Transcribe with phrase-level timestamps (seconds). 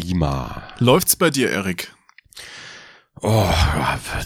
[0.00, 0.62] Klima.
[0.78, 1.92] Läuft's bei dir, Erik?
[3.20, 3.48] Oh,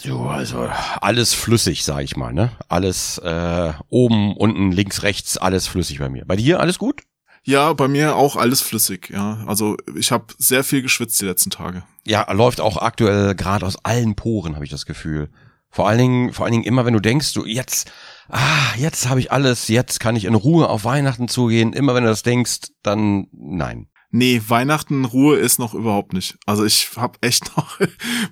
[0.04, 0.68] du, also
[1.00, 2.52] alles flüssig, sag ich mal, ne?
[2.68, 6.26] Alles äh, oben, unten, links, rechts, alles flüssig bei mir.
[6.26, 7.02] Bei dir alles gut?
[7.42, 9.42] Ja, bei mir auch alles flüssig, ja.
[9.46, 11.84] Also ich habe sehr viel geschwitzt die letzten Tage.
[12.06, 15.30] Ja, läuft auch aktuell gerade aus allen Poren, habe ich das Gefühl.
[15.70, 17.90] Vor allen Dingen, vor allen Dingen immer, wenn du denkst, du jetzt,
[18.28, 21.72] ah, jetzt habe ich alles, jetzt kann ich in Ruhe auf Weihnachten zugehen.
[21.72, 23.88] Immer wenn du das denkst, dann nein.
[24.14, 26.36] Nee, Weihnachten Ruhe ist noch überhaupt nicht.
[26.44, 27.78] Also ich habe echt noch,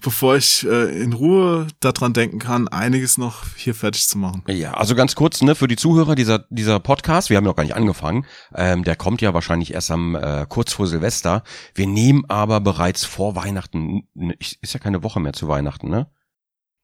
[0.03, 4.45] bevor ich äh, in Ruhe daran denken kann, einiges noch hier fertig zu machen.
[4.47, 7.63] Ja, also ganz kurz, ne, für die Zuhörer dieser dieser Podcast, wir haben noch gar
[7.63, 11.45] nicht angefangen, ähm, der kommt ja wahrscheinlich erst am äh, kurz vor Silvester.
[11.75, 14.03] Wir nehmen aber bereits vor Weihnachten,
[14.39, 16.11] ist ja keine Woche mehr zu Weihnachten, ne?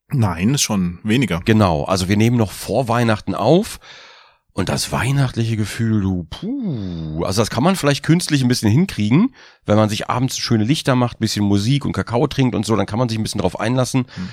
[0.09, 1.43] Nein, schon weniger.
[1.45, 3.79] Genau, also wir nehmen noch vor Weihnachten auf
[4.57, 9.35] und das weihnachtliche Gefühl, du, puh, also das kann man vielleicht künstlich ein bisschen hinkriegen,
[9.67, 12.87] wenn man sich abends schöne Lichter macht, bisschen Musik und Kakao trinkt und so, dann
[12.87, 14.07] kann man sich ein bisschen drauf einlassen.
[14.15, 14.29] Hm.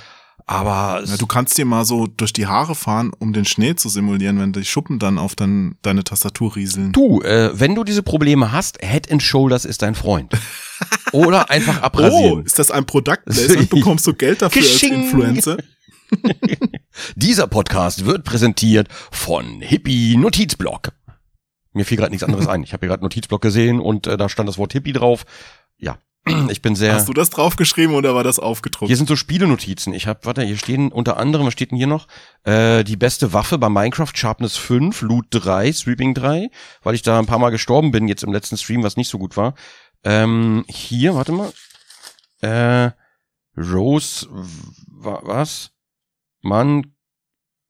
[0.45, 3.89] Aber ja, du kannst dir mal so durch die Haare fahren, um den Schnee zu
[3.89, 6.93] simulieren, wenn die Schuppen dann auf dein, deine Tastatur rieseln.
[6.93, 10.31] Du, äh, wenn du diese Probleme hast, Head and Shoulders ist dein Freund.
[11.11, 12.39] Oder einfach abrasieren.
[12.39, 13.69] Oh, ist das ein Product Placement?
[13.69, 15.57] Bekommst du Geld dafür als Influencer?
[17.15, 20.91] Dieser Podcast wird präsentiert von Hippie Notizblock.
[21.73, 22.63] Mir fiel gerade nichts anderes ein.
[22.63, 25.25] Ich habe hier gerade Notizblock gesehen und äh, da stand das Wort Hippie drauf.
[25.77, 25.97] Ja,
[26.49, 26.93] ich bin sehr.
[26.93, 28.87] Hast du das draufgeschrieben oder war das aufgedruckt?
[28.87, 29.93] Hier sind so Spielenotizen.
[29.93, 32.07] Ich habe, warte, hier stehen unter anderem, was steht denn hier noch?
[32.43, 36.49] Äh, die beste Waffe bei Minecraft, Sharpness 5, Loot 3, Sweeping 3,
[36.83, 39.17] weil ich da ein paar Mal gestorben bin jetzt im letzten Stream, was nicht so
[39.17, 39.55] gut war.
[40.03, 41.51] Ähm, hier, warte mal.
[42.41, 42.91] Äh,
[43.57, 45.72] Rose, was?
[46.43, 46.93] Man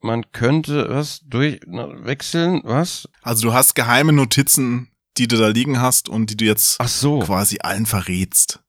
[0.01, 3.07] man könnte was durchwechseln, was?
[3.21, 6.89] Also du hast geheime Notizen, die du da liegen hast und die du jetzt Ach
[6.89, 7.19] so.
[7.19, 8.59] quasi allen verrätst.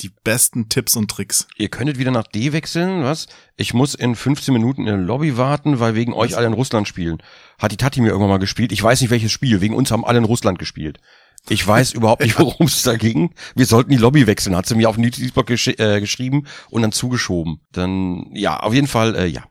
[0.00, 1.46] Die besten Tipps und Tricks.
[1.56, 3.26] Ihr könntet wieder nach D wechseln, was?
[3.56, 6.88] Ich muss in 15 Minuten in der Lobby warten, weil wegen euch alle in Russland
[6.88, 7.22] spielen.
[7.58, 8.72] Hat die Tati mir irgendwann mal gespielt.
[8.72, 9.60] Ich weiß nicht welches Spiel.
[9.60, 11.00] Wegen uns haben alle in Russland gespielt.
[11.48, 13.34] Ich weiß überhaupt nicht, worum es da ging.
[13.54, 16.82] Wir sollten die Lobby wechseln, hat sie mir auf den Notizblock gesch äh, geschrieben und
[16.82, 17.60] dann zugeschoben.
[17.72, 19.44] Dann, ja, auf jeden Fall, äh, ja.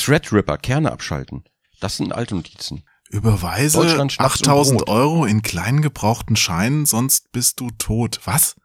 [0.00, 1.44] Threadripper, Kerne abschalten.
[1.80, 2.84] Das sind alte Notizen.
[3.10, 8.20] Überweise 8000 Euro in kleinen gebrauchten Scheinen, sonst bist du tot.
[8.24, 8.56] Was?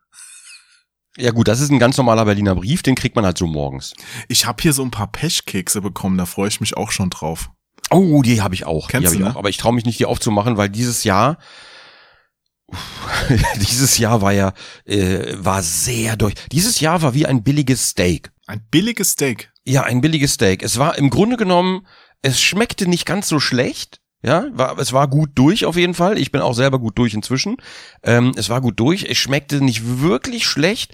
[1.17, 3.93] Ja gut, das ist ein ganz normaler Berliner Brief, den kriegt man halt so morgens.
[4.29, 7.49] Ich habe hier so ein paar Pechkekse bekommen, da freue ich mich auch schon drauf.
[7.89, 8.87] Oh, die habe ich auch.
[8.87, 9.33] Kennst die du, ich ne?
[9.33, 9.39] auch.
[9.39, 11.39] Aber ich traue mich nicht, die aufzumachen, weil dieses Jahr,
[13.55, 14.53] dieses Jahr war ja,
[14.85, 16.35] äh, war sehr durch.
[16.51, 18.31] Dieses Jahr war wie ein billiges Steak.
[18.45, 19.51] Ein billiges Steak.
[19.67, 20.63] Ja, ein billiges Steak.
[20.63, 21.85] Es war im Grunde genommen,
[22.21, 23.99] es schmeckte nicht ganz so schlecht.
[24.23, 26.17] Ja, war, es war gut durch auf jeden Fall.
[26.17, 27.57] Ich bin auch selber gut durch inzwischen.
[28.01, 29.03] Ähm, es war gut durch.
[29.03, 30.93] Es schmeckte nicht wirklich schlecht,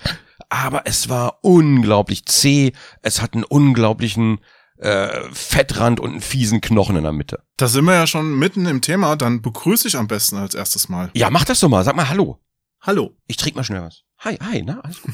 [0.50, 2.74] aber es war unglaublich zäh.
[3.04, 4.40] Es hat einen unglaublichen
[4.78, 7.44] äh, Fettrand und einen fiesen Knochen in der Mitte.
[7.58, 9.16] Da sind wir ja schon mitten im Thema.
[9.16, 11.12] Dann begrüße ich am besten als erstes Mal.
[11.14, 11.84] Ja, mach das doch mal.
[11.84, 12.40] Sag mal Hallo.
[12.82, 13.16] Hallo.
[13.28, 14.02] Ich trinke mal schnell was.
[14.18, 15.14] Hi, hi, na, alles gut.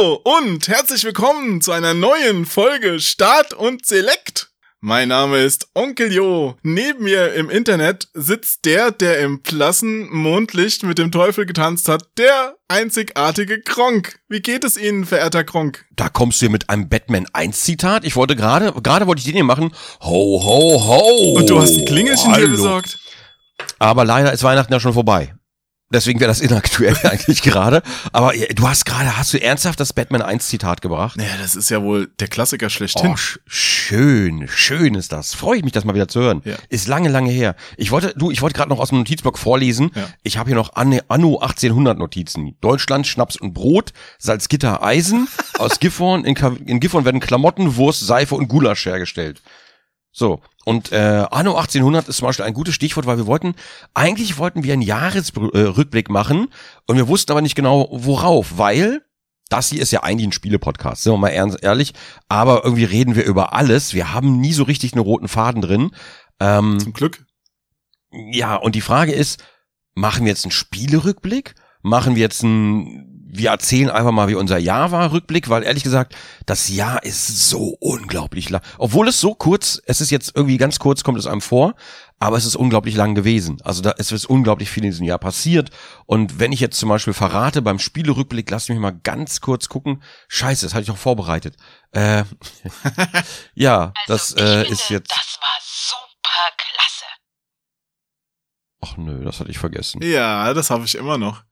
[0.00, 4.50] Hallo und herzlich willkommen zu einer neuen Folge Start und Select.
[4.80, 6.54] Mein Name ist Onkel Jo.
[6.62, 12.06] Neben mir im Internet sitzt der, der im blassen Mondlicht mit dem Teufel getanzt hat,
[12.16, 14.20] der einzigartige Kronk.
[14.30, 15.84] Wie geht es Ihnen, verehrter Kronk?
[15.96, 18.04] Da kommst du hier mit einem Batman 1 Zitat.
[18.06, 19.74] Ich wollte gerade, gerade wollte ich den hier machen.
[20.00, 21.34] Ho, ho, ho.
[21.36, 22.46] Und du hast ein Klingelchen Hallo.
[22.46, 22.98] hier besorgt.
[23.78, 25.34] Aber leider ist Weihnachten ja schon vorbei.
[25.92, 27.82] Deswegen wäre das inaktuell eigentlich gerade.
[28.12, 31.16] Aber du hast gerade, hast du ernsthaft das Batman 1 Zitat gebracht?
[31.16, 33.10] Naja, das ist ja wohl der Klassiker schlechthin.
[33.12, 35.34] Oh, sch schön, schön ist das.
[35.34, 36.42] Freue ich mich, das mal wieder zu hören.
[36.44, 36.54] Ja.
[36.68, 37.56] Ist lange, lange her.
[37.76, 39.90] Ich wollte, du, ich wollte gerade noch aus dem Notizblock vorlesen.
[39.96, 40.08] Ja.
[40.22, 42.54] Ich habe hier noch Anno, Anno 1800 Notizen.
[42.60, 45.26] Deutschland, Schnaps und Brot, Salzgitter, Eisen.
[45.58, 49.42] Aus Gifhorn, in, Ka- in Gifhorn werden Klamotten, Wurst, Seife und Gulasch hergestellt.
[50.12, 50.40] So.
[50.64, 53.54] Und äh, Anno 1800 ist zum Beispiel ein gutes Stichwort, weil wir wollten,
[53.94, 56.48] eigentlich wollten wir einen Jahresrückblick machen
[56.86, 59.02] und wir wussten aber nicht genau, worauf, weil
[59.48, 61.92] das hier ist ja eigentlich ein Spiele-Podcast, sind wir mal ernst, ehrlich,
[62.28, 63.94] aber irgendwie reden wir über alles.
[63.94, 65.90] Wir haben nie so richtig einen roten Faden drin.
[66.38, 67.24] Ähm, Zum Glück.
[68.12, 69.42] ja, und die Frage ist,
[69.94, 71.56] machen wir jetzt einen Spielerückblick?
[71.82, 75.82] Machen wir jetzt einen wir erzählen einfach mal, wie unser Jahr war, Rückblick, weil ehrlich
[75.82, 76.14] gesagt,
[76.46, 78.62] das Jahr ist so unglaublich lang.
[78.78, 81.74] Obwohl es so kurz, es ist jetzt irgendwie ganz kurz, kommt es einem vor,
[82.18, 83.60] aber es ist unglaublich lang gewesen.
[83.62, 85.70] Also da es ist unglaublich viel in diesem Jahr passiert.
[86.06, 90.02] Und wenn ich jetzt zum Beispiel verrate beim Spielerückblick, lass mich mal ganz kurz gucken.
[90.28, 91.56] Scheiße, das hatte ich auch vorbereitet.
[91.92, 92.24] Äh,
[93.54, 95.10] ja, also das äh, finde, ist jetzt.
[95.10, 97.04] Das war super klasse.
[98.82, 100.02] Ach nö, das hatte ich vergessen.
[100.02, 101.42] Ja, das habe ich immer noch.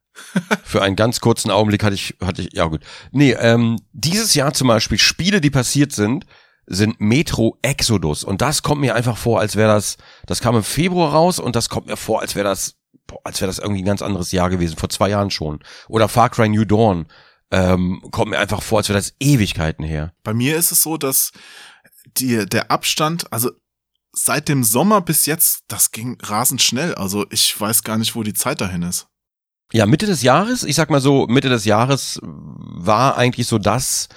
[0.65, 2.82] Für einen ganz kurzen Augenblick hatte ich, hatte ich, ja gut.
[3.12, 6.26] Nee, ähm, dieses Jahr zum Beispiel Spiele, die passiert sind,
[6.67, 8.25] sind Metro Exodus.
[8.25, 11.56] Und das kommt mir einfach vor, als wäre das, das kam im Februar raus und
[11.56, 12.76] das kommt mir vor, als wäre das,
[13.25, 15.61] als wäre das irgendwie ein ganz anderes Jahr gewesen, vor zwei Jahren schon.
[15.88, 17.06] Oder Far Cry New Dawn.
[17.50, 20.12] Ähm, kommt mir einfach vor, als wäre das Ewigkeiten her.
[20.23, 21.32] Bei mir ist es so, dass
[22.05, 23.50] die, der Abstand, also
[24.12, 26.94] seit dem Sommer bis jetzt, das ging rasend schnell.
[26.94, 29.09] Also ich weiß gar nicht, wo die Zeit dahin ist.
[29.73, 34.09] Ja, Mitte des Jahres, ich sag mal so, Mitte des Jahres war eigentlich so das,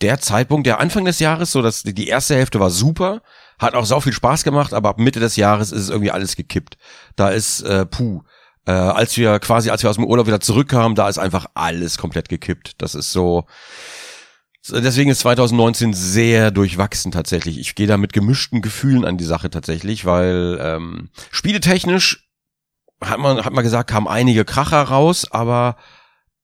[0.00, 3.22] der Zeitpunkt, der Anfang des Jahres, so dass die erste Hälfte war super,
[3.58, 6.36] hat auch sau viel Spaß gemacht, aber ab Mitte des Jahres ist es irgendwie alles
[6.36, 6.78] gekippt.
[7.16, 8.22] Da ist, äh, puh,
[8.66, 11.98] äh, als wir quasi, als wir aus dem Urlaub wieder zurückkamen, da ist einfach alles
[11.98, 12.74] komplett gekippt.
[12.78, 13.46] Das ist so,
[14.68, 17.58] deswegen ist 2019 sehr durchwachsen tatsächlich.
[17.58, 22.29] Ich gehe da mit gemischten Gefühlen an die Sache tatsächlich, weil ähm, spieletechnisch
[23.02, 25.76] hat man, hat man gesagt, kamen einige Kracher raus, aber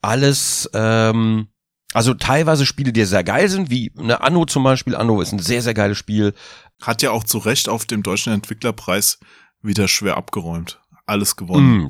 [0.01, 1.49] alles, ähm,
[1.93, 4.95] also teilweise Spiele, die sehr geil sind, wie eine Anno zum Beispiel.
[4.95, 6.35] Anno ist ein sehr, sehr geiles Spiel.
[6.83, 9.19] Hat ja auch zu Recht auf dem Deutschen Entwicklerpreis
[9.63, 10.81] wieder schwer abgeräumt.
[11.07, 11.85] Alles gewonnen.
[11.85, 11.89] Mm,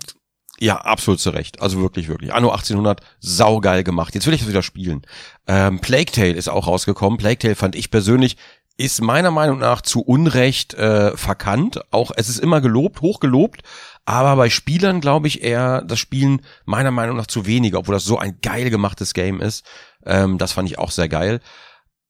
[0.58, 1.60] ja, absolut zu Recht.
[1.60, 2.32] Also wirklich, wirklich.
[2.32, 4.14] Anno 1800, saugeil gemacht.
[4.14, 5.02] Jetzt will ich das wieder spielen.
[5.46, 7.18] Ähm, Plague Tale ist auch rausgekommen.
[7.18, 8.36] Plague Tale fand ich persönlich
[8.78, 11.80] ist meiner Meinung nach zu Unrecht äh, verkannt.
[11.90, 13.62] Auch es ist immer gelobt, hochgelobt,
[14.06, 18.04] aber bei Spielern glaube ich eher das Spielen meiner Meinung nach zu wenig, obwohl das
[18.04, 19.66] so ein geil gemachtes Game ist.
[20.04, 21.40] Ähm, das fand ich auch sehr geil.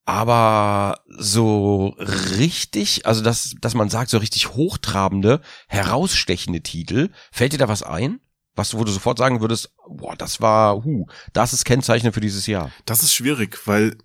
[0.05, 1.95] Aber so
[2.37, 7.83] richtig, also dass, dass man sagt, so richtig hochtrabende, herausstechende Titel, fällt dir da was
[7.83, 8.21] ein?
[8.55, 12.47] Was, wo du sofort sagen würdest, boah, das war, hu, das ist Kennzeichner für dieses
[12.47, 12.71] Jahr.
[12.85, 13.97] Das ist schwierig, weil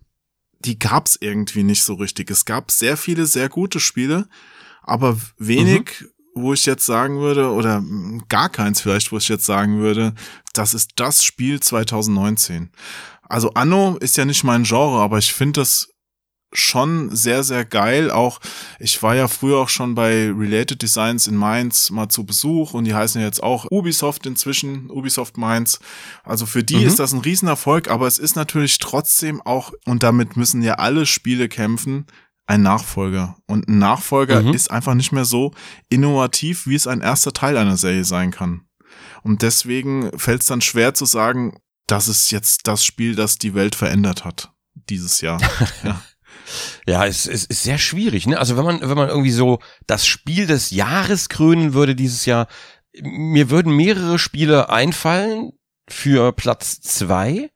[0.61, 2.31] die gab's irgendwie nicht so richtig.
[2.31, 4.29] Es gab sehr viele sehr gute Spiele,
[4.83, 6.09] aber wenig, mhm.
[6.34, 7.82] Wo ich jetzt sagen würde, oder
[8.29, 10.14] gar keins vielleicht, wo ich jetzt sagen würde,
[10.55, 12.70] das ist das Spiel 2019.
[13.23, 15.93] Also Anno ist ja nicht mein Genre, aber ich finde das
[16.52, 18.11] schon sehr, sehr geil.
[18.11, 18.40] Auch
[18.79, 22.84] ich war ja früher auch schon bei Related Designs in Mainz mal zu Besuch und
[22.84, 25.81] die heißen ja jetzt auch Ubisoft inzwischen, Ubisoft Mainz.
[26.25, 26.87] Also für die mhm.
[26.87, 31.06] ist das ein Riesenerfolg, aber es ist natürlich trotzdem auch, und damit müssen ja alle
[31.06, 32.06] Spiele kämpfen,
[32.53, 33.37] ein Nachfolger.
[33.47, 34.53] Und ein Nachfolger mhm.
[34.53, 35.53] ist einfach nicht mehr so
[35.89, 38.67] innovativ, wie es ein erster Teil einer Serie sein kann.
[39.23, 41.57] Und deswegen fällt es dann schwer zu sagen,
[41.87, 45.41] das ist jetzt das Spiel, das die Welt verändert hat dieses Jahr.
[45.83, 46.03] ja.
[46.87, 48.39] Ja, es, es ist sehr schwierig, ne?
[48.39, 52.49] Also wenn man, wenn man irgendwie so das Spiel des Jahres krönen würde dieses Jahr,
[53.01, 55.53] mir würden mehrere Spiele einfallen
[55.89, 57.51] für Platz zwei.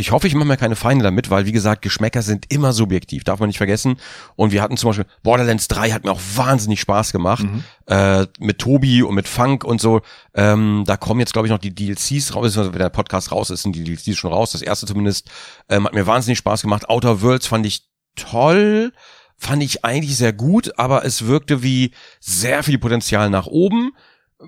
[0.00, 3.22] Ich hoffe, ich mache mir keine Feinde damit, weil wie gesagt, Geschmäcker sind immer subjektiv,
[3.22, 3.96] darf man nicht vergessen.
[4.34, 7.44] Und wir hatten zum Beispiel Borderlands 3 hat mir auch wahnsinnig Spaß gemacht.
[7.44, 7.64] Mhm.
[7.86, 10.00] Äh, mit Tobi und mit Funk und so.
[10.34, 13.62] Ähm, da kommen jetzt, glaube ich, noch die DLCs raus, wenn der Podcast raus ist,
[13.62, 14.52] sind die DLCs schon raus.
[14.52, 15.30] Das erste zumindest
[15.68, 16.88] ähm, hat mir wahnsinnig Spaß gemacht.
[16.88, 17.82] Outer Worlds fand ich
[18.16, 18.92] toll,
[19.36, 23.92] fand ich eigentlich sehr gut, aber es wirkte wie sehr viel Potenzial nach oben.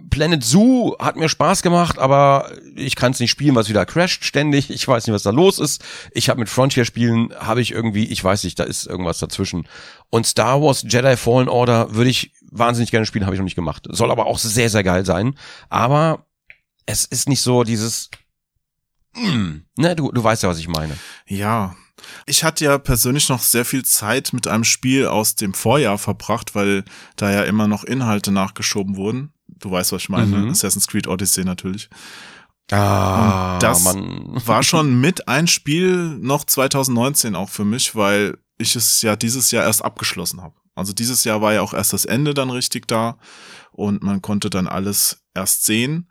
[0.08, 4.24] Planet Zoo hat mir Spaß gemacht, aber ich kann es nicht spielen, was wieder crasht
[4.24, 4.70] ständig.
[4.70, 5.84] Ich weiß nicht, was da los ist.
[6.12, 9.68] Ich habe mit Frontier spielen, habe ich irgendwie, ich weiß nicht, da ist irgendwas dazwischen.
[10.08, 13.54] Und Star Wars Jedi Fallen Order würde ich wahnsinnig gerne spielen, habe ich noch nicht
[13.54, 13.86] gemacht.
[13.90, 15.36] Soll aber auch sehr, sehr geil sein.
[15.68, 16.26] Aber
[16.86, 18.10] es ist nicht so dieses,
[19.14, 20.96] mm, ne, du, du weißt ja, was ich meine.
[21.26, 21.76] Ja,
[22.26, 26.54] ich hatte ja persönlich noch sehr viel Zeit mit einem Spiel aus dem Vorjahr verbracht,
[26.54, 26.84] weil
[27.16, 29.32] da ja immer noch Inhalte nachgeschoben wurden.
[29.62, 30.36] Du weißt, was ich meine.
[30.36, 30.50] Mhm.
[30.50, 31.88] Assassin's Creed Odyssey natürlich.
[32.70, 34.40] Ah, Und das Mann.
[34.46, 39.50] war schon mit ein Spiel noch 2019 auch für mich, weil ich es ja dieses
[39.50, 40.54] Jahr erst abgeschlossen habe.
[40.74, 43.18] Also dieses Jahr war ja auch erst das Ende dann richtig da
[43.72, 46.08] und man konnte dann alles erst sehen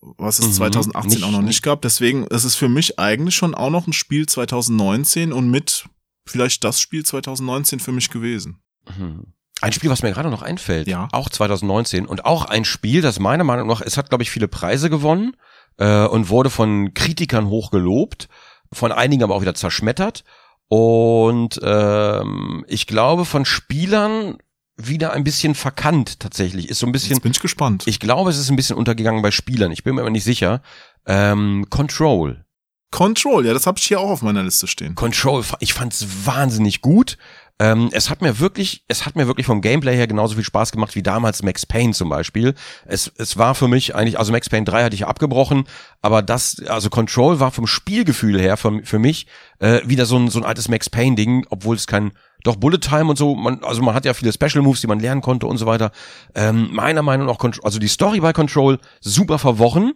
[0.00, 1.82] was es mhm, 2018 nicht, auch noch nicht gab.
[1.82, 5.88] Deswegen ist es für mich eigentlich schon auch noch ein Spiel 2019 und mit
[6.26, 8.62] vielleicht das Spiel 2019 für mich gewesen.
[8.96, 9.34] Mhm.
[9.60, 11.08] Ein Spiel, was mir gerade noch einfällt, ja.
[11.12, 14.48] auch 2019 und auch ein Spiel, das meiner Meinung nach, es hat glaube ich viele
[14.48, 15.36] Preise gewonnen
[15.78, 18.28] äh, und wurde von Kritikern hochgelobt,
[18.72, 20.24] von einigen aber auch wieder zerschmettert
[20.68, 24.38] und ähm, ich glaube von Spielern
[24.76, 26.68] wieder ein bisschen verkannt tatsächlich.
[26.68, 27.10] Ist so ein bisschen.
[27.10, 27.84] Jetzt bin ich gespannt.
[27.86, 29.72] Ich glaube, es ist ein bisschen untergegangen bei Spielern.
[29.72, 30.62] Ich bin mir aber nicht sicher.
[31.06, 32.44] Ähm, Control.
[32.90, 34.96] Control, ja, das habe ich hier auch auf meiner Liste stehen.
[34.96, 37.18] Control, ich fand's wahnsinnig gut.
[37.60, 40.72] Ähm, es hat mir wirklich, es hat mir wirklich vom Gameplay her genauso viel Spaß
[40.72, 42.54] gemacht wie damals Max Payne zum Beispiel.
[42.86, 45.64] Es, es war für mich eigentlich, also Max Payne 3 hatte ich abgebrochen,
[46.00, 49.26] aber das, also Control war vom Spielgefühl her für, für mich
[49.58, 52.12] äh, wieder so ein, so ein altes Max Payne Ding, obwohl es kein,
[52.44, 54.98] doch Bullet Time und so, man, also man hat ja viele Special Moves, die man
[54.98, 55.92] lernen konnte und so weiter.
[56.34, 59.92] Ähm, meiner Meinung nach, also die Story bei Control super verworren.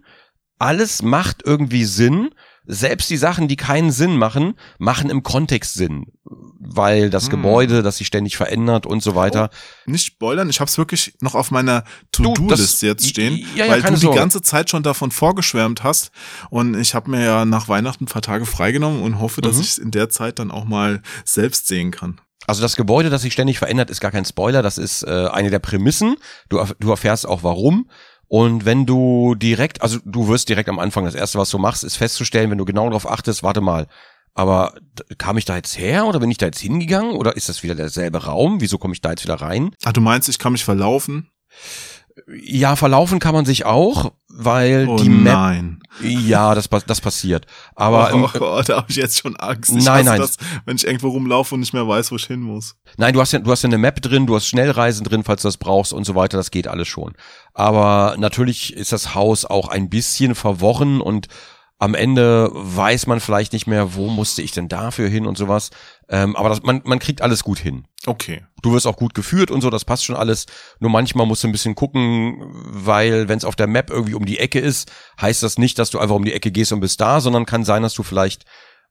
[0.58, 2.28] Alles macht irgendwie Sinn
[2.66, 7.30] selbst die Sachen, die keinen Sinn machen, machen im Kontext Sinn, weil das hm.
[7.30, 9.50] Gebäude, das sich ständig verändert und so weiter.
[9.86, 13.72] Oh, nicht spoilern, ich habe es wirklich noch auf meiner To-Do-Liste jetzt stehen, ja, ja,
[13.72, 14.14] weil du Sorge.
[14.14, 16.10] die ganze Zeit schon davon vorgeschwärmt hast
[16.50, 19.60] und ich habe mir ja nach Weihnachten ein paar Tage freigenommen und hoffe, dass mhm.
[19.62, 22.20] ich es in der Zeit dann auch mal selbst sehen kann.
[22.46, 25.50] Also das Gebäude, das sich ständig verändert, ist gar kein Spoiler, das ist äh, eine
[25.50, 26.16] der Prämissen.
[26.48, 27.88] Du, du erfährst auch warum.
[28.34, 31.84] Und wenn du direkt, also du wirst direkt am Anfang, das erste, was du machst,
[31.84, 33.86] ist festzustellen, wenn du genau darauf achtest, warte mal,
[34.34, 34.74] aber
[35.18, 37.76] kam ich da jetzt her oder bin ich da jetzt hingegangen oder ist das wieder
[37.76, 38.60] derselbe Raum?
[38.60, 39.70] Wieso komme ich da jetzt wieder rein?
[39.84, 41.30] Ah, du meinst, ich kann mich verlaufen?
[42.28, 45.34] Ja, verlaufen kann man sich auch, weil oh die Map.
[45.34, 45.82] Nein.
[46.00, 47.46] Ja, das, das passiert.
[47.74, 49.72] Aber oh, oh, da habe ich jetzt schon Angst.
[49.76, 50.20] Ich nein, nein.
[50.20, 52.76] Das, wenn ich irgendwo rumlaufe und nicht mehr weiß, wo ich hin muss.
[52.96, 55.42] Nein, du hast ja, du hast ja eine Map drin, du hast Schnellreisen drin, falls
[55.42, 56.36] du das brauchst und so weiter.
[56.36, 57.14] Das geht alles schon.
[57.52, 61.28] Aber natürlich ist das Haus auch ein bisschen verworren und
[61.78, 65.70] am Ende weiß man vielleicht nicht mehr, wo musste ich denn dafür hin und sowas.
[66.08, 67.86] Ähm, aber das, man, man kriegt alles gut hin.
[68.06, 68.44] Okay.
[68.62, 70.46] Du wirst auch gut geführt und so, das passt schon alles.
[70.78, 74.24] Nur manchmal musst du ein bisschen gucken, weil wenn es auf der Map irgendwie um
[74.24, 77.00] die Ecke ist, heißt das nicht, dass du einfach um die Ecke gehst und bist
[77.00, 78.44] da, sondern kann sein, dass du vielleicht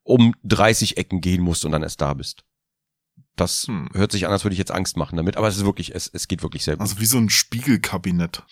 [0.04, 2.44] um 30 Ecken gehen musst und dann erst da bist.
[3.36, 3.90] Das hm.
[3.94, 6.10] hört sich an, als würde ich jetzt Angst machen damit, aber es ist wirklich, es,
[6.14, 6.82] es geht wirklich sehr gut.
[6.82, 8.44] Also wie so ein Spiegelkabinett.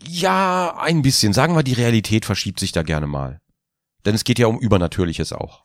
[0.00, 1.32] Ja, ein bisschen.
[1.32, 3.40] Sagen wir, die Realität verschiebt sich da gerne mal.
[4.04, 5.64] Denn es geht ja um Übernatürliches auch.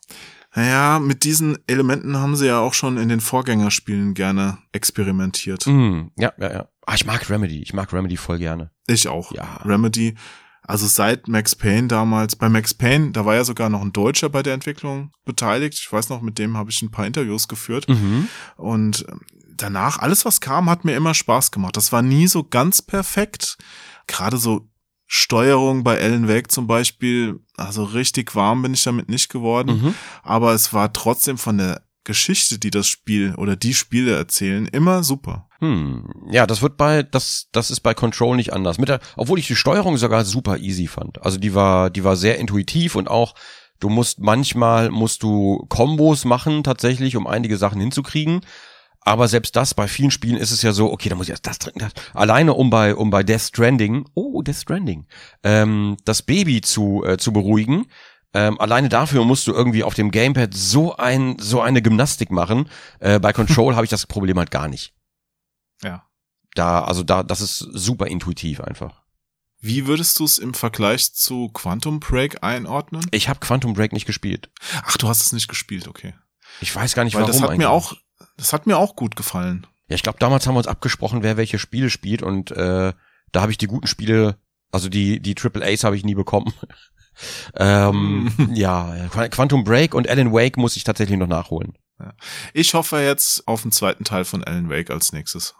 [0.54, 5.66] Naja, mit diesen Elementen haben sie ja auch schon in den Vorgängerspielen gerne experimentiert.
[5.66, 6.68] Mm, ja, ja, ja.
[6.86, 7.62] Ah, ich mag Remedy.
[7.62, 8.70] Ich mag Remedy voll gerne.
[8.88, 9.32] Ich auch.
[9.32, 9.60] Ja.
[9.64, 10.16] Remedy.
[10.62, 14.28] Also seit Max Payne damals, bei Max Payne, da war ja sogar noch ein Deutscher
[14.28, 15.78] bei der Entwicklung beteiligt.
[15.80, 17.88] Ich weiß noch, mit dem habe ich ein paar Interviews geführt.
[17.88, 18.28] Mhm.
[18.56, 19.20] Und ähm,
[19.56, 21.76] danach, alles was kam, hat mir immer Spaß gemacht.
[21.76, 23.56] Das war nie so ganz perfekt.
[24.06, 24.68] Gerade so
[25.06, 29.94] Steuerung bei Ellen Wake zum Beispiel, also richtig warm bin ich damit nicht geworden, Mhm.
[30.22, 35.02] aber es war trotzdem von der Geschichte, die das Spiel oder die Spiele erzählen, immer
[35.02, 35.48] super.
[35.58, 36.08] Hm.
[36.30, 38.78] Ja, das wird bei, das, das ist bei Control nicht anders.
[38.78, 41.20] Mit der, obwohl ich die Steuerung sogar super easy fand.
[41.22, 43.34] Also die war, die war sehr intuitiv und auch,
[43.80, 48.40] du musst manchmal, musst du Kombos machen tatsächlich, um einige Sachen hinzukriegen.
[49.02, 51.46] Aber selbst das, bei vielen Spielen ist es ja so, okay, da muss ich erst
[51.46, 51.78] das trinken.
[51.80, 51.92] Das.
[52.14, 55.06] Alleine um bei, um bei Death Stranding, oh, Death Stranding,
[55.42, 57.86] ähm, das Baby zu, äh, zu beruhigen.
[58.32, 62.68] Ähm, alleine dafür musst du irgendwie auf dem Gamepad so ein, so eine Gymnastik machen.
[63.00, 64.94] Äh, bei Control habe ich das Problem halt gar nicht.
[65.82, 66.06] Ja.
[66.54, 69.02] Da, also da, das ist super intuitiv einfach.
[69.60, 73.04] Wie würdest du es im Vergleich zu Quantum Break einordnen?
[73.10, 74.50] Ich habe Quantum Break nicht gespielt.
[74.84, 76.14] Ach, du hast es nicht gespielt, okay.
[76.60, 77.32] Ich weiß gar nicht, Weil warum.
[77.32, 77.58] das hat eigentlich.
[77.66, 77.94] mir auch,
[78.40, 79.66] das hat mir auch gut gefallen.
[79.88, 82.92] Ja, ich glaube, damals haben wir uns abgesprochen, wer welche Spiele spielt und äh,
[83.32, 84.38] da habe ich die guten Spiele,
[84.72, 86.52] also die die Triple A's habe ich nie bekommen.
[87.56, 91.76] ähm, ja, Quantum Break und Alan Wake muss ich tatsächlich noch nachholen.
[92.54, 95.54] Ich hoffe jetzt auf den zweiten Teil von Alan Wake als nächstes.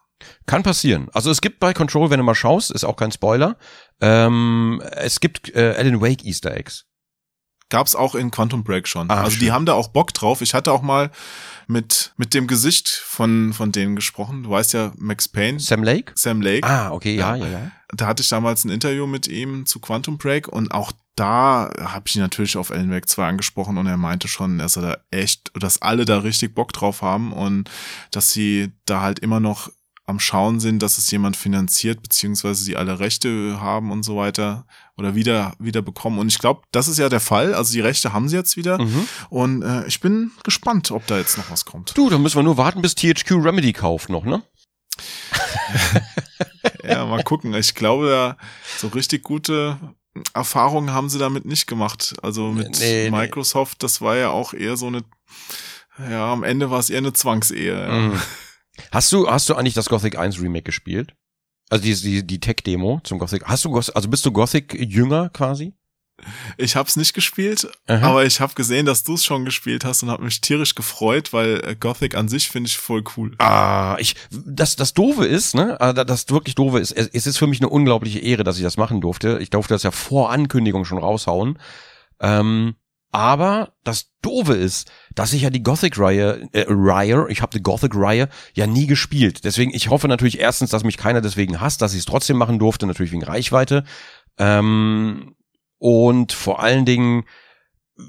[0.47, 1.09] Kann passieren.
[1.13, 3.57] Also es gibt bei Control, wenn du mal schaust, ist auch kein Spoiler.
[4.01, 6.87] Ähm, es gibt äh, Alan Wake Easter Eggs.
[7.71, 9.11] Gab's auch in Quantum Break schon.
[9.11, 9.53] Ah, also die schön.
[9.53, 10.43] haben da auch Bock drauf.
[10.43, 11.11] Ich hatte auch mal
[11.67, 14.43] mit, mit dem Gesicht von, von denen gesprochen.
[14.43, 16.13] Du weißt ja, Max Payne, Sam Lake?
[16.17, 16.67] Sam Lake.
[16.67, 17.71] Ah, okay, ja, ja, ja.
[17.95, 22.05] Da hatte ich damals ein Interview mit ihm zu Quantum Break und auch da habe
[22.07, 24.97] ich ihn natürlich auf Alan Wake 2 angesprochen und er meinte schon, dass er da
[25.11, 27.69] echt, dass alle da richtig Bock drauf haben und
[28.11, 29.71] dass sie da halt immer noch
[30.11, 34.67] am Schauen sind, dass es jemand finanziert, beziehungsweise sie alle Rechte haben und so weiter
[34.97, 36.19] oder wieder, wieder bekommen.
[36.19, 37.55] Und ich glaube, das ist ja der Fall.
[37.55, 38.79] Also die Rechte haben sie jetzt wieder.
[38.83, 39.09] Mhm.
[39.31, 41.97] Und äh, ich bin gespannt, ob da jetzt noch was kommt.
[41.97, 44.43] Du, dann müssen wir nur warten, bis THQ Remedy kauft noch, ne?
[46.85, 47.55] Ja, mal gucken.
[47.55, 48.37] Ich glaube,
[48.79, 49.79] so richtig gute
[50.35, 52.15] Erfahrungen haben sie damit nicht gemacht.
[52.23, 53.11] Also mit Nee, nee.
[53.11, 55.03] Microsoft, das war ja auch eher so eine,
[55.99, 57.75] ja, am Ende war es eher eine Zwangsehe.
[58.13, 58.13] Ja.
[58.91, 61.15] Hast du, hast du eigentlich das Gothic 1 Remake gespielt?
[61.69, 63.45] Also die, die, die Tech-Demo zum Gothic.
[63.45, 65.73] Hast du, also bist du Gothic jünger quasi?
[66.59, 68.07] Ich hab's nicht gespielt, Aha.
[68.11, 71.33] aber ich habe gesehen, dass du es schon gespielt hast und habe mich tierisch gefreut,
[71.33, 73.35] weil äh, Gothic an sich finde ich voll cool.
[73.39, 77.27] Ah, ich, das, das Doofe ist, ne, ah, da- das wirklich Doofe ist, es, es
[77.27, 79.39] ist für mich eine unglaubliche Ehre, dass ich das machen durfte.
[79.41, 81.59] Ich durfte das ja vor Ankündigung schon raushauen.
[82.21, 82.75] Ähm,
[83.13, 88.29] aber das Doofe ist, dass ich ja die Gothic-Reihe, äh, Reihe, ich habe die Gothic-Reihe
[88.55, 89.45] ja nie gespielt.
[89.45, 92.59] Deswegen, ich hoffe natürlich erstens, dass mich keiner deswegen hasst, dass ich es trotzdem machen
[92.59, 93.85] durfte, natürlich wegen Reichweite.
[94.39, 95.35] Ähm,
[95.79, 97.25] und vor allen Dingen,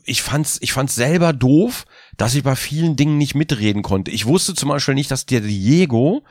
[0.05, 1.85] ich fand's, ich fand's selber doof,
[2.17, 4.11] dass ich bei vielen Dingen nicht mitreden konnte.
[4.11, 6.23] Ich wusste zum Beispiel nicht, dass der Diego,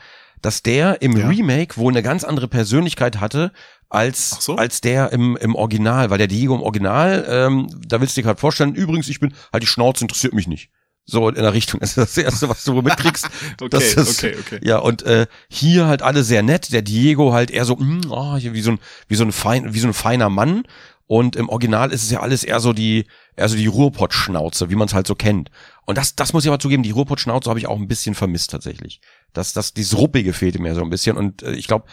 [0.43, 1.29] dass der im Ja.
[1.29, 3.53] Remake wohl eine ganz andere Persönlichkeit hatte
[3.91, 4.57] als, so.
[4.57, 8.27] als der im, im Original, weil der Diego im Original, ähm, da willst du dir
[8.27, 10.71] gerade vorstellen, übrigens, ich bin, halt die Schnauze interessiert mich nicht.
[11.07, 11.81] So in der Richtung.
[11.81, 13.29] Das ist das Erste, was du mitkriegst.
[13.61, 14.61] Okay, das ist, okay, okay.
[14.63, 16.73] Ja, und äh, hier halt alle sehr nett.
[16.73, 18.79] Der Diego halt eher so, mm, oh, hier wie so ein,
[19.09, 20.63] wie so ein fein, wie so ein feiner Mann.
[21.07, 24.77] Und im Original ist es ja alles eher so die, eher so die Ruhrpott-Schnauze, wie
[24.77, 25.51] man es halt so kennt.
[25.85, 28.53] Und das, das muss ich aber zugeben, die Ruhrpott-Schnauze habe ich auch ein bisschen vermisst
[28.53, 29.01] tatsächlich.
[29.33, 31.17] Das, das, dieses Ruppige fehlte mir so ein bisschen.
[31.17, 31.87] Und äh, ich glaube,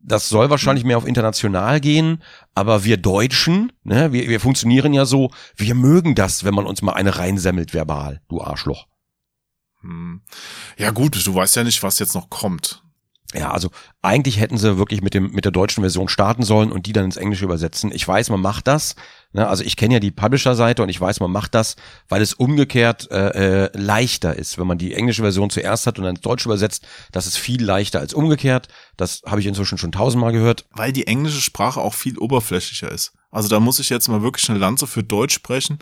[0.00, 2.22] das soll wahrscheinlich mehr auf international gehen,
[2.54, 6.82] aber wir Deutschen, ne, wir, wir funktionieren ja so, wir mögen das, wenn man uns
[6.82, 8.86] mal eine reinsemmelt verbal, du Arschloch.
[9.80, 10.22] Hm.
[10.76, 12.82] Ja gut, du weißt ja nicht, was jetzt noch kommt.
[13.34, 16.86] Ja, also eigentlich hätten sie wirklich mit dem mit der deutschen Version starten sollen und
[16.86, 17.92] die dann ins Englische übersetzen.
[17.92, 18.94] Ich weiß, man macht das.
[19.32, 19.46] Ne?
[19.46, 21.76] Also ich kenne ja die Publisher-Seite und ich weiß, man macht das,
[22.08, 26.04] weil es umgekehrt äh, äh, leichter ist, wenn man die englische Version zuerst hat und
[26.04, 26.86] dann ins Deutsche übersetzt.
[27.12, 28.68] Das ist viel leichter als umgekehrt.
[28.96, 30.66] Das habe ich inzwischen schon tausendmal gehört.
[30.72, 33.12] Weil die englische Sprache auch viel oberflächlicher ist.
[33.30, 35.78] Also da muss ich jetzt mal wirklich eine Lanze für Deutsch sprechen.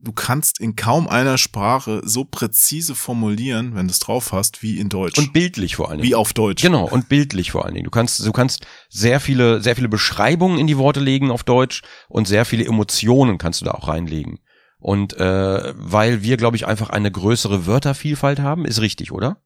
[0.00, 4.78] Du kannst in kaum einer Sprache so präzise formulieren, wenn du es drauf hast, wie
[4.78, 5.18] in Deutsch.
[5.18, 6.08] Und bildlich vor allen Dingen.
[6.08, 6.62] wie auf Deutsch.
[6.62, 7.84] Genau, und bildlich vor allen Dingen.
[7.84, 11.82] Du kannst, du kannst sehr viele, sehr viele Beschreibungen in die Worte legen auf Deutsch
[12.08, 14.38] und sehr viele Emotionen kannst du da auch reinlegen.
[14.78, 19.42] Und äh, weil wir, glaube ich, einfach eine größere Wörtervielfalt haben, ist richtig, oder?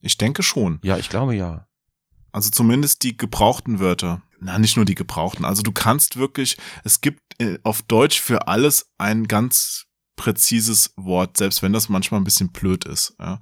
[0.00, 0.80] Ich denke schon.
[0.82, 1.68] Ja, ich glaube ja.
[2.32, 4.22] Also zumindest die gebrauchten Wörter.
[4.46, 5.44] Na, nicht nur die gebrauchten.
[5.44, 11.36] Also du kannst wirklich, es gibt äh, auf Deutsch für alles ein ganz präzises Wort,
[11.36, 13.16] selbst wenn das manchmal ein bisschen blöd ist.
[13.18, 13.40] Ja.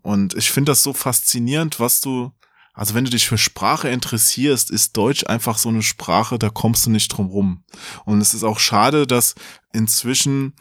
[0.00, 2.32] Und ich finde das so faszinierend, was du,
[2.72, 6.86] also wenn du dich für Sprache interessierst, ist Deutsch einfach so eine Sprache, da kommst
[6.86, 7.64] du nicht drum rum.
[8.06, 9.34] Und es ist auch schade, dass
[9.74, 10.54] inzwischen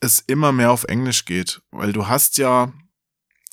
[0.00, 2.72] es immer mehr auf Englisch geht, weil du hast ja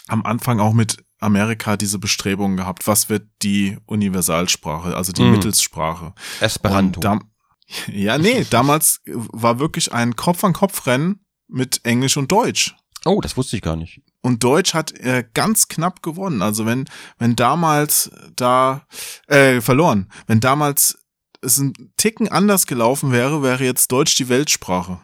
[0.07, 5.31] am Anfang auch mit Amerika diese Bestrebungen gehabt, was wird die Universalsprache, also die Mhm.
[5.31, 6.13] Mittelssprache.
[6.39, 6.99] Esperanto.
[7.01, 7.29] Dam-
[7.91, 12.75] ja, nee, damals war wirklich ein Kopf-an-Kopf-Rennen mit Englisch und Deutsch.
[13.05, 14.01] oh, das wusste ich gar nicht.
[14.21, 16.41] Und Deutsch hat äh, ganz knapp gewonnen.
[16.41, 16.85] Also wenn,
[17.19, 18.87] wenn damals da,
[19.27, 20.09] äh, verloren.
[20.25, 20.97] Wenn damals
[21.41, 24.99] es ein Ticken anders gelaufen wäre, wäre jetzt Deutsch die Weltsprache.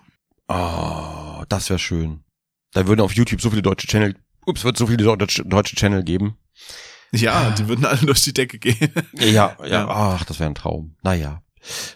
[0.48, 2.24] Oh, das wäre schön.
[2.74, 6.04] Da würden auf YouTube so viele deutsche Channel, ups, wird so viele deutsche, deutsche Channel
[6.04, 6.38] geben.
[7.14, 8.92] Ja, die würden alle durch die Decke gehen.
[9.20, 9.88] Ja, ja, Ja.
[9.90, 10.96] ach, das wäre ein Traum.
[11.04, 11.42] Naja.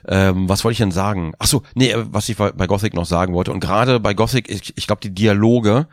[0.07, 1.33] Ähm, was wollte ich denn sagen?
[1.39, 3.51] Ach so, nee, äh, was ich bei bei Gothic noch sagen wollte.
[3.51, 5.87] Und gerade bei Gothic, ich, ich glaube, die Dialoge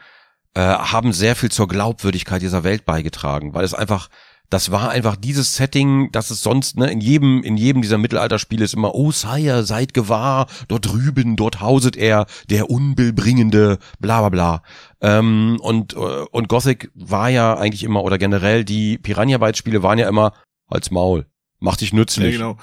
[0.54, 4.10] äh, haben sehr viel zur Glaubwürdigkeit dieser Welt beigetragen, weil es einfach,
[4.52, 8.64] das war einfach dieses Setting, das es sonst, ne, in jedem, in jedem dieser Mittelalterspiele
[8.64, 14.28] ist immer, oh Sire, seid gewahr, dort drüben, dort hauset er, der Unbillbringende, bla bla
[14.28, 14.62] bla.
[15.00, 19.82] Ähm, und, äh, und Gothic war ja eigentlich immer, oder generell, die Piranha Bytes Spiele
[19.82, 20.32] waren ja immer,
[20.68, 21.26] als Maul,
[21.58, 22.32] mach dich Ja, nützlich.
[22.34, 22.58] genau.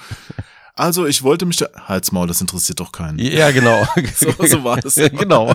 [0.80, 3.20] Also ich wollte mich da, Halsmaul, das interessiert doch keinen.
[3.20, 3.86] Ja, genau.
[4.15, 4.96] So, so war das.
[4.96, 5.54] genau.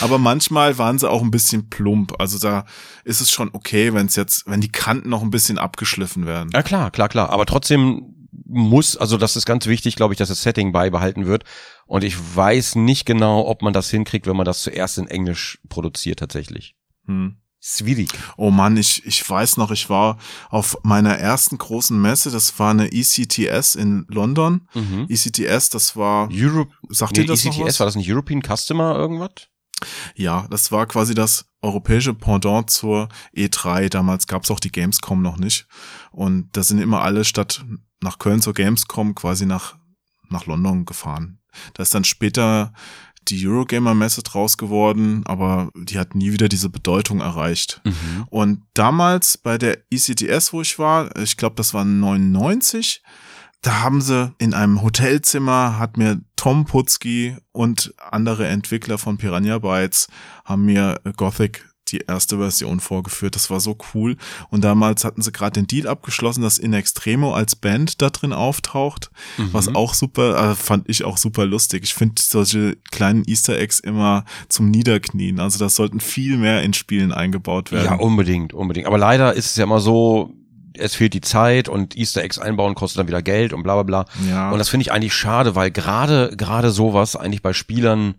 [0.00, 2.18] Aber manchmal waren sie auch ein bisschen plump.
[2.18, 2.64] Also da
[3.04, 6.48] ist es schon okay, wenn es jetzt, wenn die Kanten noch ein bisschen abgeschliffen werden.
[6.54, 7.28] Ja, klar, klar, klar.
[7.28, 8.14] Aber trotzdem
[8.46, 11.44] muss, also das ist ganz wichtig, glaube ich, dass das Setting beibehalten wird.
[11.86, 15.58] Und ich weiß nicht genau, ob man das hinkriegt, wenn man das zuerst in Englisch
[15.68, 16.76] produziert tatsächlich.
[17.04, 17.36] Hm.
[17.60, 18.10] Schwierig.
[18.36, 20.18] Oh Mann, ich, ich weiß noch, ich war
[20.48, 24.68] auf meiner ersten großen Messe, das war eine ECTS in London.
[24.74, 25.06] Mhm.
[25.08, 27.80] ECTS, das war, Europe, sagt nee, ihr das ECTS, noch was?
[27.80, 29.48] war das nicht European Customer irgendwas?
[30.14, 33.88] Ja, das war quasi das europäische Pendant zur E3.
[33.88, 35.66] Damals gab's auch die Gamescom noch nicht.
[36.10, 37.64] Und da sind immer alle statt
[38.00, 39.76] nach Köln zur Gamescom quasi nach,
[40.28, 41.40] nach London gefahren.
[41.74, 42.72] Da ist dann später
[43.30, 47.80] die Eurogamer-Messe draus geworden, aber die hat nie wieder diese Bedeutung erreicht.
[47.84, 48.26] Mhm.
[48.30, 53.02] Und damals bei der ECTS, wo ich war, ich glaube, das war 99,
[53.60, 59.58] da haben sie in einem Hotelzimmer, hat mir Tom Putzki und andere Entwickler von Piranha
[59.58, 60.06] Bytes
[60.44, 63.34] haben mir Gothic die erste Version vorgeführt.
[63.34, 64.16] Das war so cool.
[64.50, 68.32] Und damals hatten sie gerade den Deal abgeschlossen, dass In Extremo als Band da drin
[68.32, 69.48] auftaucht, Mhm.
[69.52, 71.84] was auch super, äh, fand ich auch super lustig.
[71.84, 75.40] Ich finde solche kleinen Easter Eggs immer zum Niederknien.
[75.40, 77.84] Also das sollten viel mehr in Spielen eingebaut werden.
[77.86, 78.86] Ja, unbedingt, unbedingt.
[78.86, 80.34] Aber leider ist es ja immer so,
[80.80, 84.04] es fehlt die Zeit und Easter Eggs einbauen kostet dann wieder Geld und bla bla
[84.04, 84.28] bla.
[84.28, 84.50] ja.
[84.52, 88.14] Und das finde ich eigentlich schade, weil gerade gerade sowas eigentlich bei Spielern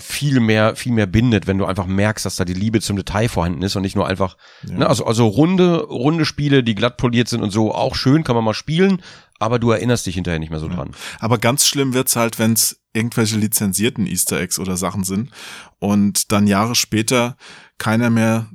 [0.00, 3.28] viel mehr viel mehr bindet, wenn du einfach merkst, dass da die Liebe zum Detail
[3.28, 4.78] vorhanden ist und nicht nur einfach Ja.
[4.78, 8.34] ne, also also runde runde Spiele, die glatt poliert sind und so auch schön, kann
[8.34, 9.02] man mal spielen,
[9.38, 10.90] aber du erinnerst dich hinterher nicht mehr so dran.
[11.20, 15.30] Aber ganz schlimm wird's halt, wenn's irgendwelche lizenzierten Easter Eggs oder Sachen sind
[15.78, 17.36] und dann Jahre später
[17.78, 18.48] keiner mehr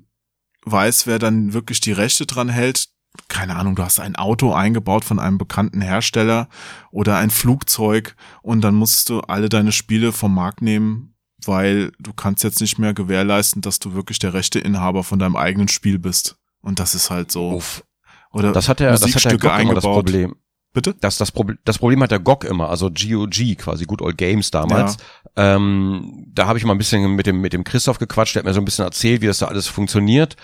[0.65, 2.89] weiß, wer dann wirklich die Rechte dran hält.
[3.27, 6.49] Keine Ahnung, du hast ein Auto eingebaut von einem bekannten Hersteller
[6.91, 11.12] oder ein Flugzeug und dann musst du alle deine Spiele vom Markt nehmen,
[11.47, 15.67] weil du kannst jetzt nicht mehr gewährleisten, dass du wirklich der Rechteinhaber von deinem eigenen
[15.67, 16.37] Spiel bist.
[16.61, 17.53] Und das ist halt so.
[17.53, 17.83] Uff.
[18.31, 19.51] Oder Das hat der das hat der immer das
[19.85, 20.05] eingebaut.
[20.05, 20.35] Problem.
[20.73, 20.95] Bitte?
[20.99, 24.49] Das, das, Problem, das Problem hat der GOG immer, also GOG quasi, Good Old Games
[24.49, 24.97] damals.
[25.35, 28.47] Ähm, da habe ich mal ein bisschen mit dem, mit dem Christoph gequatscht, der hat
[28.47, 30.35] mir so ein bisschen erzählt, wie das da alles funktioniert.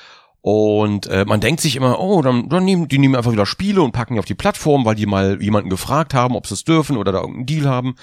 [0.42, 3.82] Und äh, man denkt sich immer, oh, dann, dann nehmen die nehmen einfach wieder Spiele
[3.82, 6.64] und packen die auf die Plattform, weil die mal jemanden gefragt haben, ob sie es
[6.64, 7.96] dürfen oder da irgendeinen Deal haben.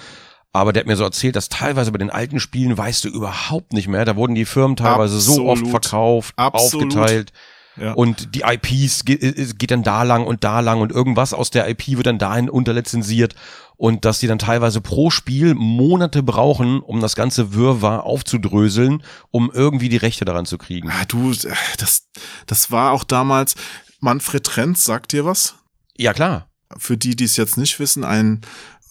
[0.56, 3.72] Aber der hat mir so erzählt, dass teilweise bei den alten Spielen weißt du überhaupt
[3.72, 4.04] nicht mehr.
[4.04, 5.70] Da wurden die Firmen teilweise so oft Absolut.
[5.70, 6.96] verkauft, Absolut.
[6.96, 7.32] aufgeteilt.
[7.78, 7.92] Ja.
[7.92, 11.50] Und die IPs geht, äh, geht dann da lang und da lang und irgendwas aus
[11.50, 13.34] der IP wird dann dahin unterlizenziert
[13.76, 19.50] und dass die dann teilweise pro Spiel Monate brauchen, um das ganze Wirrwarr aufzudröseln, um
[19.52, 20.90] irgendwie die Rechte daran zu kriegen.
[20.90, 22.08] Ah, du, äh, das,
[22.46, 23.54] das war auch damals.
[24.00, 25.56] Manfred Trenz, sagt dir was?
[25.96, 26.48] Ja, klar.
[26.78, 28.40] Für die, die es jetzt nicht wissen, ein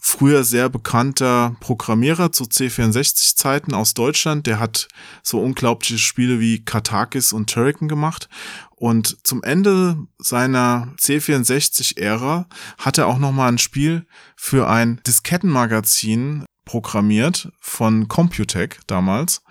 [0.08, 4.46] früher sehr bekannter Programmierer zu C64-Zeiten aus Deutschland.
[4.46, 4.88] Der hat
[5.24, 8.30] so unglaubliche Spiele wie Katakis und Turrican gemacht.
[8.76, 16.46] Und zum Ende seiner C64-Ära hat er auch noch mal ein Spiel für ein Diskettenmagazin
[16.66, 19.42] programmiert von Computec damals.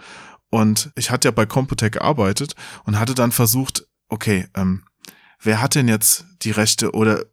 [0.50, 4.84] Und ich hatte ja bei Computec gearbeitet und hatte dann versucht, okay, ähm,
[5.40, 7.24] wer hat denn jetzt die Rechte oder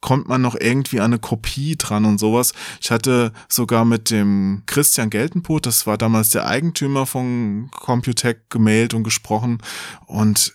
[0.00, 2.52] kommt man noch irgendwie an eine Kopie dran und sowas.
[2.80, 8.94] Ich hatte sogar mit dem Christian Geltenpot, das war damals der Eigentümer von Computec, gemailt
[8.94, 9.58] und gesprochen
[10.06, 10.54] und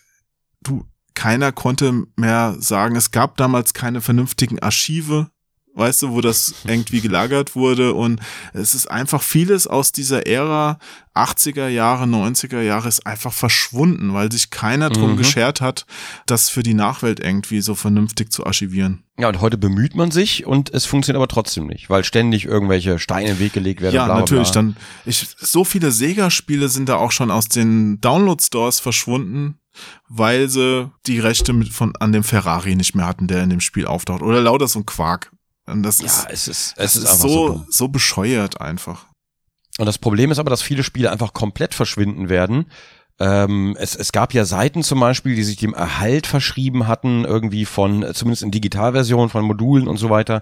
[0.61, 5.29] du, keiner konnte mehr sagen, es gab damals keine vernünftigen Archive,
[5.75, 8.19] weißt du, wo das irgendwie gelagert wurde und
[8.53, 10.77] es ist einfach vieles aus dieser Ära
[11.15, 15.17] 80er Jahre, 90er Jahre ist einfach verschwunden, weil sich keiner drum Mhm.
[15.17, 15.85] geschert hat,
[16.25, 19.03] das für die Nachwelt irgendwie so vernünftig zu archivieren.
[19.19, 22.97] Ja, und heute bemüht man sich und es funktioniert aber trotzdem nicht, weil ständig irgendwelche
[22.97, 23.93] Steine im Weg gelegt werden.
[23.95, 24.51] Ja, bla, bla, natürlich.
[24.51, 24.61] Bla.
[24.61, 29.59] Dann ich, so viele Sega-Spiele sind da auch schon aus den Download-Stores verschwunden,
[30.07, 33.59] weil sie die Rechte mit von an dem Ferrari nicht mehr hatten, der in dem
[33.59, 34.21] Spiel auftaucht.
[34.21, 35.31] Oder lauter so ein Quark.
[35.65, 39.05] Und das Ja, ist, es ist, es ist ist so, so, bescheuert einfach.
[39.77, 42.69] Und das Problem ist aber, dass viele Spiele einfach komplett verschwinden werden.
[43.19, 47.65] Ähm, es, es gab ja Seiten zum Beispiel, die sich dem Erhalt verschrieben hatten, irgendwie
[47.65, 50.41] von, zumindest in Digitalversion, von Modulen und so weiter.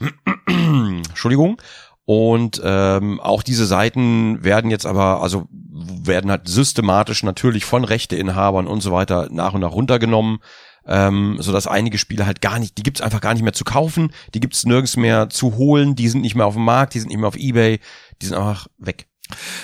[0.46, 1.60] Entschuldigung.
[2.04, 8.66] Und ähm, auch diese Seiten werden jetzt aber, also werden halt systematisch natürlich von Rechteinhabern
[8.66, 10.38] und so weiter nach und nach runtergenommen,
[10.86, 13.64] ähm, so dass einige Spiele halt gar nicht, die gibt's einfach gar nicht mehr zu
[13.64, 17.00] kaufen, die gibt's nirgends mehr zu holen, die sind nicht mehr auf dem Markt, die
[17.00, 17.80] sind nicht mehr auf Ebay,
[18.20, 19.06] die sind einfach weg.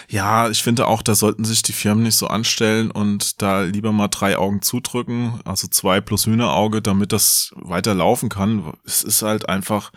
[0.08, 3.92] Ja, ich finde auch, da sollten sich die Firmen nicht so anstellen und da lieber
[3.92, 8.72] mal drei Augen zudrücken, also zwei plus Hühnerauge, damit das weiter laufen kann.
[8.84, 9.92] Es ist halt einfach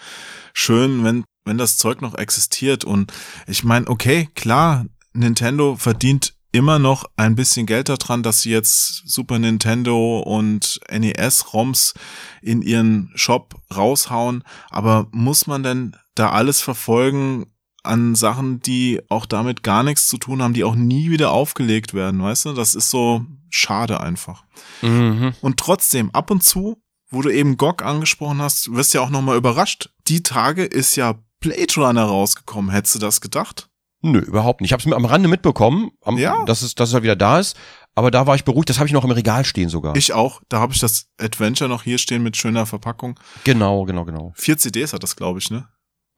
[0.53, 2.83] schön, wenn, wenn das Zeug noch existiert.
[2.83, 3.13] Und
[3.47, 9.03] ich meine, okay, klar, Nintendo verdient immer noch ein bisschen Geld daran, dass sie jetzt
[9.05, 11.93] Super Nintendo und NES-ROMs
[12.41, 14.43] in ihren Shop raushauen.
[14.69, 17.45] Aber muss man denn da alles verfolgen,
[17.83, 21.93] an Sachen, die auch damit gar nichts zu tun haben, die auch nie wieder aufgelegt
[21.93, 22.53] werden, weißt du?
[22.53, 24.43] Das ist so schade einfach.
[24.81, 25.33] Mhm.
[25.41, 29.09] Und trotzdem, ab und zu, wo du eben GOG angesprochen hast, wirst du ja auch
[29.09, 29.89] nochmal überrascht.
[30.07, 32.71] Die Tage ist ja Blade Runner rausgekommen.
[32.71, 33.70] Hättest du das gedacht?
[34.01, 34.69] Nö, überhaupt nicht.
[34.69, 36.43] Ich habe es mir am Rande mitbekommen, am, Ja.
[36.45, 37.55] dass, es, dass es halt wieder da ist.
[37.93, 39.95] Aber da war ich beruhigt, das habe ich noch im Regal stehen sogar.
[39.95, 40.41] Ich auch.
[40.49, 43.19] Da habe ich das Adventure noch hier stehen mit schöner Verpackung.
[43.43, 44.33] genau, genau, genau.
[44.35, 45.67] Vier CDs hat das, glaube ich, ne?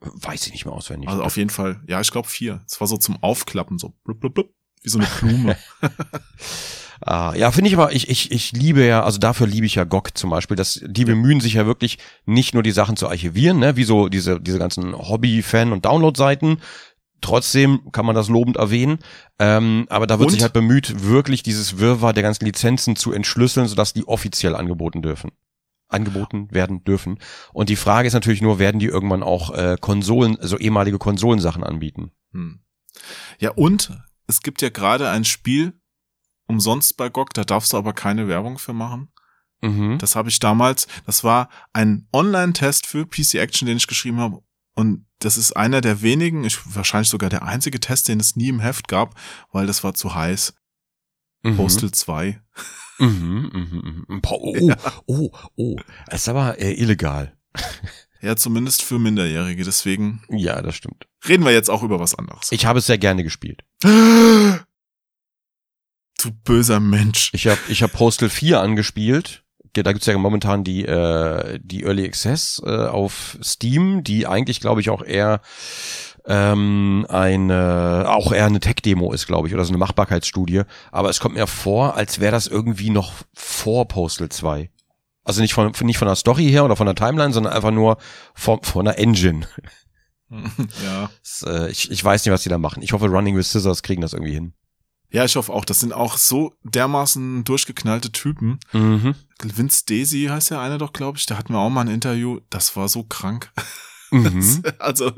[0.00, 1.08] Weiß ich nicht mehr auswendig.
[1.08, 1.80] Also auf jeden Fall.
[1.88, 2.62] Ja, ich glaube vier.
[2.68, 4.50] Es war so zum Aufklappen, so blub, blub, blub,
[4.82, 5.56] wie so eine Blume.
[7.06, 9.84] Ah, ja, finde ich aber, ich, ich, ich liebe ja, also dafür liebe ich ja
[9.84, 13.58] GOG zum Beispiel, dass die bemühen sich ja wirklich nicht nur die Sachen zu archivieren,
[13.58, 16.60] ne, wie so diese, diese ganzen Hobby-Fan- und Download-Seiten.
[17.24, 18.98] Trotzdem kann man das lobend erwähnen.
[19.38, 20.34] Ähm, aber da wird Und?
[20.34, 25.00] sich halt bemüht, wirklich dieses Wirrwarr der ganzen Lizenzen zu entschlüsseln, sodass die offiziell angeboten
[25.00, 25.30] dürfen.
[25.88, 27.18] Angeboten werden dürfen.
[27.54, 31.64] Und die Frage ist natürlich nur, werden die irgendwann auch äh, Konsolen, also ehemalige Konsolensachen
[31.64, 32.10] anbieten?
[32.32, 32.60] Hm.
[33.38, 33.90] Ja, und
[34.26, 35.72] es gibt ja gerade ein Spiel
[36.46, 39.08] umsonst bei GOG, da darfst du aber keine Werbung für machen.
[39.62, 39.96] Mhm.
[39.96, 44.42] Das habe ich damals, das war ein Online-Test für PC Action, den ich geschrieben habe.
[44.74, 48.48] Und das ist einer der wenigen, ich, wahrscheinlich sogar der einzige Test, den es nie
[48.48, 49.18] im Heft gab,
[49.52, 50.54] weil das war zu heiß.
[51.42, 51.56] Mhm.
[51.56, 52.40] Postal 2.
[52.98, 54.22] Mhm, mhm, mhm.
[54.26, 54.72] Oh,
[55.06, 55.76] oh, oh.
[56.06, 57.36] Das ist aber äh, illegal.
[58.20, 59.64] Ja, zumindest für Minderjährige.
[59.64, 61.06] Deswegen Ja, das stimmt.
[61.28, 62.52] reden wir jetzt auch über was anderes.
[62.52, 63.62] Ich habe es sehr gerne gespielt.
[63.82, 64.60] Du
[66.44, 67.30] böser Mensch.
[67.34, 69.43] Ich habe ich hab Postal 4 angespielt.
[69.82, 74.80] Da gibt's ja momentan die, äh, die Early Access äh, auf Steam, die eigentlich, glaube
[74.80, 75.40] ich, auch eher
[76.26, 80.62] ähm, eine, auch eher eine Tech-Demo ist, glaube ich, oder so eine Machbarkeitsstudie.
[80.90, 84.70] Aber es kommt mir vor, als wäre das irgendwie noch vor Postal 2.
[85.24, 87.96] Also nicht von, nicht von der Story her oder von der Timeline, sondern einfach nur
[88.34, 89.46] von, von der Engine.
[90.30, 91.10] ja.
[91.22, 92.82] Das, äh, ich, ich weiß nicht, was die da machen.
[92.82, 94.54] Ich hoffe, Running with Scissors kriegen das irgendwie hin.
[95.14, 95.64] Ja, ich hoffe auch.
[95.64, 98.58] Das sind auch so dermaßen durchgeknallte Typen.
[98.72, 99.14] Mhm.
[99.40, 101.26] Vince Daisy heißt ja einer doch, glaube ich.
[101.26, 102.40] Da hatten wir auch mal ein Interview.
[102.50, 103.52] Das war so krank.
[104.10, 104.62] Mhm.
[104.80, 105.12] Also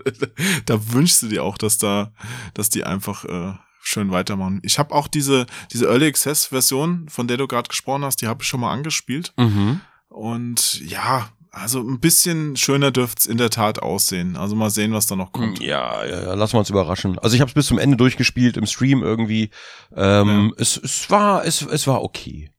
[0.66, 2.12] da wünschst du dir auch, dass da,
[2.52, 4.60] dass die einfach äh, schön weitermachen.
[4.62, 8.26] Ich habe auch diese diese Early Access Version, von der du gerade gesprochen hast, die
[8.26, 9.32] habe ich schon mal angespielt.
[9.38, 9.80] Mhm.
[10.08, 14.36] Und ja, also ein bisschen schöner dürft's in der Tat aussehen.
[14.36, 15.58] Also mal sehen, was da noch kommt.
[15.60, 17.18] Ja, ja, ja, lassen wir uns überraschen.
[17.18, 19.50] Also ich habe es bis zum Ende durchgespielt im Stream irgendwie.
[19.94, 22.50] Ähm, es, es war es, es war okay.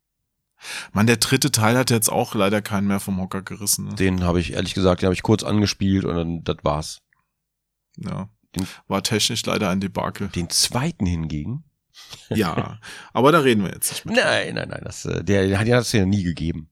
[0.91, 3.86] Man, der dritte Teil hat jetzt auch leider keinen mehr vom Hocker gerissen.
[3.89, 3.95] Ne?
[3.95, 7.01] Den habe ich ehrlich gesagt, den habe ich kurz angespielt und dann das war's.
[7.97, 8.29] Ja.
[8.55, 10.29] Den- War technisch leider ein Debakel.
[10.29, 11.63] Den zweiten hingegen?
[12.29, 12.79] Ja,
[13.13, 14.15] aber da reden wir jetzt nicht mit.
[14.23, 16.69] Nein, nein, nein, das äh, der, der hat ja das ja nie gegeben.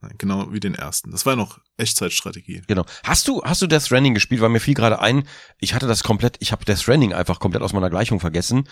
[0.00, 1.10] Nein, genau wie den ersten.
[1.10, 2.62] Das war noch Echtzeitstrategie.
[2.68, 2.84] Genau.
[3.02, 4.40] Hast du hast du Death Stranding gespielt?
[4.40, 5.26] Weil mir fiel gerade ein,
[5.58, 8.68] ich hatte das komplett, ich habe Death Stranding einfach komplett aus meiner Gleichung vergessen.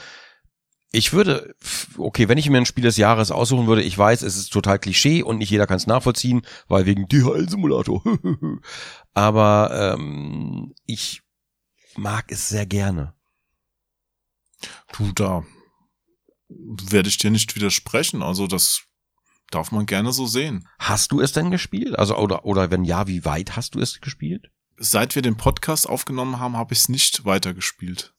[0.93, 1.55] Ich würde,
[1.99, 4.79] okay, wenn ich mir ein Spiel des Jahres aussuchen würde, ich weiß, es ist total
[4.79, 8.03] Klischee und nicht jeder kann es nachvollziehen, weil wegen DHL-Simulator.
[9.13, 11.23] Aber ähm, ich
[11.97, 13.15] mag es sehr gerne.
[14.93, 15.45] Du, da
[16.49, 18.23] werde ich dir nicht widersprechen.
[18.23, 18.85] Also das
[19.51, 20.69] darf man gerne so sehen.
[20.79, 21.99] Hast du es denn gespielt?
[21.99, 24.51] Also oder oder wenn ja, wie weit hast du es gespielt?
[24.77, 28.13] Seit wir den Podcast aufgenommen haben, habe ich es nicht weitergespielt.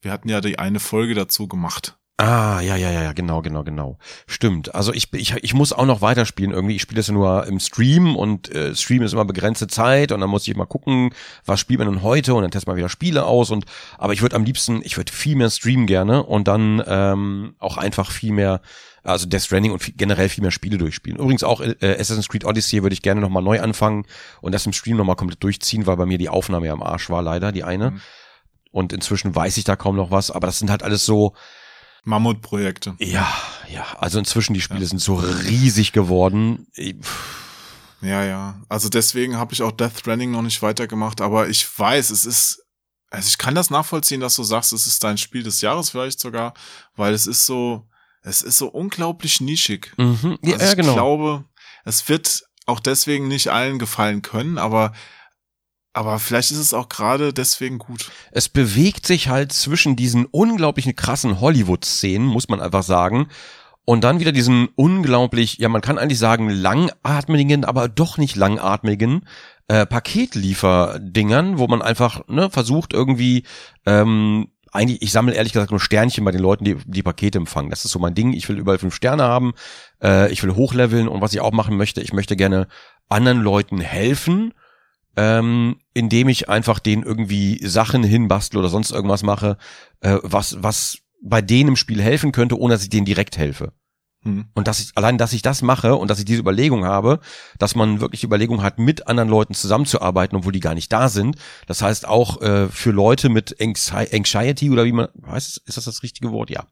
[0.00, 1.98] Wir hatten ja die eine Folge dazu gemacht.
[2.16, 3.98] Ah, ja, ja, ja, ja, genau, genau, genau.
[4.28, 4.72] Stimmt.
[4.72, 6.76] Also ich, ich, ich muss auch noch weiterspielen irgendwie.
[6.76, 10.20] Ich spiele das ja nur im Stream und äh, Stream ist immer begrenzte Zeit und
[10.20, 11.12] dann muss ich mal gucken,
[11.44, 13.64] was spielt man denn heute und dann test mal wieder Spiele aus und
[13.98, 17.78] aber ich würde am liebsten, ich würde viel mehr streamen gerne und dann ähm, auch
[17.78, 18.60] einfach viel mehr,
[19.02, 21.18] also Death Stranding und viel, generell viel mehr Spiele durchspielen.
[21.18, 24.06] Übrigens auch äh, Assassin's Creed Odyssey würde ich gerne nochmal neu anfangen
[24.40, 27.10] und das im Stream nochmal komplett durchziehen, weil bei mir die Aufnahme ja am Arsch
[27.10, 27.90] war, leider, die eine.
[27.90, 28.00] Mhm.
[28.70, 31.34] Und inzwischen weiß ich da kaum noch was, aber das sind halt alles so,
[32.04, 32.94] Mammutprojekte.
[32.98, 33.32] ja,
[33.70, 36.66] ja, also inzwischen die Spiele sind so riesig geworden.
[36.74, 36.96] Ich-
[38.02, 38.60] Ja, ja.
[38.68, 42.62] Also deswegen habe ich auch Death Stranding noch nicht weitergemacht, aber ich weiß, es ist,
[43.10, 46.20] also ich kann das nachvollziehen, dass du sagst, es ist dein Spiel des Jahres vielleicht
[46.20, 46.52] sogar,
[46.96, 47.88] weil es ist so,
[48.22, 49.92] es ist so unglaublich nischig.
[49.96, 50.38] Mhm.
[50.42, 50.92] Ja, Also ja, ich genau.
[50.94, 51.44] glaube,
[51.86, 54.92] es wird auch deswegen nicht allen gefallen können, aber
[55.94, 58.10] aber vielleicht ist es auch gerade deswegen gut.
[58.32, 63.28] Es bewegt sich halt zwischen diesen unglaublichen krassen Hollywood-Szenen, muss man einfach sagen.
[63.86, 69.26] Und dann wieder diesen unglaublich, ja, man kann eigentlich sagen, langatmigen, aber doch nicht langatmigen
[69.68, 73.44] äh, Paketlieferdingern, wo man einfach ne, versucht irgendwie
[73.86, 77.70] ähm, eigentlich, ich sammle ehrlich gesagt nur Sternchen bei den Leuten, die die Pakete empfangen.
[77.70, 78.32] Das ist so mein Ding.
[78.32, 79.52] Ich will überall fünf Sterne haben.
[80.02, 82.66] Äh, ich will hochleveln und was ich auch machen möchte, ich möchte gerne
[83.08, 84.52] anderen Leuten helfen,
[85.16, 89.56] ähm, indem ich einfach denen irgendwie Sachen hinbastle oder sonst irgendwas mache,
[90.00, 93.72] äh, was was bei denen im Spiel helfen könnte, ohne dass ich denen direkt helfe.
[94.24, 94.46] Hm.
[94.54, 97.20] Und dass ich, allein, dass ich das mache und dass ich diese Überlegung habe,
[97.58, 101.36] dass man wirklich Überlegung hat, mit anderen Leuten zusammenzuarbeiten, obwohl die gar nicht da sind.
[101.66, 105.84] Das heißt auch äh, für Leute mit Anxi- Anxiety oder wie man, weiß, ist das
[105.84, 106.50] das richtige Wort?
[106.50, 106.66] Ja.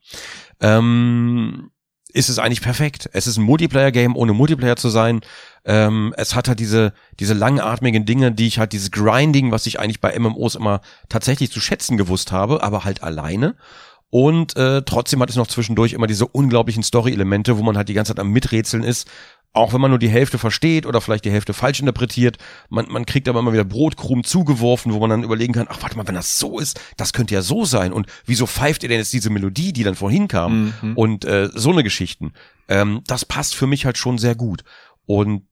[0.61, 1.71] Ähm,
[2.13, 3.09] ist es eigentlich perfekt.
[3.13, 5.21] Es ist ein Multiplayer-Game, ohne Multiplayer zu sein.
[5.65, 9.79] Ähm, es hat halt diese, diese langatmigen Dinge, die ich halt, dieses Grinding, was ich
[9.81, 13.55] eigentlich bei MMOs immer tatsächlich zu schätzen gewusst habe, aber halt alleine.
[14.11, 17.95] Und äh, trotzdem hat es noch zwischendurch immer diese unglaublichen Story-Elemente, wo man halt die
[17.95, 19.09] ganze Zeit am Miträtseln ist.
[19.55, 22.39] Auch wenn man nur die Hälfte versteht oder vielleicht die Hälfte falsch interpretiert,
[22.71, 25.97] man, man kriegt aber immer wieder Brotkrumen zugeworfen, wo man dann überlegen kann, ach warte
[25.97, 28.99] mal, wenn das so ist, das könnte ja so sein und wieso pfeift ihr denn
[28.99, 30.97] jetzt diese Melodie, die dann vorhin kam Mhm.
[30.97, 32.33] und äh, so eine Geschichten.
[32.69, 34.65] Ähm, das passt für mich halt schon sehr gut
[35.07, 35.43] und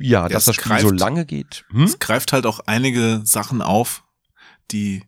[0.00, 1.64] ja, dass es das Spiel so greift- lange geht.
[1.70, 1.84] Hm?
[1.84, 4.02] Es greift halt auch einige Sachen auf,
[4.70, 5.02] die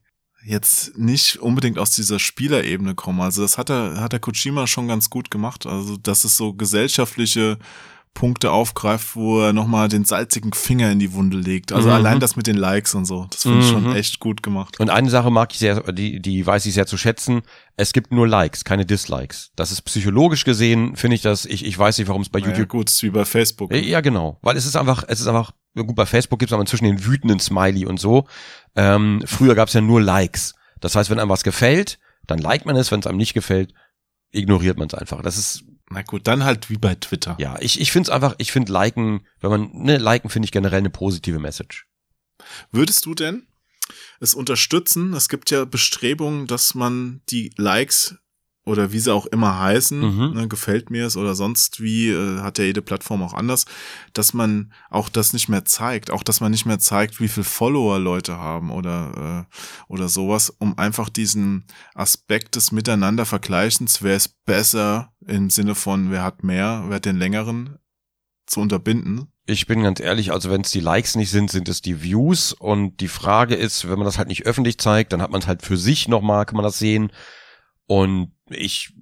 [0.44, 3.20] jetzt nicht unbedingt aus dieser Spielerebene kommen.
[3.20, 5.66] Also das hat der, hat der Kojima schon ganz gut gemacht.
[5.66, 7.58] Also, dass es so gesellschaftliche
[8.18, 11.70] Punkte aufgreift, wo er nochmal den salzigen Finger in die Wunde legt.
[11.72, 11.94] Also Mhm.
[11.94, 13.28] allein das mit den Likes und so.
[13.30, 13.94] Das finde ich schon Mhm.
[13.94, 14.80] echt gut gemacht.
[14.80, 17.42] Und eine Sache mag ich sehr, die, die weiß ich sehr zu schätzen.
[17.76, 19.52] Es gibt nur Likes, keine Dislikes.
[19.54, 22.48] Das ist psychologisch gesehen, finde ich das, ich, ich weiß nicht, warum es bei Ja,
[22.48, 23.72] YouTube gut, ist wie bei Facebook.
[23.72, 24.38] Ja, genau.
[24.42, 27.04] Weil es ist einfach, es ist einfach, gut, bei Facebook gibt es aber inzwischen den
[27.06, 28.26] wütenden Smiley und so.
[28.74, 30.56] Ähm, früher gab es ja nur Likes.
[30.80, 33.72] Das heißt, wenn einem was gefällt, dann liked man es, wenn es einem nicht gefällt,
[34.32, 35.22] ignoriert man es einfach.
[35.22, 37.36] Das ist, Na gut, dann halt wie bei Twitter.
[37.38, 40.52] ja, ich, ich finde es einfach, ich finde liken, wenn man, ne, liken finde ich
[40.52, 41.86] generell eine positive Message.
[42.70, 43.46] Würdest du denn
[44.20, 45.14] es unterstützen?
[45.14, 48.16] Es gibt ja Bestrebungen, dass man die Likes
[48.68, 50.32] oder wie sie auch immer heißen, Mhm.
[50.34, 53.64] ne, gefällt mir es oder sonst wie, äh, hat ja jede Plattform auch anders,
[54.12, 57.44] dass man auch das nicht mehr zeigt, auch dass man nicht mehr zeigt, wie viel
[57.44, 64.44] Follower Leute haben oder, äh, oder sowas, um einfach diesen Aspekt des Miteinander-Vergleichens, wer ist
[64.44, 67.78] besser im Sinne von, wer hat mehr, wer hat den längeren,
[68.46, 69.26] zu unterbinden.
[69.44, 72.52] Ich bin ganz ehrlich, also wenn es die Likes nicht sind, sind es die Views
[72.52, 75.46] und die Frage ist, wenn man das halt nicht öffentlich zeigt, dann hat man es
[75.46, 77.10] halt für sich nochmal, kann man das sehen
[77.86, 78.92] und ich,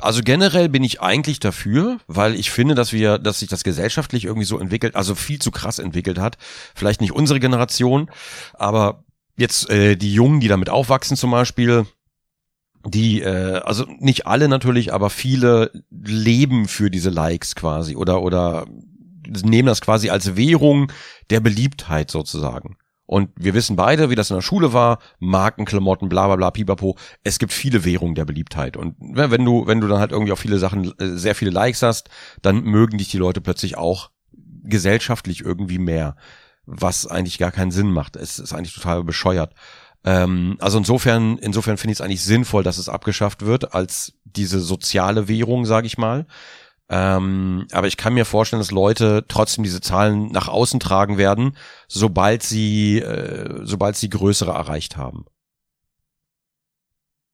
[0.00, 4.24] also generell bin ich eigentlich dafür, weil ich finde, dass wir, dass sich das gesellschaftlich
[4.24, 6.38] irgendwie so entwickelt, also viel zu krass entwickelt hat.
[6.74, 8.10] Vielleicht nicht unsere Generation,
[8.54, 9.04] aber
[9.36, 11.86] jetzt äh, die Jungen, die damit aufwachsen zum Beispiel,
[12.86, 18.66] die, äh, also nicht alle natürlich, aber viele leben für diese Likes quasi oder oder
[19.28, 20.90] nehmen das quasi als Währung
[21.28, 22.76] der Beliebtheit sozusagen.
[23.10, 26.96] Und wir wissen beide, wie das in der Schule war, Markenklamotten, bla bla bla, pipapo.
[27.24, 28.76] Es gibt viele Währungen der Beliebtheit.
[28.76, 31.82] Und wenn du, wenn du dann halt irgendwie auf viele Sachen äh, sehr viele Likes
[31.82, 32.08] hast,
[32.40, 34.12] dann mögen dich die Leute plötzlich auch
[34.62, 36.14] gesellschaftlich irgendwie mehr.
[36.66, 38.14] Was eigentlich gar keinen Sinn macht.
[38.14, 39.54] Es ist eigentlich total bescheuert.
[40.04, 44.60] Ähm, also insofern, insofern finde ich es eigentlich sinnvoll, dass es abgeschafft wird als diese
[44.60, 46.26] soziale Währung, sage ich mal.
[46.92, 51.56] Ähm, aber ich kann mir vorstellen, dass Leute trotzdem diese Zahlen nach außen tragen werden,
[51.86, 55.24] sobald sie, äh, sobald sie größere erreicht haben.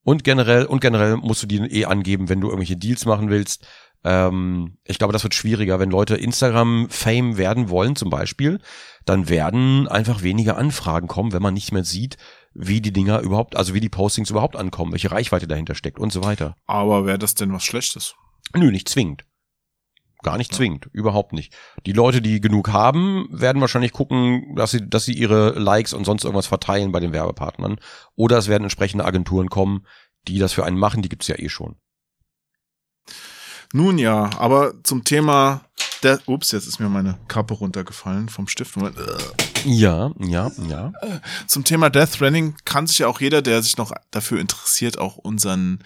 [0.03, 3.66] Und generell, und generell musst du die eh angeben, wenn du irgendwelche Deals machen willst.
[4.05, 8.61] Ähm, ich glaube, das wird schwieriger, wenn Leute Instagram-Fame werden wollen, zum Beispiel,
[9.07, 12.19] dann werden einfach weniger Anfragen kommen, wenn man nicht mehr sieht,
[12.53, 16.12] wie die Dinger überhaupt, also wie die Postings überhaupt ankommen, welche Reichweite dahinter steckt und
[16.12, 16.57] so weiter.
[16.66, 18.14] Aber wäre das denn was Schlechtes?
[18.55, 19.25] Nö, nicht zwingend.
[20.22, 21.55] Gar nicht zwingend, überhaupt nicht.
[21.85, 26.05] Die Leute, die genug haben, werden wahrscheinlich gucken, dass sie, dass sie ihre Likes und
[26.05, 27.76] sonst irgendwas verteilen bei den Werbepartnern.
[28.14, 29.87] Oder es werden entsprechende Agenturen kommen,
[30.26, 31.76] die das für einen machen, die gibt's ja eh schon.
[33.72, 35.62] Nun ja, aber zum Thema
[36.07, 38.77] der, ups, jetzt ist mir meine Kappe runtergefallen vom Stift.
[38.77, 38.97] Moment.
[39.64, 40.92] Ja, ja, ja.
[41.47, 45.16] Zum Thema Death Running kann sich ja auch jeder, der sich noch dafür interessiert, auch
[45.16, 45.81] unseren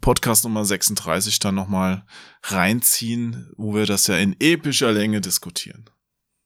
[0.00, 2.04] Podcast Nummer 36 dann nochmal
[2.44, 5.90] reinziehen, wo wir das ja in epischer Länge diskutieren.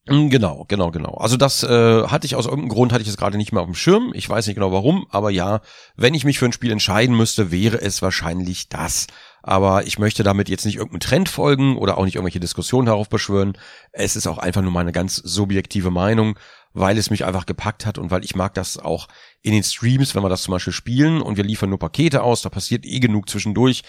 [0.06, 1.14] Mm, Genau, genau, genau.
[1.14, 3.68] Also das äh, hatte ich aus irgendeinem Grund, hatte ich es gerade nicht mehr auf
[3.68, 4.12] dem Schirm.
[4.14, 5.60] Ich weiß nicht genau warum, aber ja,
[5.96, 9.06] wenn ich mich für ein Spiel entscheiden müsste, wäre es wahrscheinlich das.
[9.42, 13.58] Aber ich möchte damit jetzt nicht irgendeinem Trend folgen oder auch nicht irgendwelche Diskussionen heraufbeschwören.
[13.90, 16.38] Es ist auch einfach nur meine ganz subjektive Meinung,
[16.72, 19.08] weil es mich einfach gepackt hat und weil ich mag das auch
[19.42, 22.42] in den Streams, wenn wir das zum Beispiel spielen und wir liefern nur Pakete aus,
[22.42, 23.82] da passiert eh genug zwischendurch.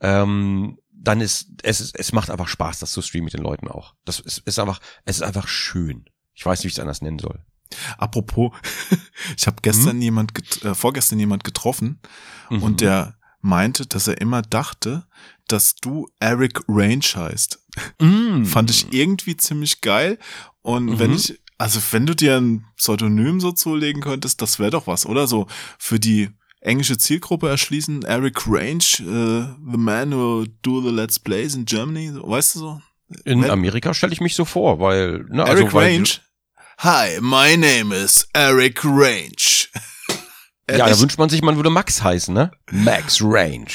[0.00, 3.94] Ähm, dann ist es, es macht einfach Spaß, das zu streamen mit den Leuten auch.
[4.04, 6.04] Das ist, ist einfach, es ist einfach schön.
[6.34, 7.44] Ich weiß nicht, wie ich es anders nennen soll.
[7.98, 8.52] Apropos,
[9.36, 12.00] ich habe gestern jemand, get äh, vorgestern jemand getroffen
[12.50, 12.62] Mhm.
[12.62, 13.15] und der
[13.46, 15.06] meinte, dass er immer dachte,
[15.48, 17.58] dass du Eric Range heißt.
[18.00, 18.44] Mm.
[18.44, 20.18] Fand ich irgendwie ziemlich geil.
[20.62, 20.98] Und Mhm.
[20.98, 25.06] wenn ich, also wenn du dir ein Pseudonym so zulegen könntest, das wäre doch was,
[25.06, 25.26] oder?
[25.26, 25.46] So
[25.78, 26.30] für die
[26.60, 32.10] englische Zielgruppe erschließen, Eric Range, äh, the man who do the Let's Plays in Germany,
[32.14, 32.80] weißt du so?
[33.24, 36.08] In Wenn- Amerika stelle ich mich so vor, weil, ne, Eric also, weil, Range?
[36.78, 39.30] Hi, my name is Eric Range.
[40.68, 41.00] Ja, da Ehrlich?
[41.00, 42.50] wünscht man sich, man würde Max heißen, ne?
[42.70, 43.66] Max Range.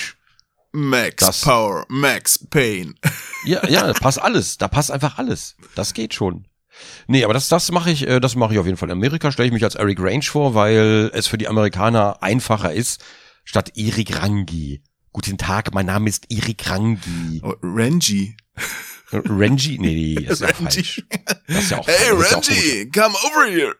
[0.73, 2.95] Max Das- Power, Max Pain.
[3.43, 4.59] Ja, ja, da passt alles.
[4.59, 5.55] Da passt einfach alles.
[5.73, 6.45] Das geht schon.
[7.07, 8.89] Nee, aber das, das mache ich, äh, das mache ich auf jeden Fall.
[8.89, 12.71] In Amerika stelle ich mich als Eric Range vor, weil es für die Amerikaner einfacher
[12.71, 13.03] ist,
[13.43, 14.83] statt Erik Rangi.
[15.11, 17.41] Guten Tag, mein Name ist Erik Rangi.
[17.43, 18.37] Oh, Rangy.
[19.11, 19.77] Renji?
[19.79, 20.83] Nee, das ist ja Renji.
[20.83, 21.03] falsch.
[21.47, 23.75] Das ist ja auch Hey, ja Renji, come over here.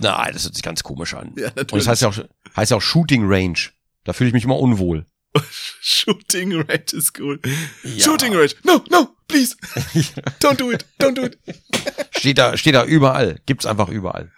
[0.00, 1.32] Nein, das hört sich ganz komisch an.
[1.36, 1.84] Ja, Und natürlich.
[1.84, 2.18] das heißt ja auch,
[2.56, 3.58] heißt ja auch Shooting Range.
[4.04, 5.06] Da fühle ich mich immer unwohl.
[5.80, 7.40] Shooting Range ist cool.
[7.82, 8.04] Ja.
[8.04, 8.50] Shooting Range.
[8.62, 9.56] No, no, please.
[10.40, 10.86] Don't do it.
[11.00, 11.38] Don't do it.
[12.16, 13.40] Steht da, steht da überall.
[13.46, 14.30] Gibt's einfach überall.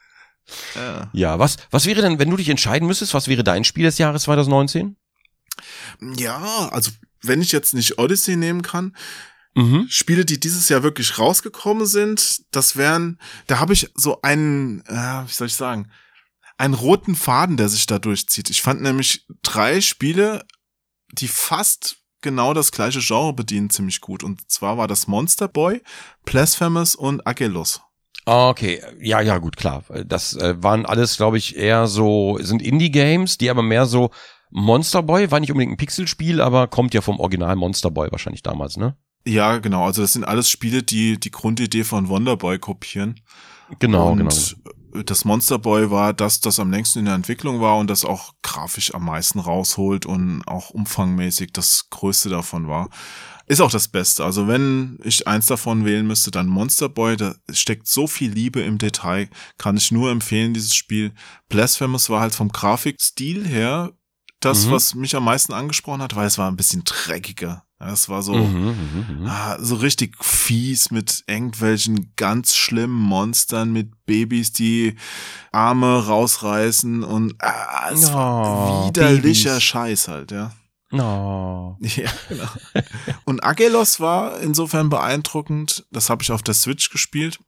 [0.75, 1.11] Ja.
[1.13, 3.99] Ja, was, was wäre denn, wenn du dich entscheiden müsstest, was wäre dein Spiel des
[3.99, 4.97] Jahres 2019?
[6.17, 6.91] ja, also
[7.23, 8.95] wenn ich jetzt nicht Odyssey nehmen kann,
[9.57, 9.87] Mhm.
[9.89, 15.23] Spiele, die dieses Jahr wirklich rausgekommen sind, das wären, da habe ich so einen, äh,
[15.27, 15.91] wie soll ich sagen,
[16.59, 18.51] einen roten Faden, der sich da durchzieht.
[18.51, 20.45] Ich fand nämlich drei Spiele,
[21.13, 24.23] die fast genau das gleiche Genre bedienen, ziemlich gut.
[24.23, 25.81] Und zwar war das Monster Boy,
[26.27, 27.81] Blasphemous und Agelos.
[28.27, 29.85] Ah, Okay, ja, ja, gut, klar.
[30.05, 34.11] Das äh, waren alles, glaube ich, eher so, sind Indie-Games, die aber mehr so
[34.51, 38.43] Monster Boy, war nicht unbedingt ein Pixelspiel, aber kommt ja vom Original Monster Boy wahrscheinlich
[38.43, 38.97] damals, ne?
[39.27, 39.85] Ja, genau.
[39.85, 43.21] Also das sind alles Spiele, die die Grundidee von Wonderboy kopieren.
[43.81, 45.03] Genau, und genau.
[45.05, 48.35] das Monster Boy war das, das am längsten in der Entwicklung war und das auch
[48.43, 52.89] grafisch am meisten rausholt und auch umfangmäßig das größte davon war.
[53.49, 54.25] Ist auch das Beste.
[54.25, 57.17] Also wenn ich eins davon wählen müsste, dann Monster Boy.
[57.17, 59.29] Da steckt so viel Liebe im Detail.
[59.59, 61.13] Kann ich nur empfehlen, dieses Spiel.
[61.49, 63.93] Blasphemous war halt vom Grafikstil her
[64.41, 64.71] das, Mhm.
[64.71, 67.66] was mich am meisten angesprochen hat, weil es war ein bisschen dreckiger.
[67.79, 69.27] Ja, Es war so, Mhm, mhm, mhm.
[69.27, 74.97] Ah, so richtig fies mit irgendwelchen ganz schlimmen Monstern, mit Babys, die
[75.53, 79.63] Arme rausreißen und ah, es war Oh, widerlicher Babys.
[79.63, 80.53] Scheiß halt, ja.
[80.91, 81.77] No.
[81.97, 82.49] Ja, genau.
[83.25, 85.85] Und Agelos war insofern beeindruckend.
[85.91, 87.41] Das habe ich auf der Switch gespielt.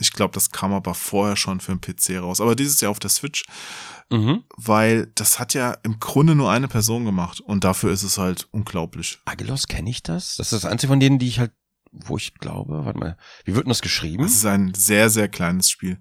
[0.00, 2.40] Ich glaube, das kam aber vorher schon für den PC raus.
[2.40, 3.44] Aber dieses Jahr auf der Switch,
[4.12, 4.42] Mhm.
[4.56, 7.40] weil das hat ja im Grunde nur eine Person gemacht.
[7.40, 9.20] Und dafür ist es halt unglaublich.
[9.24, 10.36] Agelos, kenne ich das?
[10.36, 11.52] Das ist das einzige von denen, die ich halt,
[11.92, 14.24] wo ich glaube, warte mal, wie wird denn das geschrieben?
[14.24, 16.00] Es ist ein sehr, sehr kleines Spiel.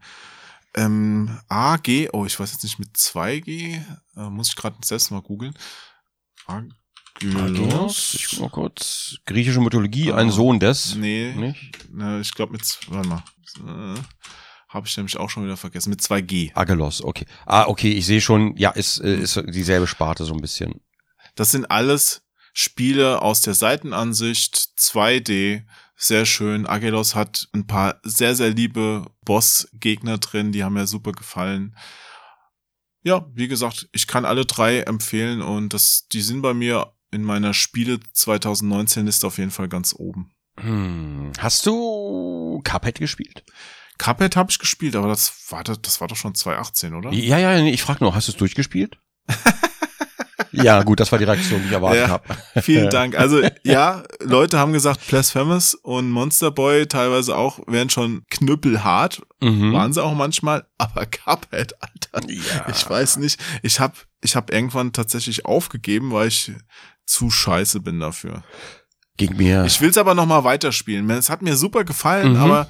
[0.76, 3.80] Ähm, A, G, oh, ich weiß jetzt nicht mit 2G,
[4.16, 5.54] äh, muss ich gerade selbst mal googeln.
[7.24, 8.14] Agelos?
[8.16, 9.18] ich guck mal kurz.
[9.26, 10.96] Griechische Mythologie, ein Ah, Sohn des.
[10.96, 11.72] Nee, Nicht?
[11.92, 13.24] na, ich glaube mit, warte mal,
[13.96, 14.00] äh,
[14.70, 16.52] habe ich nämlich auch schon wieder vergessen, mit 2G.
[16.56, 17.26] Agelos, okay.
[17.46, 20.82] Ah, okay, ich sehe schon, ja, ist, äh, ist dieselbe Sparte so ein bisschen.
[21.36, 25.64] Das sind alles Spiele aus der Seitenansicht, 2D,
[25.96, 26.66] sehr schön.
[26.68, 31.76] Agelos hat ein paar sehr, sehr liebe Boss-Gegner drin, die haben mir super gefallen.
[33.04, 37.24] Ja, wie gesagt, ich kann alle drei empfehlen und das, die sind bei mir in
[37.24, 40.32] meiner Spiele 2019 Liste auf jeden Fall ganz oben.
[40.60, 41.32] Hm.
[41.40, 43.44] Hast du Cuphead gespielt?
[43.98, 47.12] Cuphead habe ich gespielt, aber das war, das, das war doch schon 2018, oder?
[47.12, 48.98] Ja, ja, nee, ich frage nur, hast du es durchgespielt?
[50.52, 52.08] ja, gut, das war die Reaktion, die ich erwartet Ja.
[52.10, 52.38] habe.
[52.62, 53.18] Vielen Dank.
[53.18, 59.72] Also ja, Leute haben gesagt, Blasphemous und Monster Boy teilweise auch wären schon knüppelhart, Mhm.
[59.74, 62.68] waren sie auch manchmal, aber Cuphead, Alter, Ja.
[62.70, 63.40] ich weiß nicht.
[63.64, 66.52] Ich hab, ich hab irgendwann tatsächlich aufgegeben, weil ich
[67.10, 68.44] zu scheiße bin dafür.
[69.18, 69.66] Ging mir.
[69.66, 71.10] Ich will's aber noch mal weiterspielen.
[71.10, 72.40] Es hat mir super gefallen, Mhm.
[72.42, 72.70] aber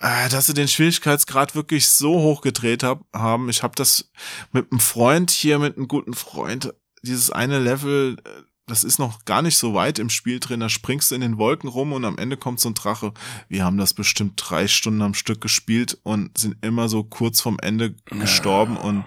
[0.00, 3.48] äh, dass sie den Schwierigkeitsgrad wirklich so hoch gedreht hab, haben.
[3.48, 4.10] Ich habe das
[4.52, 8.30] mit einem Freund hier, mit einem guten Freund, dieses eine Level, äh,
[8.66, 10.58] das ist noch gar nicht so weit im Spiel drin.
[10.60, 13.12] Da springst du in den Wolken rum und am Ende kommt so ein Drache.
[13.48, 17.58] Wir haben das bestimmt drei Stunden am Stück gespielt und sind immer so kurz vorm
[17.62, 19.04] Ende gestorben und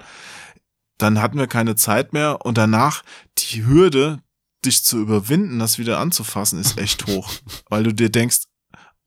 [0.97, 3.03] dann hatten wir keine Zeit mehr und danach
[3.37, 4.21] die Hürde,
[4.65, 7.31] dich zu überwinden, das wieder anzufassen, ist echt hoch,
[7.69, 8.43] weil du dir denkst,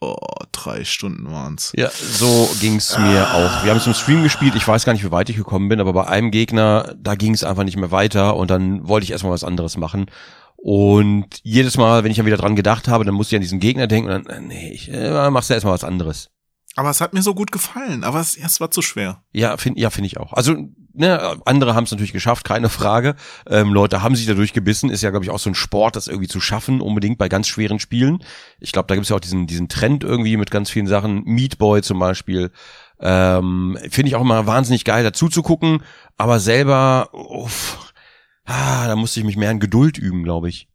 [0.00, 0.16] oh,
[0.50, 1.72] drei Stunden waren's.
[1.76, 3.64] Ja, so ging's mir auch.
[3.64, 5.80] Wir haben es im Stream gespielt, ich weiß gar nicht, wie weit ich gekommen bin,
[5.80, 9.32] aber bei einem Gegner, da ging's einfach nicht mehr weiter und dann wollte ich erstmal
[9.32, 10.06] was anderes machen.
[10.56, 13.58] Und jedes Mal, wenn ich dann wieder dran gedacht habe, dann musste ich an diesen
[13.58, 16.30] Gegner denken und dann, äh, nee, ich äh, machst du erstmal was anderes.
[16.74, 19.22] Aber es hat mir so gut gefallen, aber es, es war zu schwer.
[19.32, 20.32] Ja, finde ja, finde ich auch.
[20.32, 20.56] Also,
[20.94, 23.14] ne, andere haben es natürlich geschafft, keine Frage.
[23.46, 26.08] Ähm, Leute haben sich dadurch gebissen, ist ja, glaube ich, auch so ein Sport, das
[26.08, 28.24] irgendwie zu schaffen, unbedingt bei ganz schweren Spielen.
[28.58, 31.24] Ich glaube, da gibt es ja auch diesen, diesen Trend irgendwie mit ganz vielen Sachen.
[31.24, 32.50] Meat Boy zum Beispiel.
[33.00, 35.82] Ähm, finde ich auch immer wahnsinnig geil, dazu zu gucken,
[36.16, 37.92] aber selber, uff,
[38.44, 40.68] ah, da musste ich mich mehr in Geduld üben, glaube ich.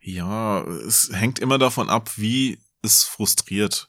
[0.00, 3.88] Ja, es hängt immer davon ab, wie es frustriert.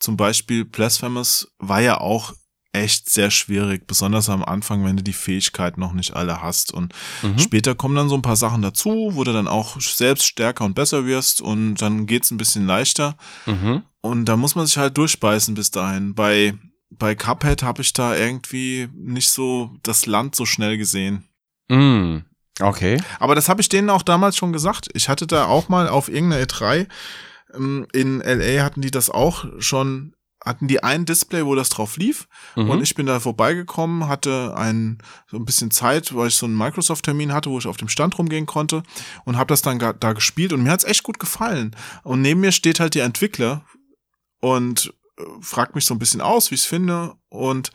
[0.00, 2.32] Zum Beispiel Blasphemous war ja auch
[2.72, 6.72] echt sehr schwierig, besonders am Anfang, wenn du die Fähigkeit noch nicht alle hast.
[6.72, 7.38] Und Mhm.
[7.38, 10.74] später kommen dann so ein paar Sachen dazu, wo du dann auch selbst stärker und
[10.74, 13.16] besser wirst und dann geht's ein bisschen leichter.
[13.46, 13.82] Mhm.
[14.02, 16.14] Und da muss man sich halt durchbeißen bis dahin.
[16.14, 16.54] Bei,
[16.90, 21.28] bei Cuphead habe ich da irgendwie nicht so das Land so schnell gesehen.
[21.68, 22.18] Mm.
[22.60, 23.00] Okay.
[23.18, 24.88] Aber das habe ich denen auch damals schon gesagt.
[24.94, 26.86] Ich hatte da auch mal auf irgendeiner E3 Ähm,
[27.54, 32.28] In LA hatten die das auch schon, hatten die ein Display, wo das drauf lief.
[32.56, 32.70] Mhm.
[32.70, 36.56] Und ich bin da vorbeigekommen, hatte ein, so ein bisschen Zeit, weil ich so einen
[36.56, 38.82] Microsoft-Termin hatte, wo ich auf dem Stand rumgehen konnte
[39.24, 41.76] und habe das dann da gespielt und mir hat's echt gut gefallen.
[42.02, 43.64] Und neben mir steht halt der Entwickler
[44.40, 47.14] und äh, fragt mich so ein bisschen aus, wie ich's finde.
[47.28, 47.70] Und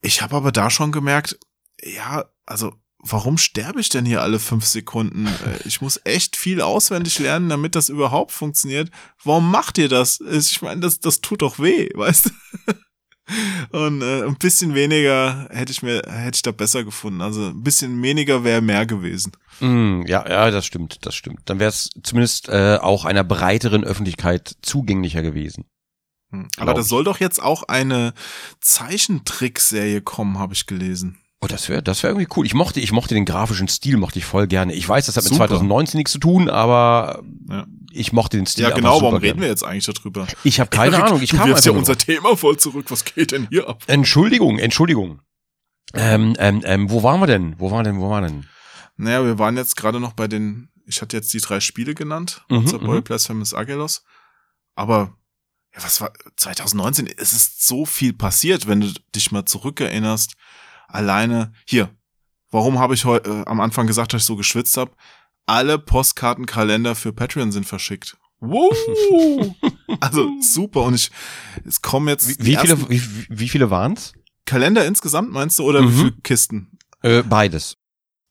[0.00, 1.38] ich habe aber da schon gemerkt,
[1.82, 2.74] ja, also
[3.10, 5.26] warum sterbe ich denn hier alle fünf Sekunden?
[5.26, 8.90] Äh, Ich muss echt viel auswendig lernen, damit das überhaupt funktioniert.
[9.22, 10.20] Warum macht ihr das?
[10.20, 12.30] Ich meine, das, das tut doch weh, weißt du?
[13.72, 17.20] Und äh, ein bisschen weniger hätte ich mir, hätte ich da besser gefunden.
[17.20, 19.32] Also ein bisschen weniger wäre mehr gewesen.
[19.60, 21.40] Mm, ja, ja, das stimmt, das stimmt.
[21.44, 25.66] Dann wäre es zumindest äh, auch einer breiteren Öffentlichkeit zugänglicher gewesen.
[26.30, 26.48] Hm.
[26.56, 28.14] Aber da soll doch jetzt auch eine
[28.60, 31.18] Zeichentrickserie kommen, habe ich gelesen.
[31.40, 32.44] Oh, das wäre das wäre irgendwie cool.
[32.46, 34.74] Ich mochte ich mochte den grafischen Stil mochte ich voll gerne.
[34.74, 35.46] Ich weiß, das hat mit Super.
[35.48, 37.64] 2019 nichts zu tun, aber Ja.
[37.92, 39.42] ich mochte den Stil Ja, genau, super warum reden gerne.
[39.42, 40.26] wir jetzt eigentlich darüber?
[40.42, 41.98] Ich habe keine Erik, Ahnung, ich du kam wirfst ja unser nur.
[41.98, 42.86] Thema voll zurück.
[42.90, 43.84] Was geht denn hier ab?
[43.86, 45.20] Entschuldigung, Entschuldigung.
[45.94, 47.54] Ähm, ähm, ähm, wo waren wir denn?
[47.58, 48.00] Wo waren denn?
[48.00, 48.46] Wo waren denn?
[48.96, 52.42] Naja, wir waren jetzt gerade noch bei den, ich hatte jetzt die drei Spiele genannt.
[52.50, 53.04] Mhm, Monster Boy, mhm.
[53.04, 54.02] Blasphemous Agelos.
[54.74, 55.14] Aber,
[55.74, 60.34] ja, was war, 2019, es ist so viel passiert, wenn du dich mal zurückerinnerst.
[60.88, 61.90] Alleine, hier,
[62.50, 64.90] warum habe ich heute äh, am Anfang gesagt, dass ich so geschwitzt habe?
[65.46, 68.16] Alle Postkartenkalender für Patreon sind verschickt.
[68.40, 68.70] Woo!
[70.00, 71.10] also super und ich
[71.64, 74.12] es kommen jetzt Wie, wie viele wie, wie viele waren's?
[74.44, 75.98] Kalender insgesamt meinst du oder wie Mhm.
[75.98, 76.78] viele Kisten?
[77.02, 77.76] Äh, beides.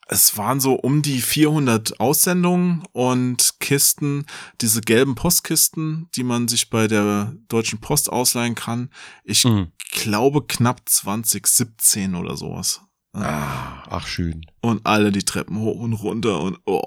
[0.10, 4.26] Es waren so um die 400 Aussendungen und Kisten,
[4.62, 8.89] diese gelben Postkisten, die man sich bei der Deutschen Post ausleihen kann.
[9.26, 9.68] Ich Mhm.
[9.91, 12.82] glaube knapp 20, 17 oder sowas.
[13.14, 14.45] Ah, ach schön.
[14.62, 16.84] Und alle die Treppen hoch und runter und oh.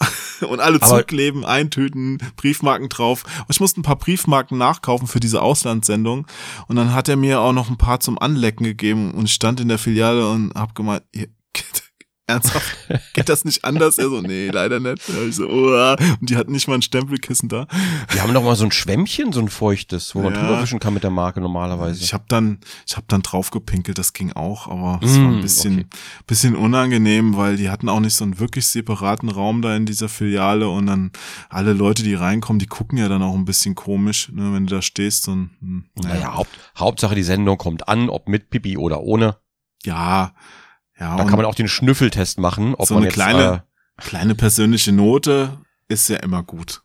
[0.48, 3.22] Und alle Aber- zukleben, eintüten, Briefmarken drauf.
[3.46, 6.26] Und ich musste ein paar Briefmarken nachkaufen für diese Auslandssendung.
[6.66, 9.12] Und dann hat er mir auch noch ein paar zum Anlecken gegeben.
[9.12, 11.28] Und ich stand in der Filiale und hab gemeint, ihr-
[12.26, 12.74] ernsthaft,
[13.12, 13.98] geht das nicht anders?
[13.98, 15.08] Er so, nee, leider nicht.
[15.08, 15.96] Und ich so, oh.
[16.20, 17.66] Und die hatten nicht mal ein Stempelkissen da.
[18.10, 20.40] Wir haben doch mal so ein Schwämmchen, so ein feuchtes, wo man Ja.
[20.40, 22.02] drüber wischen kann mit der Marke normalerweise.
[22.02, 25.40] Ich habe dann, ich habe dann draufgepinkelt, das ging auch, aber es war Mm, ein
[25.42, 25.86] bisschen, okay.
[26.26, 30.08] bisschen unangenehm, weil die hatten auch nicht so einen wirklich separaten Raum da in dieser
[30.08, 31.12] Filiale und dann
[31.50, 34.74] alle Leute, die reinkommen, die gucken ja dann auch ein bisschen komisch, ne, wenn du
[34.74, 39.02] da stehst und hm, naja, Haupt, Hauptsache die Sendung kommt an, ob mit Pipi oder
[39.02, 39.36] ohne.
[39.84, 40.32] ja,
[40.98, 43.64] ja, Da kann man auch den Schnüffeltest machen, ob So man eine jetzt kleine-
[43.98, 46.82] kleine persönliche Note ist ja immer gut.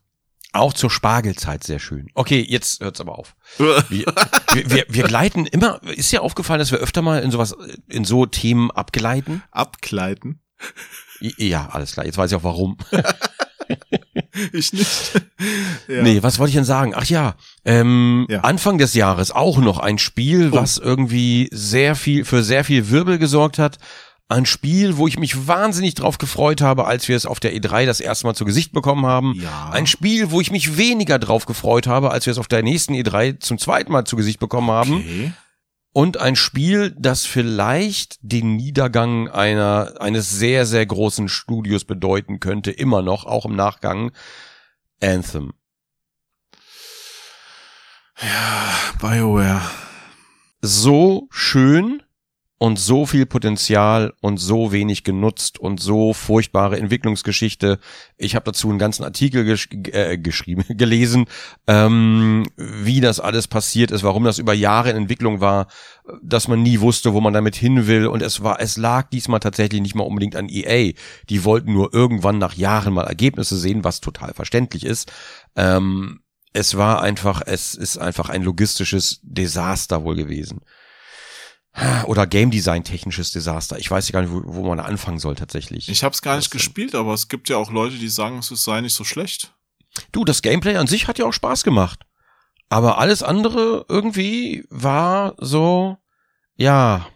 [0.53, 2.07] äh, auch zur Spargelzeit sehr schön.
[2.15, 3.35] Okay, jetzt hört's aber auf.
[3.57, 3.83] Wir,
[4.53, 7.55] wir, wir, gleiten immer, ist dir aufgefallen, dass wir öfter mal in sowas,
[7.87, 9.43] in so Themen abgleiten?
[9.51, 10.41] Abgleiten?
[11.19, 12.77] Ja, alles klar, jetzt weiß ich auch warum.
[14.53, 15.11] Ich nicht.
[15.87, 16.01] ja.
[16.03, 16.93] Nee, was wollte ich denn sagen?
[16.95, 17.35] Ach ja,
[17.65, 18.41] ähm, Ja.
[18.41, 20.55] Anfang des Jahres auch noch ein Spiel, Oh.
[20.57, 23.77] was irgendwie sehr viel, für sehr viel Wirbel gesorgt hat.
[24.31, 27.87] Ein Spiel, wo ich mich wahnsinnig drauf gefreut habe, als wir es auf der E3
[27.87, 29.33] das erste Mal zu Gesicht bekommen haben.
[29.41, 29.69] Ja.
[29.71, 32.93] Ein Spiel, wo ich mich weniger drauf gefreut habe, als wir es auf der nächsten
[32.93, 34.97] E3 zum zweiten Mal zu Gesicht bekommen haben.
[34.97, 35.31] Okay.
[35.91, 42.71] Und ein Spiel, das vielleicht den Niedergang einer, eines sehr, sehr großen Studios bedeuten könnte,
[42.71, 44.11] immer noch, auch im Nachgang.
[45.01, 45.53] Anthem.
[48.21, 49.61] Ja, BioWare.
[50.61, 52.03] so schön
[52.59, 57.79] und so viel Potenzial und so wenig genutzt und so furchtbare Entwicklungsgeschichte.
[58.17, 61.25] Ich habe dazu einen ganzen Artikel gesch äh, geschrieben, gelesen,
[61.67, 65.67] ähm, wie das alles passiert ist, warum das über Jahre in Entwicklung war,
[66.21, 68.07] dass man nie wusste, wo man damit hin will.
[68.07, 70.91] Und es war, es lag diesmal tatsächlich nicht mal unbedingt an EA.
[71.29, 75.09] Die wollten nur irgendwann nach Jahren mal Ergebnisse sehen, was total verständlich ist.
[75.55, 76.19] Ähm,
[76.51, 80.59] es war einfach, es ist einfach ein logistisches Desaster wohl gewesen.
[82.05, 83.77] Oder Game Design technisches Desaster.
[83.77, 85.89] Ich weiß ja gar nicht, wo, wo man anfangen soll tatsächlich.
[85.89, 88.39] Ich habe es gar nicht ähm, gespielt, aber es gibt ja auch Leute, die sagen,
[88.39, 89.53] es sei nicht so schlecht.
[90.11, 92.05] Du, das Gameplay an sich hat ja auch Spaß gemacht.
[92.69, 95.97] Aber alles andere irgendwie war so,
[96.55, 97.07] ja.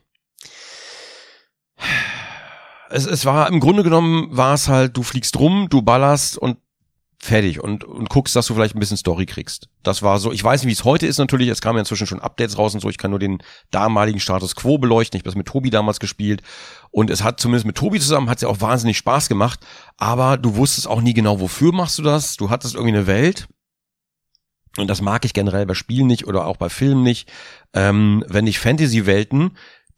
[2.90, 6.58] Es, es war im Grunde genommen war es halt, du fliegst rum, du ballerst und
[7.24, 9.70] fertig und, und guckst, dass du vielleicht ein bisschen Story kriegst.
[9.82, 12.06] Das war so, ich weiß nicht, wie es heute ist natürlich, es kamen ja inzwischen
[12.06, 15.30] schon Updates raus und so, ich kann nur den damaligen Status Quo beleuchten, ich habe
[15.30, 16.42] das mit Tobi damals gespielt
[16.92, 19.62] und es hat zumindest mit Tobi zusammen, hat es ja auch wahnsinnig Spaß gemacht,
[19.98, 23.48] aber du wusstest auch nie genau, wofür machst du das, du hattest irgendwie eine Welt
[24.78, 27.32] und das mag ich generell bei Spielen nicht oder auch bei Filmen nicht,
[27.74, 29.52] ähm, wenn ich Fantasy-Welten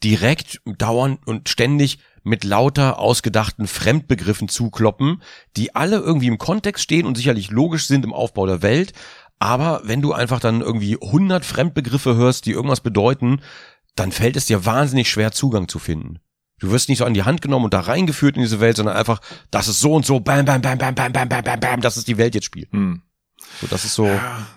[0.04, 5.22] direkt dauernd und ständig mit lauter ausgedachten Fremdbegriffen zukloppen,
[5.56, 8.94] die alle irgendwie im Kontext stehen und sicherlich logisch sind im Aufbau der Welt,
[9.40, 13.42] Aber wenn du einfach dann irgendwie 100 Fremdbegriffe hörst, die irgendwas bedeuten,
[13.96, 16.20] dann fällt es dir wahnsinnig schwer, Zugang zu finden.
[16.60, 18.96] Du wirst nicht so an die Hand genommen und da reingeführt in diese Welt, sondern
[18.96, 19.20] einfach,
[19.52, 21.98] das ist so und so, bam, bam, bam, bam, bam, bam, bam, bam, bam, das
[21.98, 22.72] ist die Welt jetzt spielt.
[22.72, 23.02] Hm.
[23.60, 24.08] So, das ist so.
[24.08, 24.48] Ja,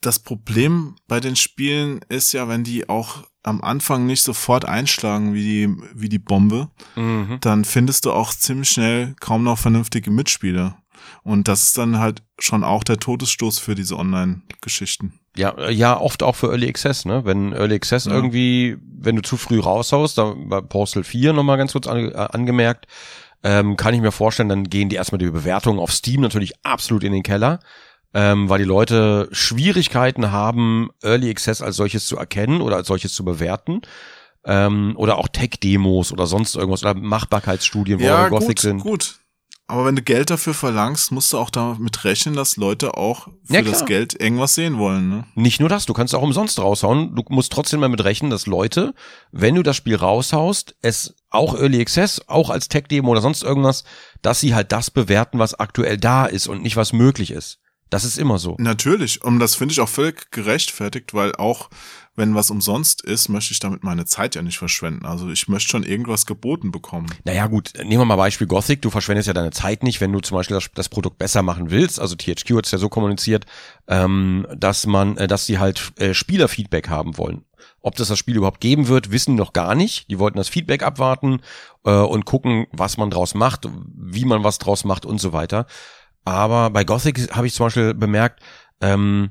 [0.00, 5.32] das Problem bei den Spielen ist ja, wenn die auch am Anfang nicht sofort einschlagen
[5.34, 7.38] wie die, wie die Bombe, Mhm.
[7.40, 10.76] dann findest du auch ziemlich schnell kaum noch vernünftige Mitspieler.
[11.22, 15.14] Und das ist dann halt schon auch der Todesstoß für diese Online-Geschichten.
[15.36, 17.24] Ja, ja, oft auch für Early Access, ne?
[17.24, 18.12] Wenn Early Access Ja.
[18.12, 22.16] irgendwie, wenn du zu früh raushaust, da bei Postal 4 nochmal ganz kurz ange, äh,
[22.16, 22.86] angemerkt,
[23.42, 27.04] ähm, kann ich mir vorstellen, dann gehen die erstmal die Bewertungen auf Steam natürlich absolut
[27.04, 27.60] in den Keller,
[28.14, 33.14] ähm, weil die Leute Schwierigkeiten haben, Early Access als solches zu erkennen oder als solches
[33.14, 33.82] zu bewerten.
[34.44, 38.78] Ähm, oder auch Tech-Demos oder sonst irgendwas oder Machbarkeitsstudien, wo Ja, Gothic gut, sind.
[38.80, 39.16] gut.
[39.66, 43.54] Aber wenn du Geld dafür verlangst, musst du auch damit rechnen, dass Leute auch für
[43.54, 43.84] Ja, das.
[43.84, 45.08] Geld irgendwas sehen wollen.
[45.10, 45.24] Ne?
[45.36, 47.14] Nicht nur das, du kannst auch umsonst raushauen.
[47.14, 48.94] Du musst trotzdem damit rechnen, dass Leute,
[49.30, 53.84] wenn du das Spiel raushaust, es auch Early Access, auch als Tech-Demo oder sonst irgendwas,
[54.22, 57.58] dass sie halt das bewerten, was aktuell da ist und nicht was möglich ist.
[57.90, 58.56] Das ist immer so.
[58.58, 61.68] Natürlich, und das finde ich auch völlig gerechtfertigt, weil auch
[62.16, 65.06] wenn was umsonst ist, möchte ich damit meine Zeit ja nicht verschwenden.
[65.06, 67.06] Also ich möchte schon irgendwas geboten bekommen.
[67.24, 68.82] Naja gut, nehmen wir mal Beispiel Gothic.
[68.82, 71.70] Du verschwendest ja deine Zeit nicht, wenn du zum Beispiel das, das Produkt besser machen
[71.70, 71.98] willst.
[71.98, 73.46] Also THQ hat es ja so kommuniziert,
[73.88, 77.44] ähm, dass man, äh, dass sie halt äh, Spielerfeedback haben wollen.
[77.80, 80.10] Ob das das Spiel überhaupt geben wird, wissen noch gar nicht.
[80.10, 81.40] Die wollten das Feedback abwarten
[81.84, 83.66] äh, und gucken, was man draus macht,
[83.96, 85.66] wie man was draus macht und so weiter.
[86.24, 88.42] Aber bei Gothic habe ich zum Beispiel bemerkt,
[88.80, 89.30] ähm,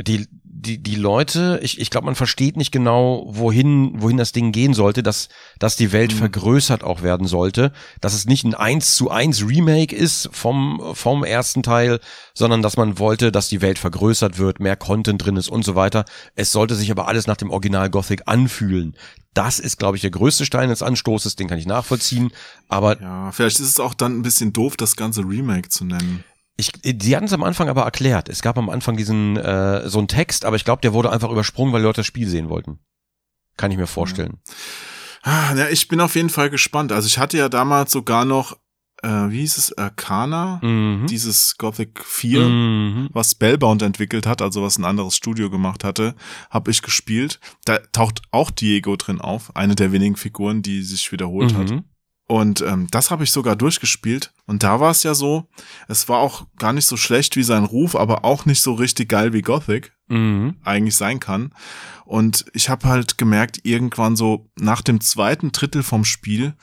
[0.00, 0.26] die,
[0.62, 4.74] die, die Leute, ich, ich glaube, man versteht nicht genau, wohin, wohin das Ding gehen
[4.74, 6.18] sollte, dass, dass die Welt Mhm.
[6.18, 11.24] vergrößert auch werden sollte, dass es nicht ein 1 zu 1 Remake ist vom, vom
[11.24, 12.00] ersten Teil,
[12.34, 15.74] sondern dass man wollte, dass die Welt vergrößert wird, mehr Content drin ist und so
[15.74, 16.04] weiter.
[16.36, 18.96] Es sollte sich aber alles nach dem Original Gothic anfühlen.
[19.34, 22.32] Das ist, glaube ich, der größte Stein des Anstoßes, den kann ich nachvollziehen,
[22.68, 26.22] aber Ja, vielleicht ist es auch dann ein bisschen doof, das ganze Remake zu nennen.
[26.56, 28.28] Ich, die hatten es am Anfang aber erklärt.
[28.28, 31.30] Es gab am Anfang diesen äh, so einen Text, aber ich glaube, der wurde einfach
[31.30, 32.78] übersprungen, weil die Leute das Spiel sehen wollten.
[33.56, 34.38] Kann ich mir vorstellen.
[35.22, 36.92] Ah, Ja, ich bin auf jeden Fall gespannt.
[36.92, 38.56] Also ich hatte ja damals sogar noch,
[39.02, 41.06] äh, wie hieß es, Arcana, Mhm.
[41.08, 42.40] dieses Gothic 4.
[42.48, 43.08] Mhm.
[43.12, 46.14] was Spellbound entwickelt hat, also was ein anderes Studio gemacht hatte,
[46.50, 47.40] habe ich gespielt.
[47.64, 51.70] Da taucht auch Diego drin auf, eine der wenigen Figuren, die sich wiederholt hat.
[52.28, 52.36] Mhm.
[52.36, 54.32] Und ähm, das habe ich sogar durchgespielt.
[54.46, 55.48] Und da war es ja so,
[55.88, 59.08] es war auch gar nicht so schlecht wie sein Ruf, aber auch nicht so richtig
[59.08, 60.56] geil wie Gothic Mhm.
[60.64, 61.52] eigentlich sein kann.
[62.04, 66.54] Und ich habe halt gemerkt, irgendwann so nach dem zweiten Drittel vom Spiel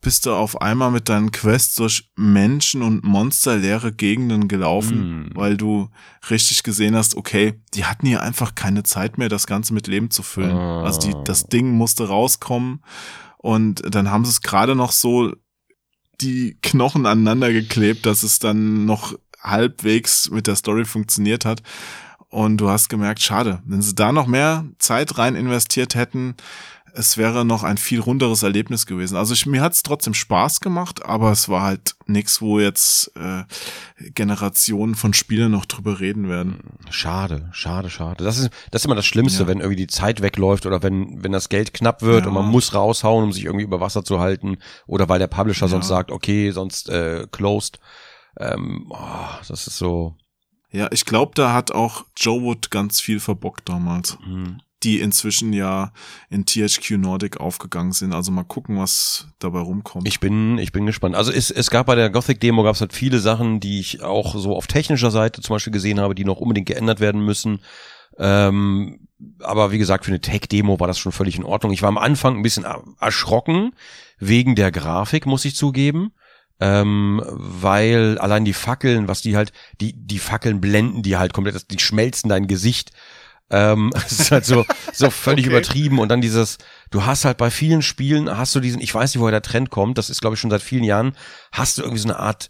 [0.00, 5.30] bist du auf einmal mit deinen Quests durch Menschen und monsterleere Gegenden gelaufen, Mm.
[5.34, 5.90] weil du
[6.30, 10.10] richtig gesehen hast, okay, die hatten hier einfach keine Zeit mehr, das Ganze mit Leben
[10.12, 10.56] zu füllen.
[10.56, 10.84] Ah.
[10.84, 12.80] Also die, das Ding musste rauskommen
[13.38, 15.32] und dann haben sie es gerade noch so
[16.20, 21.62] die Knochen aneinander geklebt, dass es dann noch halbwegs mit der Story funktioniert hat.
[22.28, 26.34] Und du hast gemerkt, schade, wenn sie da noch mehr Zeit rein investiert hätten,
[26.94, 29.16] es wäre noch ein viel runderes Erlebnis gewesen.
[29.16, 33.12] Also ich, mir hat es trotzdem Spaß gemacht, aber es war halt nix, wo jetzt
[33.16, 33.44] äh,
[34.14, 36.60] Generationen von Spielern noch drüber reden werden.
[36.90, 38.24] Schade, schade, schade.
[38.24, 39.48] Das ist, das ist immer das Schlimmste, Ja.
[39.48, 42.28] wenn irgendwie die Zeit wegläuft oder wenn, wenn das Geld knapp wird Ja.
[42.28, 45.66] und man muss raushauen, um sich irgendwie über Wasser zu halten oder weil der Publisher
[45.66, 45.70] Ja.
[45.70, 47.78] sonst sagt, okay, sonst äh, closed.
[48.38, 48.96] Ähm, oh,
[49.48, 50.16] das ist so.
[50.70, 54.18] Ja, ich glaube, da hat auch Joe Wood ganz viel verbockt damals.
[54.22, 54.60] Hm.
[54.82, 55.92] Die inzwischen ja
[56.30, 58.12] in THQ Nordic aufgegangen sind.
[58.12, 60.06] Also mal gucken, was dabei rumkommt.
[60.06, 61.16] Ich bin, ich bin gespannt.
[61.16, 64.36] Also es, es gab bei der Gothic-Demo gab es halt viele Sachen, die ich auch
[64.36, 67.60] so auf technischer Seite zum Beispiel gesehen habe, die noch unbedingt geändert werden müssen.
[68.18, 69.08] Ähm,
[69.40, 71.72] aber wie gesagt, für eine Tech-Demo war das schon völlig in Ordnung.
[71.72, 73.72] Ich war am Anfang ein bisschen er- erschrocken
[74.18, 76.12] wegen der Grafik, muss ich zugeben.
[76.60, 81.70] Ähm, weil allein die Fackeln, was die halt, die, die Fackeln blenden die halt komplett,
[81.70, 82.90] die schmelzen dein Gesicht.
[83.50, 85.56] Ähm, es ist halt so, so völlig Okay.
[85.56, 86.58] übertrieben und dann dieses,
[86.90, 89.70] du hast halt bei vielen Spielen, hast du diesen, ich weiß nicht, woher der Trend
[89.70, 91.16] kommt, das ist glaube ich schon seit vielen Jahren,
[91.52, 92.48] hast du irgendwie so eine Art,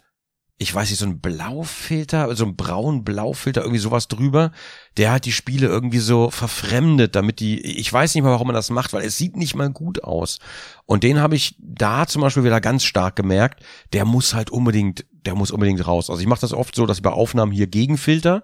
[0.61, 4.51] ich weiß nicht, so ein Blaufilter, so ein braun Blaufilter, irgendwie sowas drüber,
[4.97, 8.55] der hat die Spiele irgendwie so verfremdet, damit die, ich weiß nicht mal, warum man
[8.57, 10.39] das macht, weil es sieht nicht mal gut aus.
[10.85, 15.07] Und den habe ich da zum Beispiel wieder ganz stark gemerkt, der muss halt unbedingt,
[15.13, 16.11] der muss unbedingt raus.
[16.11, 18.43] Also ich mache das oft so, dass ich bei Aufnahmen hier gegenfilter,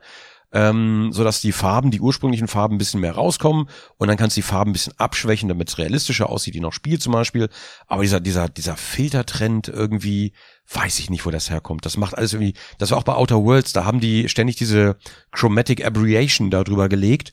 [0.53, 4.37] ähm, so dass die Farben, die ursprünglichen Farben ein bisschen mehr rauskommen und dann kannst
[4.37, 7.49] du die Farben ein bisschen abschwächen, damit es realistischer aussieht, wie noch Spiel zum Beispiel.
[7.87, 10.33] Aber dieser, dieser, dieser Filtertrend irgendwie,
[10.73, 11.85] weiß ich nicht, wo das herkommt.
[11.85, 14.97] Das macht alles irgendwie, das war auch bei Outer Worlds, da haben die ständig diese
[15.33, 17.33] Chromatic Aberration darüber gelegt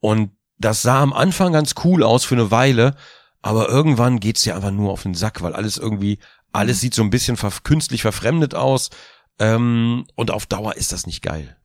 [0.00, 2.96] und das sah am Anfang ganz cool aus für eine Weile,
[3.42, 6.18] aber irgendwann geht's dir einfach nur auf den Sack, weil alles irgendwie,
[6.52, 8.90] alles sieht so ein bisschen ver künstlich verfremdet aus
[9.38, 11.55] ähm, und auf Dauer ist das nicht geil.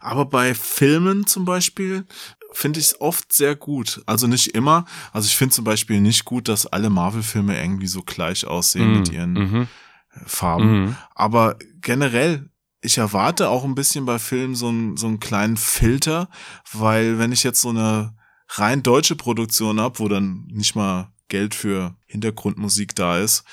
[0.00, 2.06] Aber bei Filmen zum Beispiel
[2.52, 4.02] finde ich es oft sehr gut.
[4.06, 4.84] Also nicht immer.
[5.12, 8.98] Also ich finde zum Beispiel nicht gut, dass alle Marvel-Filme irgendwie so gleich aussehen Mm,
[8.98, 9.68] mit ihren mhm.
[10.26, 10.84] Farben.
[10.84, 10.96] Mhm.
[11.14, 12.50] Aber generell,
[12.80, 16.28] ich erwarte auch ein bisschen bei Filmen so, einen so einen kleinen Filter,
[16.72, 18.14] weil wenn ich jetzt so eine
[18.48, 23.44] rein deutsche Produktion habe, wo dann nicht mal Geld für Hintergrundmusik da ist,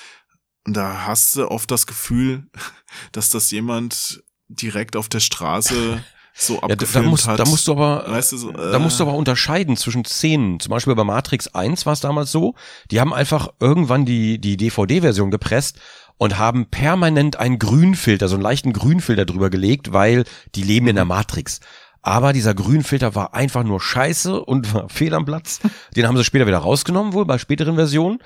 [0.64, 2.46] und da hast du oft das Gefühl,
[3.12, 4.22] dass das jemand
[4.56, 6.02] direkt auf der Straße
[6.34, 7.38] so Ja, da, da, abgefilmt musst, hat.
[7.38, 10.60] da musst du aber, weißt du, so, da musst du äh, aber unterscheiden zwischen Szenen.
[10.60, 12.54] Zum Beispiel bei Matrix 1 war es damals so,
[12.90, 15.78] die haben einfach irgendwann die, die DVD-Version gepresst
[16.18, 20.24] und haben permanent einen Grünfilter, so einen leichten Grünfilter drüber gelegt, weil
[20.54, 21.60] die leben in der Matrix.
[22.02, 25.60] Aber dieser Grünfilter war einfach nur scheiße und war fehl am Platz.
[25.96, 28.18] Den haben sie später wieder rausgenommen, wohl bei späteren Versionen.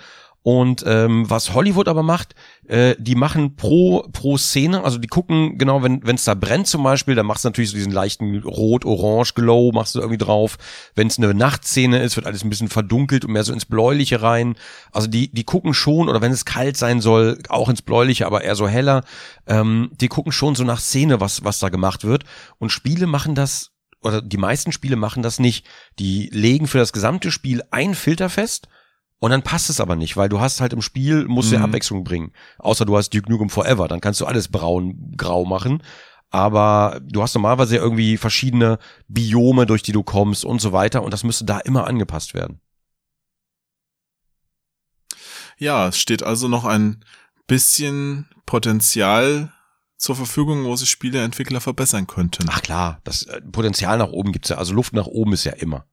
[0.47, 2.37] Und ähm, was Hollywood aber macht,
[2.69, 6.69] äh, die machen pro pro Szene, also die gucken genau, wenn wenn es da brennt
[6.69, 10.57] zum Beispiel, dann machst du natürlich so diesen leichten rot-orange-Glow, machst du irgendwie drauf.
[10.95, 14.23] Wenn es eine Nachtszene ist, wird alles ein bisschen verdunkelt und mehr so ins Bläuliche
[14.23, 14.55] rein.
[14.93, 18.45] Also die die gucken schon, oder wenn es kalt sein soll, auch ins Bläuliche, aber
[18.45, 19.03] eher so heller.
[19.49, 22.23] Ähm, die gucken schon so nach Szene, was was da gemacht wird.
[22.59, 25.67] Und Spiele machen das oder die meisten Spiele machen das nicht.
[25.99, 28.69] Die legen für das gesamte Spiel ein Filter fest
[29.19, 31.61] und dann passt es aber nicht, weil du hast halt im Spiel, musst du ja
[31.61, 31.67] Mhm.
[31.67, 32.33] Abwechslung bringen.
[32.59, 35.83] Außer du hast Duke Nukem Forever, dann kannst du alles braun, grau machen.
[36.31, 41.03] Aber du hast normalerweise ja irgendwie verschiedene Biome, durch die du kommst und so weiter.
[41.03, 42.61] Und das müsste da immer angepasst werden.
[45.59, 47.03] Ja, es steht also noch ein
[47.47, 49.53] bisschen Potenzial
[49.97, 52.47] zur Verfügung, wo sich Spieleentwickler verbessern könnten.
[52.51, 54.59] Ach klar, das äh, Potenzial nach oben gibt's ja.
[54.59, 55.87] Also Luft nach oben ist ja immer.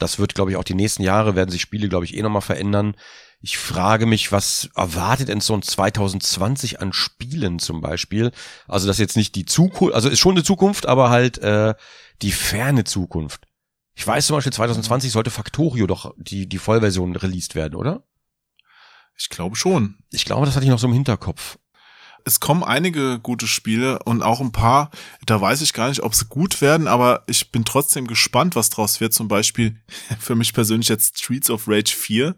[0.00, 2.42] Das wird, glaube ich, auch die nächsten Jahre werden sich Spiele, glaube ich, eh nochmal
[2.42, 2.96] verändern.
[3.42, 8.32] Ich frage mich, was erwartet denn so ein 2020 an Spielen zum Beispiel?
[8.66, 11.74] Also das jetzt nicht die Zukunft, also ist schon eine Zukunft, aber halt äh,
[12.22, 13.46] die ferne Zukunft.
[13.94, 18.02] Ich weiß zum Beispiel, 2020 sollte Factorio doch die, die Vollversion released werden, oder?
[19.18, 19.98] Ich glaube schon.
[20.10, 21.58] Ich glaube, das hatte ich noch so im Hinterkopf.
[22.24, 24.90] Es kommen einige gute Spiele und auch ein paar,
[25.26, 28.70] da weiß ich gar nicht, ob sie gut werden, aber ich bin trotzdem gespannt, was
[28.70, 29.12] draus wird.
[29.14, 29.76] Zum Beispiel
[30.18, 32.34] für mich persönlich jetzt Streets of Rage 4.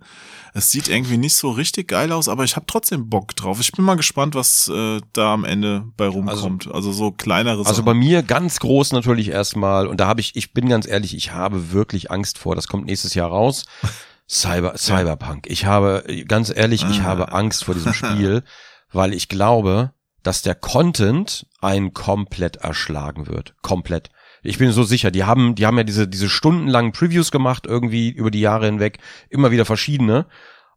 [0.54, 3.58] Es sieht irgendwie nicht so richtig geil aus, aber ich habe trotzdem Bock drauf.
[3.60, 6.70] Ich bin mal gespannt, was äh, da am Ende bei rumkommt.
[6.70, 7.84] Also, so kleinere Also Sachen.
[7.86, 11.32] bei mir ganz groß natürlich erstmal, und da habe ich, ich bin ganz ehrlich, ich
[11.32, 13.64] habe wirklich Angst vor, das kommt nächstes Jahr raus.
[14.28, 15.46] Cyber, Cyberpunk.
[15.48, 17.04] Ich habe, ganz ehrlich, ich Ah.
[17.04, 18.42] habe Angst vor diesem Spiel,
[18.92, 23.54] weil ich glaube, dass der Content einen komplett erschlagen wird.
[23.62, 24.10] Komplett.
[24.42, 28.10] Ich bin so sicher, die haben, die haben ja diese, diese stundenlangen Previews gemacht, irgendwie
[28.10, 28.98] über die Jahre hinweg,
[29.30, 30.26] immer wieder verschiedene.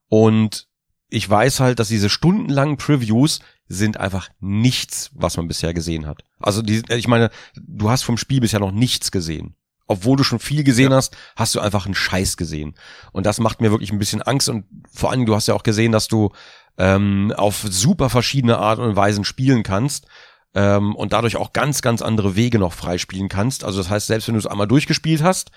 [0.07, 0.67] Und
[1.09, 6.23] ich weiß halt, dass diese stundenlangen Previews sind einfach nichts, was man bisher gesehen hat.
[6.39, 9.55] Also die, ich meine, du hast vom Spiel bisher noch nichts gesehen.
[9.87, 10.97] Obwohl du schon viel gesehen Ja.
[10.97, 12.75] hast, hast du einfach einen Scheiß gesehen.
[13.11, 14.49] Und das macht mir wirklich ein bisschen Angst.
[14.49, 16.31] Und vor allem, du hast ja auch gesehen, dass du
[16.77, 20.07] ähm, auf super verschiedene Art und Weisen spielen kannst
[20.53, 23.63] ähm, und dadurch auch ganz, ganz andere Wege noch freispielen kannst.
[23.63, 25.51] Also das heißt, selbst wenn du es einmal durchgespielt hast,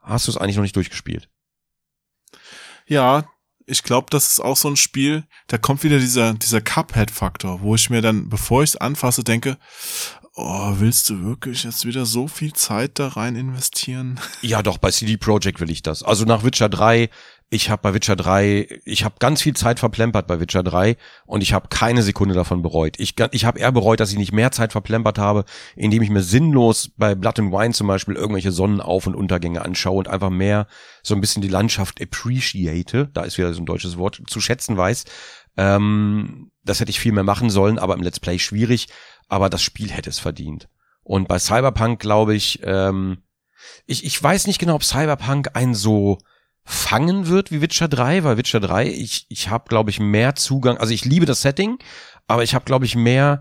[0.00, 1.28] hast du es eigentlich noch nicht durchgespielt.
[2.86, 3.28] Ja,
[3.66, 7.74] ich glaube, das ist auch so ein Spiel, da kommt wieder dieser, dieser Cuphead-Faktor, wo
[7.74, 9.58] ich mir dann, bevor ich es anfasse, denke,
[10.34, 14.20] oh, willst du wirklich jetzt wieder so viel Zeit da rein investieren?
[14.40, 16.02] Ja, doch, bei CD Projekt will ich das.
[16.02, 17.10] Also nach Witcher 3,
[17.50, 21.42] ich habe bei Witcher 3, ich habe ganz viel Zeit verplempert bei Witcher 3 und
[21.42, 22.96] ich habe keine Sekunde davon bereut.
[22.98, 25.44] Ich, ich habe eher bereut, dass ich nicht mehr Zeit verplempert habe,
[25.74, 29.98] indem ich mir sinnlos bei Blood and Wine zum Beispiel irgendwelche Sonnenauf- und Untergänge anschaue
[29.98, 30.66] und einfach mehr
[31.02, 34.76] so ein bisschen die Landschaft appreciate, da ist wieder so ein deutsches Wort, zu schätzen
[34.76, 35.06] weiß.
[35.56, 38.88] Ähm, das hätte ich viel mehr machen sollen, aber im Let's Play schwierig.
[39.28, 40.68] Aber das Spiel hätte es verdient.
[41.02, 43.22] Und bei Cyberpunk glaube ich, ähm,
[43.86, 46.18] ich, ich weiß nicht genau, ob Cyberpunk einen so
[46.68, 50.76] fangen wird wie Witcher 3, weil Witcher 3, ich, ich habe, glaube ich, mehr Zugang,
[50.76, 51.78] also ich liebe das Setting,
[52.26, 53.40] aber ich habe, glaube ich, mehr,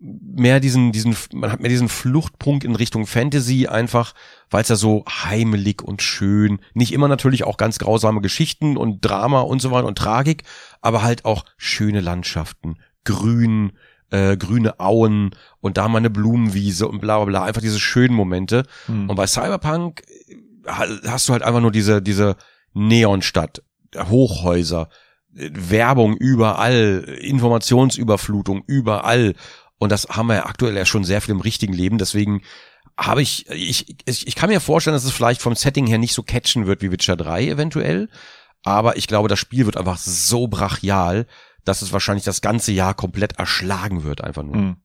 [0.00, 4.12] mehr diesen, diesen, man hat mehr diesen Fluchtpunkt in Richtung Fantasy einfach,
[4.50, 9.04] weil es ja so heimelig und schön, nicht immer natürlich auch ganz grausame Geschichten und
[9.04, 10.42] Drama und so weiter und Tragik,
[10.80, 13.72] aber halt auch schöne Landschaften, grün,
[14.10, 18.16] äh, grüne Auen und da mal eine Blumenwiese und bla bla bla, einfach diese schönen
[18.16, 18.64] Momente.
[18.86, 19.08] Hm.
[19.08, 22.36] Und bei Cyberpunk äh, hast du halt einfach nur diese, diese
[22.74, 23.62] Neonstadt,
[23.96, 24.88] Hochhäuser,
[25.30, 29.34] Werbung überall, Informationsüberflutung überall.
[29.78, 31.98] Und das haben wir ja aktuell ja schon sehr viel im richtigen Leben.
[31.98, 32.42] Deswegen
[32.96, 36.14] habe ich, ich, ich, ich kann mir vorstellen, dass es vielleicht vom Setting her nicht
[36.14, 38.08] so catchen wird wie Witcher 3 eventuell.
[38.62, 41.26] Aber ich glaube, das Spiel wird einfach so brachial,
[41.64, 44.54] dass es wahrscheinlich das ganze Jahr komplett erschlagen wird, einfach nur.
[44.54, 44.76] Hm.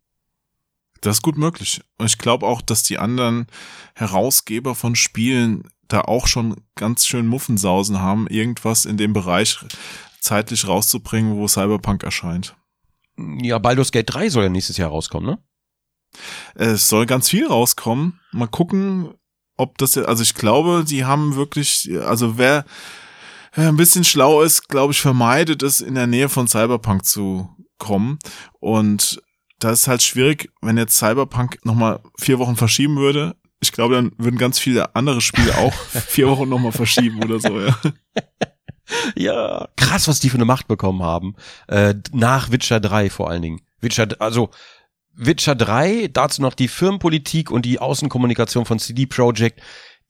[1.02, 1.82] Das ist gut möglich.
[1.98, 3.48] Und ich glaube auch, dass die anderen
[3.96, 9.60] Herausgeber von Spielen da auch schon ganz schön Muffensausen haben, irgendwas in dem Bereich
[10.22, 12.56] zeitlich rauszubringen, wo Cyberpunk erscheint.
[13.18, 15.40] Ja, Baldur's Gate 3 soll ja nächstes Jahr rauskommen, ne?
[16.56, 18.20] Es soll ganz viel rauskommen.
[18.32, 19.14] Mal gucken,
[19.58, 22.66] ob das, also ich glaube, die haben wirklich, also wer
[23.54, 28.20] ein bisschen schlau ist, glaube ich, vermeidet es, in der Nähe von Cyberpunk zu kommen.
[28.60, 29.22] Und
[29.60, 33.36] da ist halt schwierig, wenn jetzt Cyberpunk nochmal vier Wochen verschieben würde.
[33.62, 35.74] Ich glaube, dann würden ganz viele andere Spiele auch
[36.07, 37.78] vier Wochen nochmal verschieben oder so, ja.
[39.16, 41.36] Ja, krass, was die für eine Macht bekommen haben.
[41.68, 43.62] Äh, nach Witcher 3 vor allen Dingen.
[43.82, 44.49] Witcher, also
[45.14, 49.62] Witcher 3, dazu noch die Firmenpolitik und die Außenkommunikation von CD Projekt.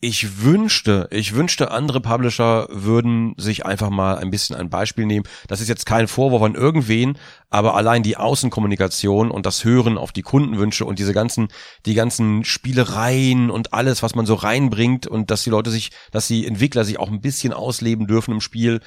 [0.02, 5.26] Ich wünschte, ich wünschte, andere Publisher würden sich einfach mal ein bisschen ein Beispiel nehmen.
[5.48, 7.18] Das ist jetzt kein Vorwurf an irgendwen,
[7.50, 11.50] aber allein die Außenkommunikation und das Hören auf die Kundenwünsche und diese ganzen,
[11.86, 16.28] die ganzen Spielereien und alles, was man so reinbringt und dass die Leute sich, dass
[16.28, 18.80] die Entwickler sich auch ein bisschen ausleben dürfen im Spiel.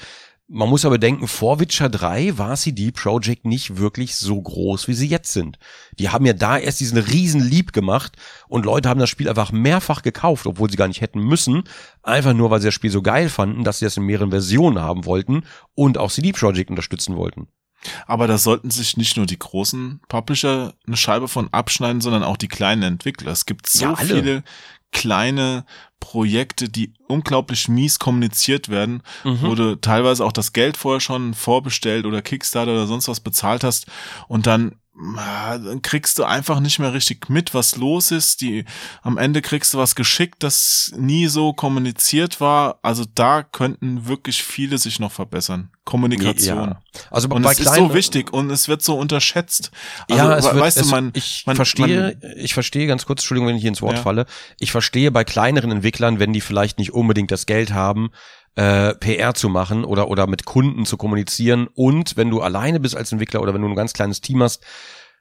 [0.49, 4.93] Man muss aber denken, vor Witcher 3 war CD Projekt nicht wirklich so groß, wie
[4.93, 5.59] sie jetzt sind.
[5.99, 8.17] Die haben ja da erst diesen riesen Lieb gemacht
[8.49, 11.63] und Leute haben das Spiel einfach mehrfach gekauft, obwohl sie gar nicht hätten müssen.
[12.03, 14.81] Einfach nur, weil sie das Spiel so geil fanden, dass sie das in mehreren Versionen
[14.81, 17.49] haben wollten und auch CD Projekt unterstützen wollten.
[18.07, 22.37] Aber da sollten sich nicht nur die großen Publisher eine Scheibe von abschneiden, sondern auch
[22.37, 23.33] die kleinen Entwickler.
[23.33, 24.45] Es gibt so Ja, viele
[24.93, 25.65] kleine
[26.03, 29.39] Projekte, die unglaublich mies kommuniziert werden, Mhm.
[29.43, 33.63] wo du teilweise auch das Geld vorher schon vorbestellt oder Kickstarter oder sonst was bezahlt
[33.63, 33.87] hast
[34.27, 38.43] und dann dann kriegst du einfach nicht mehr richtig mit, was los ist.
[38.43, 38.65] Die,
[39.03, 42.79] am Ende kriegst du was geschickt, das nie so kommuniziert war.
[42.83, 45.71] Also da könnten wirklich viele sich noch verbessern.
[45.85, 46.71] Kommunikation.
[46.71, 46.83] Ja.
[47.11, 49.73] Also Und bei es ist so wichtig und es wird so unterschätzt.
[50.11, 53.23] Also, ja, es wird, weißt es, du, man, ich man, verstehe, ich verstehe ganz kurz,
[53.23, 54.03] Entschuldigung, wenn ich hier ins Wort Ja.
[54.03, 54.27] falle.
[54.61, 58.11] Ich verstehe bei kleineren Entwicklern, wenn die vielleicht nicht unbedingt das Geld haben,
[58.55, 62.97] äh, PR zu machen oder oder mit Kunden zu kommunizieren und wenn du alleine bist
[62.97, 64.63] als Entwickler oder wenn du ein ganz kleines Team hast,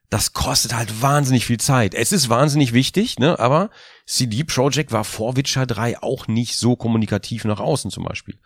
[0.09, 1.93] das kostet halt wahnsinnig viel Zeit.
[1.93, 3.39] Es ist wahnsinnig wichtig, ne?
[3.39, 3.69] Aber
[4.05, 8.37] CD Projekt war vor Witcher 3 auch nicht so kommunikativ nach außen zum Beispiel.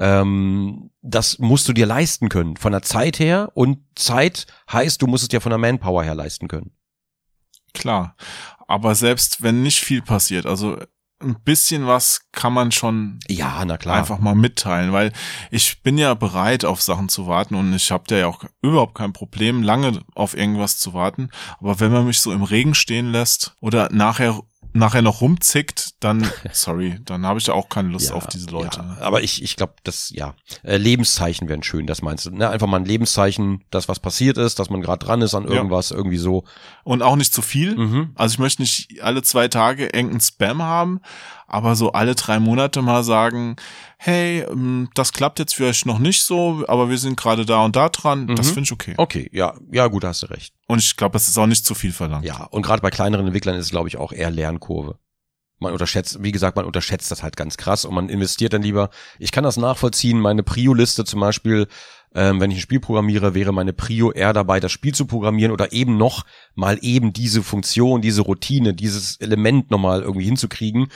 [0.00, 2.56] Ähm, das musst du dir leisten können.
[2.56, 6.16] Von der Zeit her und Zeit heißt, du musst es dir von der Manpower her
[6.16, 6.72] leisten können.
[7.72, 8.16] klar.
[8.66, 10.78] Aber selbst wenn nicht viel passiert, also
[11.24, 13.96] ein bisschen was kann man schon Ja, na klar.
[13.96, 15.12] einfach mal mitteilen, weil
[15.50, 18.94] ich bin ja bereit, auf Sachen zu warten und ich habe da ja auch überhaupt
[18.94, 21.30] kein Problem, lange auf irgendwas zu warten.
[21.60, 24.40] Aber wenn man mich so im Regen stehen lässt oder nachher
[24.74, 28.80] nachher noch rumzickt, dann sorry, dann habe ich da auch keine Lust auf diese Leute.
[28.80, 32.30] Ja, aber ich, ich glaube, das, ja, äh, Lebenszeichen wären schön, das meinst du.
[32.30, 32.48] Ne?
[32.50, 35.50] Einfach mal ein Lebenszeichen, das was passiert ist, dass man gerade dran ist an Ja.
[35.54, 36.44] irgendwas, irgendwie so.
[36.82, 37.76] Und auch nicht zu viel.
[37.76, 38.10] Mhm.
[38.16, 41.00] Also ich möchte nicht alle zwei Tage irgendeinen Spam haben,
[41.46, 43.56] aber so alle drei Monate mal sagen,
[43.98, 47.76] hey, ähm, das klappt jetzt vielleicht noch nicht so, aber wir sind gerade da und
[47.76, 48.26] da dran.
[48.34, 48.54] Das Mhm.
[48.54, 48.94] finde ich okay.
[48.96, 50.54] Okay, ja, ja, gut, hast du recht.
[50.66, 52.24] Und ich glaube, das ist auch nicht zu viel verlangt.
[52.24, 54.98] Ja, und gerade bei kleineren Entwicklern ist es, glaube ich, auch eher Lernkurve.
[55.60, 58.90] Man unterschätzt, wie gesagt, man unterschätzt das halt ganz krass und man investiert dann lieber.
[59.18, 61.68] Ich kann das nachvollziehen, meine Prio-Liste zum Beispiel,
[62.16, 65.52] ähm, wenn ich ein Spiel programmiere, wäre meine Prio eher dabei, das Spiel zu programmieren
[65.52, 66.24] oder eben noch
[66.54, 70.88] mal eben diese Funktion, diese Routine, dieses Element nochmal irgendwie hinzukriegen,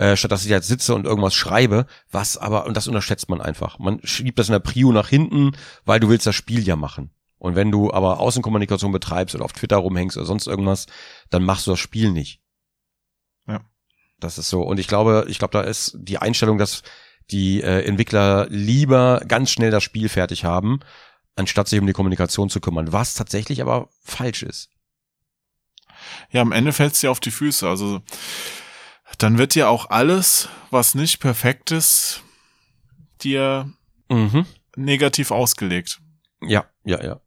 [0.00, 3.42] äh, statt dass ich jetzt sitze und irgendwas schreibe, was aber, und das unterschätzt man
[3.42, 3.78] einfach.
[3.78, 5.52] Man schiebt das in der Prio nach hinten,
[5.84, 7.10] weil du willst das Spiel ja machen.
[7.36, 10.86] Und wenn du aber Außenkommunikation betreibst oder auf Twitter rumhängst oder sonst irgendwas,
[11.28, 12.40] dann machst du das Spiel nicht.
[13.46, 13.60] Ja.
[14.18, 14.62] Das ist so.
[14.62, 16.82] Und ich glaube, ich glaube, da ist die Einstellung, dass
[17.30, 20.80] die äh, Entwickler lieber ganz schnell das Spiel fertig haben,
[21.36, 24.70] anstatt sich um die Kommunikation zu kümmern, was tatsächlich aber falsch ist.
[26.30, 27.68] Ja, am Ende fällt es dir auf die Füße.
[27.68, 28.00] Also
[29.18, 32.22] dann wird dir auch alles, was nicht perfekt ist,
[33.22, 33.72] dir
[34.08, 34.46] Mhm.
[34.76, 36.00] negativ ausgelegt.
[36.42, 37.20] Ja, ja, ja.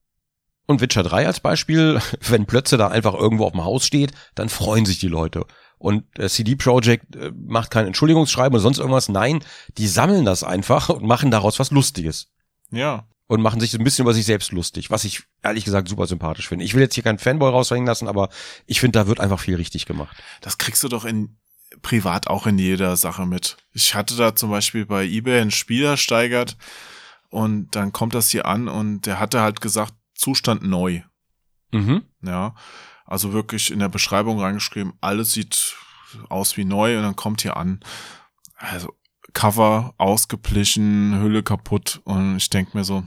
[0.66, 4.50] Und Witcher 3 als Beispiel, wenn Plötze da einfach irgendwo auf dem Haus steht, dann
[4.50, 5.46] freuen sich die Leute.
[5.78, 9.10] Und äh, CD Projekt äh, macht kein Entschuldigungsschreiben oder sonst irgendwas.
[9.10, 9.44] Nein,
[9.78, 12.28] die sammeln das einfach und machen daraus was Lustiges.
[12.72, 13.08] Ja.
[13.28, 16.08] und machen sich so ein bisschen über sich selbst lustig, was ich ehrlich gesagt super
[16.08, 16.66] sympathisch finde.
[16.66, 18.30] Ich will jetzt hier keinen Fanboy raushängen lassen, aber
[18.66, 20.18] ich finde, da wird einfach viel richtig gemacht.
[20.42, 21.38] Das kriegst du doch in
[21.82, 23.58] privat auch in jeder Sache mit.
[23.72, 26.58] Ich hatte da zum Beispiel bei eBay einen Spieler steigert
[27.30, 31.02] und dann kommt das hier an und der hatte halt gesagt, Zustand neu.
[31.72, 32.04] Mhm.
[32.22, 32.56] Ja,
[33.06, 35.76] also wirklich in der Beschreibung reingeschrieben, alles sieht
[36.30, 37.80] aus wie neu und dann kommt hier an.
[38.56, 38.94] Also
[39.34, 43.04] Cover ausgeplichen, Hülle kaputt und ich denk mir so,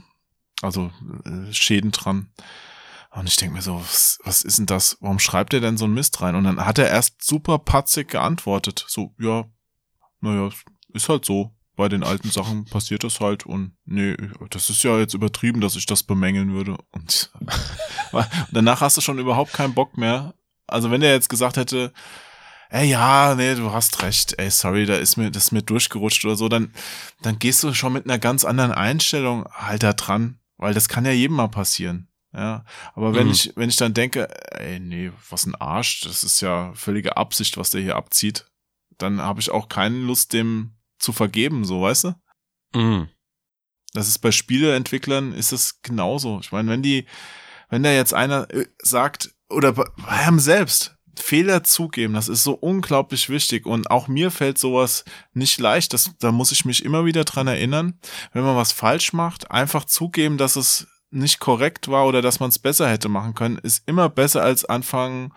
[0.61, 0.91] also
[1.25, 2.29] äh, Schäden dran.
[3.17, 4.97] Und ich denk mir so, was, was ist denn das?
[5.01, 6.35] Warum schreibt er denn so ein Mist rein?
[6.35, 8.85] Und dann hat er erst super patzig geantwortet.
[8.87, 9.45] So, ja,
[10.21, 10.51] naja,
[10.93, 11.51] ist halt so.
[11.75, 14.15] Bei den alten Sachen passiert das halt und nee,
[14.49, 16.77] das ist ja jetzt übertrieben, dass ich das bemängeln würde.
[16.91, 17.31] Und,
[18.51, 20.35] danach hast du schon überhaupt keinen Bock mehr.
[20.67, 21.93] Also wenn er jetzt gesagt hätte,
[22.69, 26.23] ey, ja, nee, du hast recht, ey, sorry, da ist mir, das ist mir durchgerutscht
[26.25, 26.71] oder so, dann,
[27.21, 31.05] dann gehst du schon mit einer ganz anderen Einstellung halt da dran, weil das kann
[31.05, 32.06] ja jedem mal passieren.
[32.33, 33.33] Ja, aber wenn Mhm.
[33.33, 34.27] ich, wenn ich dann denke,
[34.59, 38.45] ey, nee, was ein Arsch, das ist ja völlige Absicht, was der hier abzieht,
[38.97, 42.15] dann habe ich auch keine Lust, dem zu vergeben, so, weißt du?
[42.75, 43.09] Mhm.
[43.93, 46.39] Das ist bei Spieleentwicklern ist es genauso.
[46.41, 47.05] Ich meine, wenn die,
[47.69, 52.43] wenn da jetzt einer äh, sagt, oder bei bei einem selbst, Fehler zugeben, das ist
[52.43, 53.65] so unglaublich wichtig.
[53.65, 55.03] Und auch mir fällt sowas
[55.33, 55.93] nicht leicht.
[55.93, 57.99] Das, da muss ich mich immer wieder dran erinnern,
[58.33, 62.49] wenn man was falsch macht, einfach zugeben, dass es nicht korrekt war oder dass man
[62.49, 65.33] es besser hätte machen können, ist immer besser als anfangen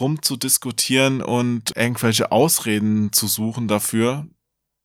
[0.00, 4.26] rumzudiskutieren und irgendwelche Ausreden zu suchen dafür.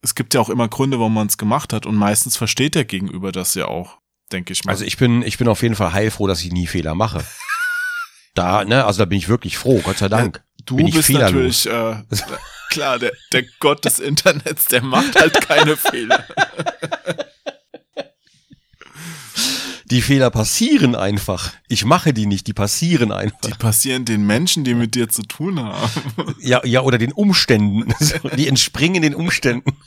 [0.01, 2.85] Es gibt ja auch immer Gründe, warum man es gemacht hat und meistens versteht der
[2.85, 3.99] Gegenüber das ja auch,
[4.31, 4.71] denke ich mal.
[4.71, 7.23] Also ich bin, ich bin auf jeden Fall heilfroh, dass ich nie Fehler mache.
[8.33, 10.41] Da, ne, also da bin ich wirklich froh, Gott sei Dank.
[10.63, 11.65] du bin ich bist fehlerlos.
[11.65, 12.25] natürlich äh,
[12.69, 16.25] klar, der, der Gott des Internets, der macht halt keine Fehler.
[19.91, 21.51] Die Fehler passieren einfach.
[21.67, 23.39] Ich mache die nicht, die passieren einfach.
[23.41, 25.91] Die passieren den Menschen, die mit dir zu tun haben.
[26.39, 27.93] Ja, ja, oder den Umständen.
[28.37, 29.77] Die entspringen den Umständen.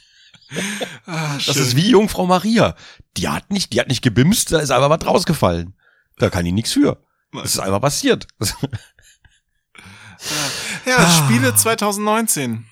[1.07, 2.77] Ah, Das ist wie Jungfrau Maria.
[3.17, 5.75] Die hat nicht, die hat nicht gebimst, da ist einfach was rausgefallen.
[6.19, 7.03] Da kann die nichts für.
[7.33, 8.27] Das ist einfach passiert.
[10.87, 11.25] ja, Ah.
[11.25, 12.67] Spiele 2019.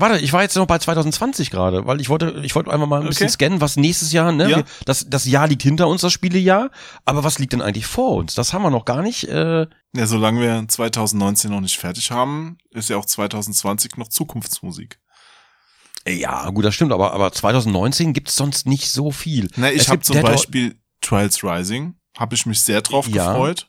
[0.00, 3.00] Warte, ich war jetzt noch bei 2020 gerade, weil ich wollte, ich wollte einfach mal
[3.00, 3.32] ein bisschen Okay.
[3.32, 4.48] scannen, was nächstes Jahr, ne?
[4.50, 4.62] Ja.
[4.84, 6.70] Das, das Jahr liegt hinter uns, das Spielejahr.
[7.04, 8.34] Aber was liegt denn eigentlich vor uns?
[8.34, 9.24] Das haben wir noch gar nicht.
[9.28, 14.98] Äh, Ja, solange wir 2019 noch nicht fertig haben, ist ja auch 2020 noch Zukunftsmusik.
[16.06, 19.48] ja, gut, das stimmt, aber, aber 2019 gibt's sonst nicht so viel.
[19.56, 23.32] Na, ich Es habe zum Dead Beispiel Trials Rising, habe ich mich sehr drauf Ja.
[23.32, 23.68] gefreut,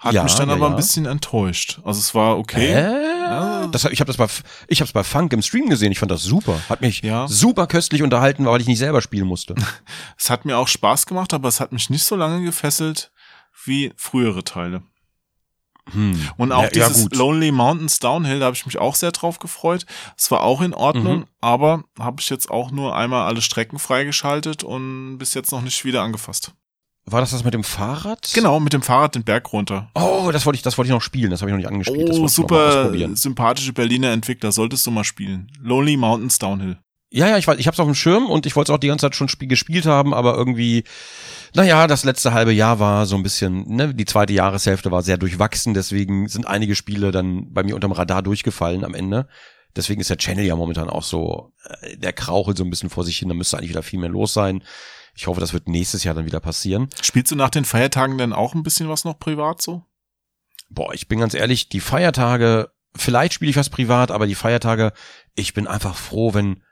[0.00, 0.76] hat Ja, mich dann ja, aber ein ja.
[0.76, 1.78] bisschen enttäuscht.
[1.84, 2.72] Also es war okay.
[2.72, 4.26] Äh, das, hab- ich habe das bei,
[4.66, 5.92] ich hab's bei Funk im Stream gesehen.
[5.92, 6.58] Ich fand das super.
[6.68, 7.28] Hat mich Ja.
[7.28, 9.54] super köstlich unterhalten, weil ich nicht selber spielen musste.
[10.18, 13.12] Es hat mir auch Spaß gemacht, aber es hat mich nicht so lange gefesselt
[13.64, 14.82] wie frühere Teile.
[15.92, 16.28] Hm.
[16.36, 17.16] Und auch ja, ja, dieses gut.
[17.16, 19.86] Lonely Mountains Downhill, da habe ich mich auch sehr drauf gefreut.
[20.16, 21.26] Es war auch in Ordnung, Mhm.
[21.40, 25.84] aber habe ich jetzt auch nur einmal alle Strecken freigeschaltet und bis jetzt noch nicht
[25.84, 26.52] wieder angefasst.
[27.10, 28.30] War das das mit dem Fahrrad?
[28.34, 29.90] Genau, mit dem Fahrrad den Berg runter.
[29.94, 31.30] Oh, das wollte ich, das wollte ich noch spielen.
[31.30, 32.10] Das habe ich noch nicht angespielt.
[32.12, 35.50] Oh, super sympathische Berliner Entwickler, solltest du mal spielen.
[35.60, 36.78] Lonely Mountains Downhill.
[37.12, 38.86] Ja, ja, ich, weiß- ich hab's auf dem Schirm und ich wollte es auch die
[38.86, 40.84] ganze Zeit schon spiel, gespielt haben, aber irgendwie,
[41.54, 45.18] naja, das letzte halbe Jahr war so ein bisschen, ne, die zweite Jahreshälfte war sehr
[45.18, 49.26] durchwachsen, deswegen sind einige Spiele dann bei mir unterm Radar durchgefallen am Ende.
[49.74, 53.02] Deswegen ist der Channel ja momentan auch so, äh, der krauchelt so ein bisschen vor
[53.02, 54.62] sich hin, da müsste eigentlich wieder viel mehr los sein.
[55.20, 56.88] Ich hoffe, das wird nächstes Jahr dann wieder passieren.
[57.02, 59.84] Spielst du nach den Feiertagen denn auch ein bisschen was noch privat so?
[60.70, 64.94] Boah, ich bin ganz ehrlich, die Feiertage, vielleicht spiele ich was privat, aber die Feiertage,
[65.34, 66.62] ich bin einfach froh, wenn,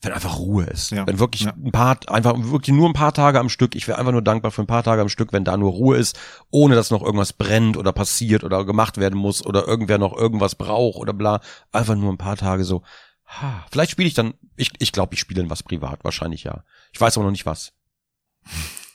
[0.00, 0.90] wenn einfach Ruhe ist.
[0.90, 1.52] Ja, Wenn wirklich ja.
[1.52, 3.74] ein paar, einfach wirklich nur ein paar Tage am Stück.
[3.74, 5.98] Ich wäre einfach nur dankbar für ein paar Tage am Stück, wenn da nur Ruhe
[5.98, 6.18] ist,
[6.50, 10.54] ohne dass noch irgendwas brennt oder passiert oder gemacht werden muss oder irgendwer noch irgendwas
[10.54, 11.42] braucht oder bla.
[11.72, 12.84] Einfach nur ein paar Tage so.
[13.26, 16.64] Ha, vielleicht spiele ich dann, ich, ich glaube, ich spiele was privat, wahrscheinlich ja.
[16.90, 17.74] Ich weiß aber noch nicht was.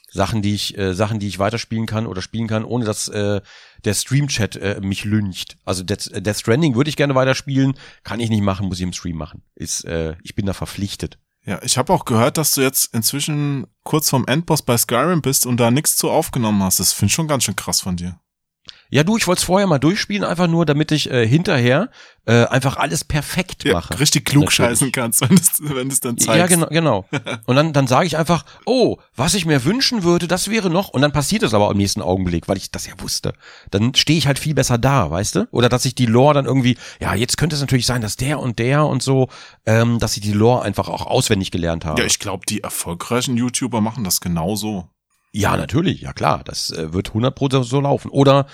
[0.09, 3.41] Sachen, die ich, äh, Sachen, die ich weiterspielen kann oder spielen kann, ohne dass äh,
[3.85, 5.57] der Stream-Chat äh, mich lyncht.
[5.63, 8.83] Also Death, äh, Death Stranding würde ich gerne weiterspielen, kann ich nicht machen, muss ich
[8.83, 9.43] im Stream machen.
[9.55, 11.19] Ist, äh, ich bin da verpflichtet.
[11.45, 15.45] Ja, ich habe auch gehört, dass du jetzt inzwischen kurz vorm Endboss bei Skyrim bist
[15.45, 16.79] und da nichts zu aufgenommen hast.
[16.79, 18.19] Das finde ich schon ganz schön krass von dir.
[18.89, 21.89] Ja, du, ich wollte es vorher mal durchspielen, einfach nur, damit ich äh, hinterher
[22.25, 23.99] äh, einfach alles perfekt Ja, mache.
[23.99, 26.37] richtig klug scheißen kannst, wenn es wenn es dann zeigst.
[26.37, 27.05] Ja, genau, genau.
[27.45, 30.89] Und dann, dann sage ich einfach, oh, was ich mir wünschen würde, das wäre noch.
[30.89, 33.33] Und dann passiert es aber im nächsten Augenblick, weil ich das ja wusste.
[33.71, 35.47] Dann stehe ich halt viel besser da, weißt du?
[35.51, 38.39] Oder dass ich die Lore dann irgendwie, ja, jetzt könnte es natürlich sein, dass der
[38.39, 39.29] und der und so,
[39.65, 42.01] ähm, dass ich die Lore einfach auch auswendig gelernt habe.
[42.01, 44.89] Ja, ich glaube, die erfolgreichen YouTuber machen das genauso.
[45.31, 48.09] Ja, natürlich, ja klar, das äh, wird 100% so laufen.
[48.09, 48.47] Oder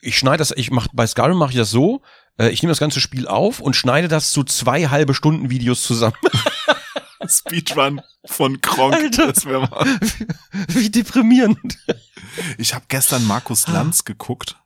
[0.00, 2.02] ich schneide das, ich mach bei Skyrim mache ich das so,
[2.38, 5.82] äh, ich nehme das ganze Spiel auf und schneide das zu zwei halbe Stunden Videos
[5.82, 6.16] zusammen.
[7.28, 8.94] Speedrun von Kronk.
[8.94, 9.28] Alter.
[9.32, 9.84] Das wär mal.
[10.68, 11.78] Wie deprimierend.
[12.58, 14.56] Ich habe gestern Markus Lanz geguckt.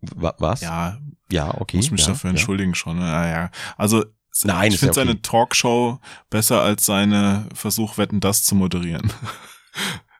[0.00, 0.62] Wa- Was?
[0.62, 0.98] Ja,
[1.30, 1.76] ja okay.
[1.76, 2.32] muss mich ja, dafür ja.
[2.32, 3.00] entschuldigen schon.
[3.00, 3.50] Ja, ja.
[3.76, 4.04] Also
[4.42, 5.08] Nein, ich ist ja finde okay.
[5.08, 9.12] seine Talkshow besser als seine Versuch, Wetten, das zu moderieren.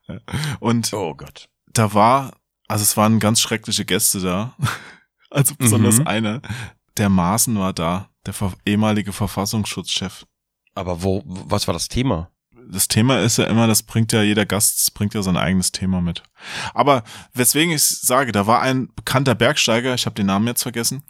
[0.60, 1.48] Und Oh Gott.
[1.72, 2.32] da war,
[2.68, 4.54] also es waren ganz schreckliche Gäste da.
[5.30, 6.06] Also besonders Mhm.
[6.06, 6.42] einer.
[6.96, 8.34] Der Maaßen war da, der
[8.64, 10.24] ehemalige Verfassungsschutzchef.
[10.76, 12.30] Aber wo, was war das Thema?
[12.70, 16.00] Das Thema ist ja immer, das bringt ja jeder Gast, bringt ja sein eigenes Thema
[16.00, 16.22] mit.
[16.72, 17.02] Aber
[17.32, 21.02] weswegen ich sage, da war ein bekannter Bergsteiger, ich habe den Namen jetzt vergessen,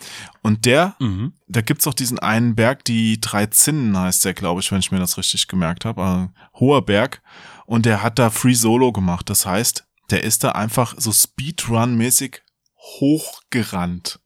[0.42, 1.34] und der Mhm.
[1.46, 4.90] da gibt's auch diesen einen Berg, die drei Zinnen heißt der, glaube ich, wenn ich
[4.90, 6.02] mir das richtig gemerkt habe.
[6.02, 6.28] Also,
[6.58, 7.20] hoher Berg.
[7.66, 9.30] Und der hat da Free Solo gemacht.
[9.30, 12.40] Das heißt, der ist da einfach so Speedrun-mäßig
[12.76, 14.20] hochgerannt.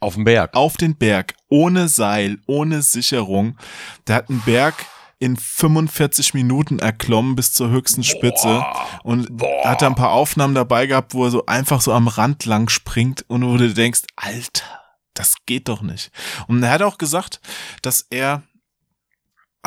[0.00, 0.54] Auf dem Berg.
[0.54, 1.34] Auf den Berg.
[1.48, 3.58] Ohne Seil, ohne Sicherung.
[4.06, 4.74] Der hat einen Berg
[5.18, 8.64] in 45 Minuten erklommen bis zur höchsten Spitze.
[9.02, 9.64] Und Boah.
[9.64, 12.68] hat da ein paar Aufnahmen dabei gehabt, wo er so einfach so am Rand lang
[12.68, 14.80] springt und wo du denkst, Alter,
[15.14, 16.12] das geht doch nicht.
[16.46, 17.40] Und er hat auch gesagt,
[17.82, 18.44] dass er,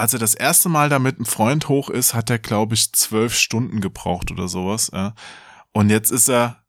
[0.02, 2.92] als er das erste Mal da mit einem Freund hoch ist, hat er, glaube ich,
[2.94, 4.92] zwölf Stunden gebraucht oder sowas.
[4.94, 5.14] Ja.
[5.72, 6.64] Und jetzt ist er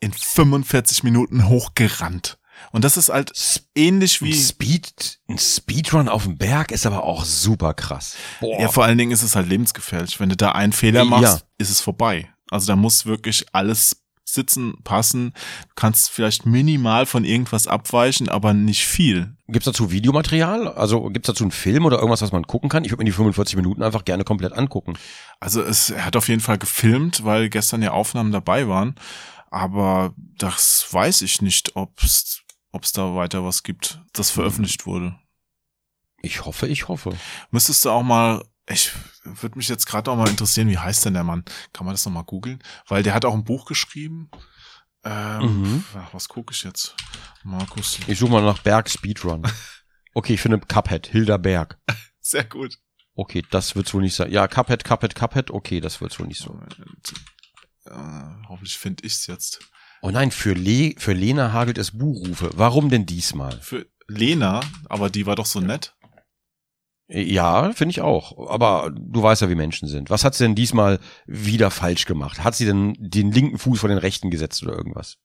[0.00, 2.38] in 45 Minuten hochgerannt.
[2.72, 3.32] Und das ist halt
[3.74, 8.16] ähnlich Ein wie, Speed, ein Speedrun auf dem Berg ist aber auch super krass.
[8.40, 8.60] Boah.
[8.60, 10.18] ja, vor allen Dingen ist es halt lebensgefährlich.
[10.18, 11.04] Wenn du da einen Fehler Ja.
[11.04, 12.32] machst, ist es vorbei.
[12.50, 14.02] Also da muss wirklich alles
[14.32, 15.32] sitzen, passen.
[15.68, 19.36] Du kannst vielleicht minimal von irgendwas abweichen, aber nicht viel.
[19.48, 20.68] Gibt's dazu Videomaterial?
[20.68, 22.84] Also gibt's dazu einen Film oder irgendwas, was man gucken kann?
[22.84, 24.94] Ich würde mir die 45 Minuten einfach gerne komplett angucken.
[25.40, 28.94] Also es, hat auf jeden Fall gefilmt, weil gestern ja Aufnahmen dabei waren.
[29.50, 35.18] Aber das weiß ich nicht, ob's, ob's da weiter was gibt, das veröffentlicht wurde.
[36.20, 37.16] Ich hoffe, ich hoffe.
[37.50, 38.92] Müsstest du auch mal, ich
[39.24, 41.44] würde mich jetzt gerade auch mal interessieren, wie heißt denn der Mann?
[41.72, 42.62] Kann man das noch mal googeln?
[42.86, 44.30] Weil der hat auch ein Buch geschrieben.
[45.04, 45.84] Ähm, Mhm.
[45.94, 46.94] ach, was gucke ich jetzt?
[47.44, 47.98] Markus.
[48.06, 49.42] Ich suche mal nach Berg Speedrun.
[50.14, 51.78] Okay, ich finde Cuphead, Hilda Berg.
[52.20, 52.74] Sehr gut.
[53.14, 54.30] Okay, das wird's wohl nicht sein.
[54.30, 55.50] Ja, Cuphead, Cuphead, Cuphead.
[55.50, 56.60] Okay, das wird's wohl nicht so.
[57.86, 57.92] Äh,
[58.48, 59.60] hoffentlich finde ich's jetzt.
[60.02, 62.50] Oh nein, für, Le für Lena hagelt es Buhrufe.
[62.54, 63.60] Warum denn diesmal?
[63.60, 65.94] Für Lena, aber die war doch so nett.
[67.08, 68.50] Ja, finde ich auch.
[68.50, 70.10] Aber du weißt ja, wie Menschen sind.
[70.10, 72.44] Was hat sie denn diesmal wieder falsch gemacht?
[72.44, 75.16] Hat sie denn den linken Fuß vor den rechten gesetzt oder irgendwas?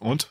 [0.00, 0.30] Und?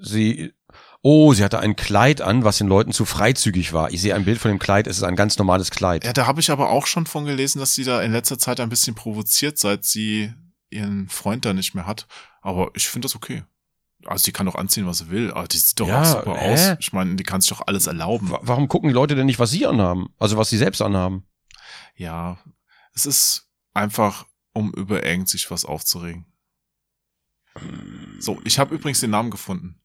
[0.00, 0.52] Sie,
[1.00, 3.92] oh, sie hatte ein Kleid an, was den Leuten zu freizügig war.
[3.92, 6.04] Ich sehe ein Bild von dem Kleid, es ist ein ganz normales Kleid.
[6.04, 8.58] Ja, da habe ich aber auch schon von gelesen, dass sie da in letzter Zeit
[8.58, 10.32] ein bisschen provoziert, seit sie
[10.70, 12.08] ihren Freund da nicht mehr hat.
[12.40, 13.44] Aber ich finde das okay.
[14.06, 15.30] Also die kann doch anziehen, was sie will.
[15.32, 16.52] Aber die sieht doch Ja, auch super hä?
[16.72, 16.76] aus.
[16.80, 18.30] Ich meine, die kann sich doch alles erlauben.
[18.30, 20.08] Wa- Warum gucken die Leute denn nicht, was sie anhaben?
[20.18, 21.26] Also was sie selbst anhaben?
[21.94, 22.38] Ja,
[22.94, 26.26] es ist einfach, um über irgend sich was aufzuregen.
[28.18, 29.80] So, ich habe übrigens den Namen gefunden.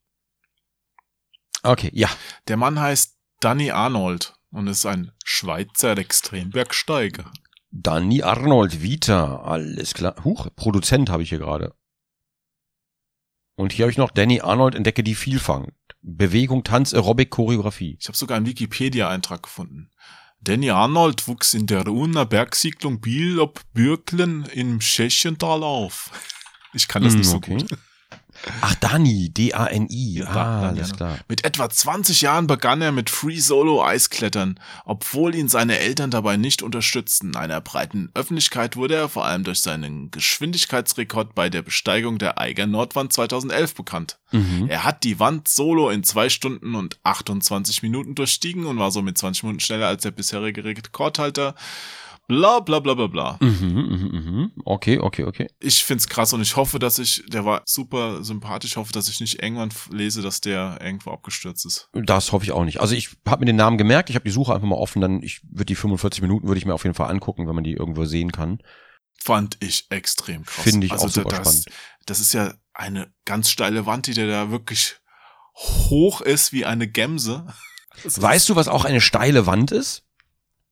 [1.63, 2.09] Okay, ja.
[2.47, 7.32] Der Mann heißt Danny Arnold und ist ein Schweizer Extrembergsteiger.
[7.72, 10.15] Danny Arnold Vita, alles klar.
[10.24, 11.76] Huch, Produzent habe ich hier gerade.
[13.58, 15.74] Und hier habe ich noch Danny Arnold entdecke die Vielfalt.
[16.03, 17.97] Bewegung, Tanz, Aerobic, Choreografie.
[17.99, 19.89] Ich habe sogar einen Wikipedia-Eintrag gefunden.
[20.39, 26.12] Danny Arnold wuchs in der Ruhner Bergsiedlung Biel ob Bürklen im Tschechental auf.
[26.74, 27.58] Ich kann das Hm, nicht so okay.
[27.58, 27.70] gut.
[28.61, 30.19] Ach, Dani, D-A-N-I.
[30.19, 31.17] Ja, ah, alles klar.
[31.27, 36.38] Mit etwa 20 Jahren begann er mit Free Solo Eisklettern, obwohl ihn seine Eltern dabei
[36.38, 37.35] nicht unterstützten.
[37.35, 42.67] Einer breiten Öffentlichkeit wurde er vor allem durch seinen Geschwindigkeitsrekord bei der Besteigung der Eiger
[42.67, 44.17] Nordwand 2011 bekannt.
[44.31, 44.67] Mhm.
[44.67, 49.17] Er hat die Wand solo in zwei Stunden und 28 Minuten durchstiegen und war somit
[49.17, 51.55] 20 Minuten schneller als der bisherige Rekordhalter.
[52.28, 53.38] Bla bla bla bla bla.
[53.39, 54.51] Mhm, mhm, mhm.
[54.65, 55.47] Okay, okay, okay.
[55.62, 59.08] Ich find's krass und ich hoffe, dass ich, der war super sympathisch, ich hoffe, dass
[59.08, 61.89] ich nicht irgendwann lese, dass der irgendwo abgestürzt ist.
[61.93, 62.82] Das hoffe ich auch nicht.
[62.82, 65.24] Also ich habe mir den Namen gemerkt, ich habe die Suche einfach mal offen, dann
[65.24, 67.74] ich würde die 45 Minuten würde ich mir auf jeden Fall angucken, wenn man die
[67.74, 68.59] irgendwo sehen kann.
[69.24, 70.63] Fand ich extrem krass.
[70.63, 71.66] Finde ich also auch super da- das, spannend.
[72.05, 74.97] Das ist ja eine ganz steile Wand, die der da wirklich
[75.55, 77.47] hoch ist wie eine Gemse.
[78.04, 80.04] Weißt du, was auch eine steile Wand ist?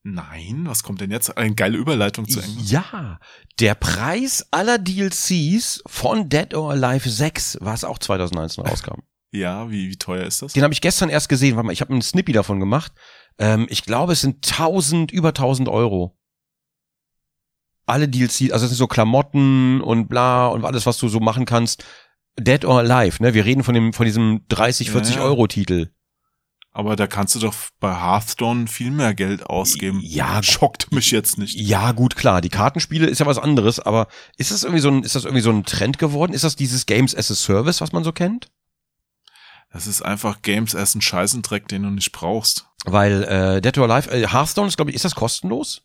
[0.08, 1.36] Nein, was kommt denn jetzt?
[1.36, 2.58] Eine geile Überleitung zu Eng.
[2.64, 3.20] Ja,
[3.60, 9.02] der Preis aller DLCs von Dead or Alive 6, was auch 2019 rauskam.
[9.32, 10.54] Ja, wie, wie teuer ist das?
[10.54, 11.58] Den habe ich gestern erst gesehen.
[11.58, 12.94] Warte mal, ich habe einen Snippy davon gemacht.
[13.38, 16.18] Ähm, ich glaube, es sind 1000, über 1000 Euro.
[17.86, 21.46] alle DLC, also das sind so Klamotten und bla und alles, was du so machen
[21.46, 21.84] kannst.
[22.40, 23.34] Dead or Alive, ne?
[23.34, 25.28] Wir reden von dem, von diesem 30, 40 Ja, ja.
[25.28, 25.90] Euro Titel.
[26.76, 30.02] Aber da kannst du doch bei Hearthstone viel mehr Geld ausgeben.
[30.04, 31.56] Ja, schockt mich jetzt nicht.
[31.56, 32.42] Ja, gut, klar.
[32.42, 35.42] Die Kartenspiele ist ja was anderes, aber ist das irgendwie so ein, ist das irgendwie
[35.42, 36.34] so ein Trend geworden?
[36.34, 38.52] Ist das dieses Games as a Service, was man so kennt?
[39.72, 42.68] Das ist einfach Games as ein Scheißendreck, den du nicht brauchst.
[42.84, 45.82] Weil äh, Dead or Alive, äh, Hearthstone ist, glaube ich, ist das kostenlos?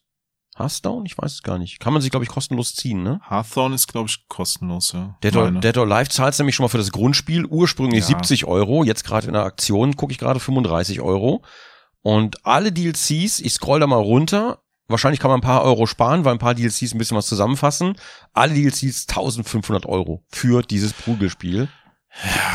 [0.61, 1.07] Hearthstone?
[1.07, 1.81] Ich weiß es gar nicht.
[1.81, 3.21] Kann man sich, glaube ich, kostenlos ziehen, ne?
[3.29, 5.17] Hearthstone ist, glaube ich, kostenlos, ja.
[5.23, 5.51] Dead or.
[5.51, 8.07] Dead or Alive zahlst nämlich schon mal für das Grundspiel ursprünglich Ja.
[8.07, 11.43] 70 Euro, jetzt gerade in der Aktion gucke ich gerade 35 Euro.
[12.03, 16.25] Und alle DLCs, ich scroll da mal runter, wahrscheinlich kann man ein paar Euro sparen,
[16.25, 17.97] weil ein paar DLCs ein bisschen was zusammenfassen.
[18.33, 21.69] Alle DLCs 1500 Euro für dieses Prügelspiel.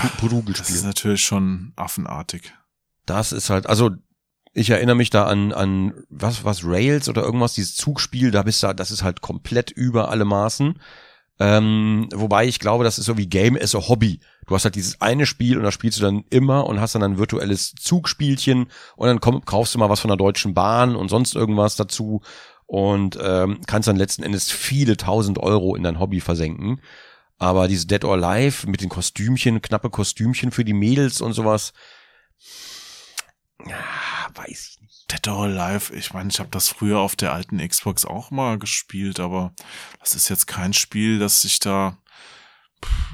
[0.02, 0.76] Das Prügelspiel.
[0.76, 2.54] ist natürlich schon affenartig.
[3.06, 3.92] Das ist halt, also
[4.56, 8.64] ich erinnere mich da an, an was, was Rails oder irgendwas, dieses Zugspiel, da bist
[8.64, 10.80] du, das ist halt komplett über alle Maßen.
[11.38, 14.22] Ähm, wobei ich glaube, das ist so wie Game as a Hobby.
[14.48, 17.04] Du hast halt dieses eine Spiel und das spielst du dann immer und hast dann
[17.04, 21.10] ein virtuelles Zugspielchen und dann komm, kaufst du mal was von der Deutschen Bahn und
[21.10, 22.22] sonst irgendwas dazu
[22.66, 26.80] und ähm, kannst dann letzten Endes viele tausend Euro in dein Hobby versenken.
[27.38, 31.74] Aber diese Dead or Alive mit den Kostümchen, knappe Kostümchen für die Mädels und sowas,
[33.68, 33.76] ja,
[34.36, 35.12] weiß ich nicht.
[35.12, 38.58] Dead or Alive, ich meine, ich habe das früher auf der alten Xbox auch mal
[38.58, 39.54] gespielt, aber
[40.00, 41.98] das ist jetzt kein Spiel, das sich da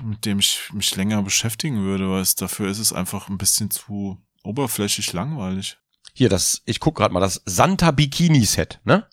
[0.04, 3.72] mit dem ich mich länger beschäftigen würde, weil es dafür ist es einfach ein bisschen
[3.72, 5.78] zu oberflächlich langweilig.
[6.14, 9.08] Hier, das, ich guck gerade mal, das Santa Bikini Set, ne?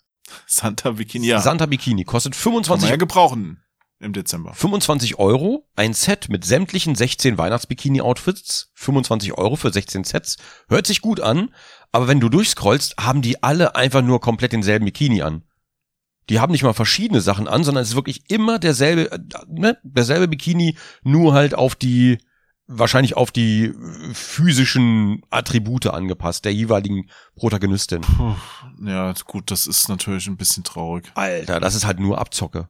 [0.45, 3.63] Santa Bikini, ja, Santa Bikini kostet kann man 25, ja gebrauchen
[3.99, 4.53] im Dezember.
[4.53, 5.67] 25 Euro.
[5.75, 8.71] Ein Set mit sämtlichen 16 Weihnachtsbikini-Outfits.
[8.75, 10.37] 25 Euro für 16 Sets.
[10.69, 11.53] Hört sich gut an,
[11.91, 15.43] aber wenn du durchscrollst, haben die alle einfach nur komplett denselben Bikini an.
[16.29, 19.77] Die haben nicht mal verschiedene Sachen an, sondern es ist wirklich immer derselbe, äh, ne,
[19.83, 22.19] derselbe Bikini, nur halt auf die,
[22.67, 28.01] wahrscheinlich auf die äh, physischen Attribute angepasst, der jeweiligen Protagonistin.
[28.01, 28.35] Puh,
[28.85, 31.11] ja, gut, das ist natürlich ein bisschen traurig.
[31.15, 32.69] Alter, das ist halt nur Abzocke.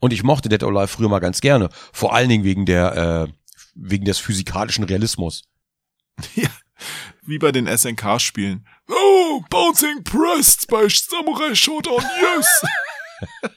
[0.00, 1.68] Und ich mochte Dead or Alive früher mal ganz gerne.
[1.92, 3.32] Vor allen Dingen wegen der, äh,
[3.74, 5.42] wegen des physikalischen Realismus.
[7.22, 8.66] Wie bei den SNK-Spielen.
[8.88, 13.50] Oh, Bouncing Pressed bei Samurai Showdown, yes!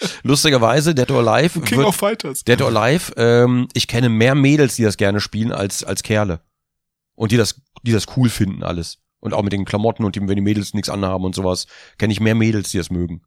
[0.22, 2.44] Lustigerweise, Dead or Alive, King wird, of Fighters.
[2.44, 6.40] Dead or Alive, ähm, ich kenne mehr Mädels, die das gerne spielen, als, als Kerle.
[7.14, 8.98] Und die das, die das cool finden, alles.
[9.18, 11.66] Und auch mit den Klamotten und die, wenn die Mädels nichts anhaben und sowas,
[11.98, 13.22] kenne ich mehr Mädels, die das mögen.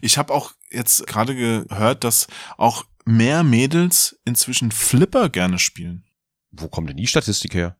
[0.00, 2.26] Ich habe auch jetzt gerade gehört, dass
[2.56, 6.04] auch mehr Mädels inzwischen Flipper gerne spielen.
[6.50, 7.76] Wo kommt denn die Statistik her?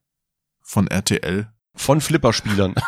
[0.62, 1.52] Von RTL.
[1.74, 2.74] Von Flipperspielern.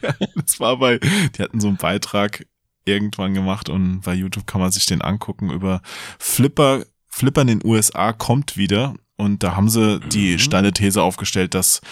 [0.00, 2.46] Ja, das war bei, die hatten so einen Beitrag
[2.86, 5.82] irgendwann gemacht und bei YouTube kann man sich den angucken über
[6.18, 10.38] Flipper, Flipper in den USA kommt wieder und da haben sie die Mhm.
[10.38, 11.82] steile These aufgestellt, dass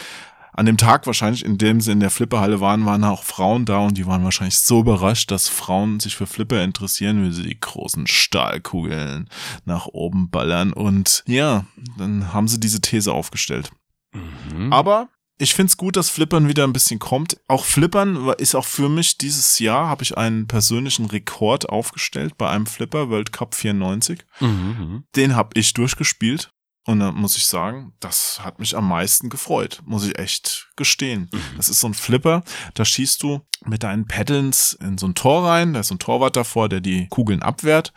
[0.52, 3.78] an dem Tag wahrscheinlich, in dem sie in der Flipperhalle waren, waren auch Frauen da
[3.78, 7.58] und die waren wahrscheinlich so überrascht, dass Frauen sich für Flipper interessieren, weil sie die
[7.58, 9.28] großen Stahlkugeln
[9.64, 11.64] nach oben ballern und ja,
[11.96, 13.70] dann haben sie diese These aufgestellt.
[14.12, 14.72] Mhm.
[14.72, 15.08] Aber
[15.38, 17.36] ich find's gut, dass Flippern wieder ein bisschen kommt.
[17.48, 22.48] Auch Flippern ist auch für mich dieses Jahr, habe ich einen persönlichen Rekord aufgestellt bei
[22.48, 24.20] einem Flipper, World Cup 94.
[24.38, 25.04] Mhm, mhm.
[25.16, 26.51] Den habe ich durchgespielt.
[26.84, 31.30] Und da muss ich sagen, das hat mich am meisten gefreut, muss ich echt gestehen.
[31.56, 32.42] Das ist so ein Flipper,
[32.74, 36.00] da schießt du mit deinen Paddles in so ein Tor rein, da ist so ein
[36.00, 37.92] Torwart davor, der die Kugeln abwehrt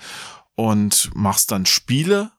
[0.54, 2.32] und machst dann Spiele,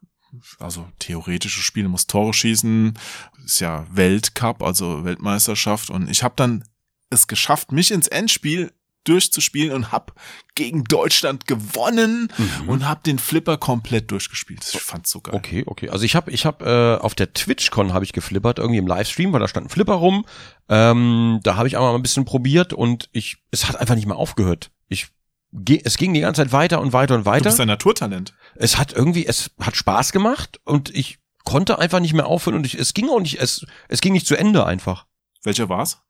[0.59, 2.97] also theoretische Spiele, musst Tore schießen,
[3.45, 5.91] ist ja Weltcup, also Weltmeisterschaft.
[5.91, 6.65] Und ich habe dann
[7.11, 8.73] es geschafft, mich ins Endspiel
[9.09, 10.15] durchzuspielen und hab
[10.55, 12.69] gegen Deutschland gewonnen Mhm.
[12.69, 14.65] und hab den Flipper komplett durchgespielt.
[14.73, 15.35] Ich fand's so geil.
[15.35, 15.91] Okay, okay.
[15.91, 19.33] Also ich habe ich hab, äh, auf der TwitchCon habe ich geflippert, irgendwie im Livestream,
[19.33, 20.25] weil da stand ein Flipper rum.
[20.69, 24.07] Ähm, da habe ich aber mal ein bisschen probiert und ich, es hat einfach nicht
[24.07, 24.71] mehr aufgehört.
[24.89, 25.09] Ich,
[25.85, 27.45] es ging die ganze Zeit weiter und weiter und Du weiter.
[27.45, 28.35] bist ein Naturtalent.
[28.57, 32.67] Es hat irgendwie, es hat Spaß gemacht und ich konnte einfach nicht mehr aufhören und
[32.67, 35.07] ich, es ging auch nicht, es, es ging nicht zu Ende einfach.
[35.45, 36.03] Welcher war's?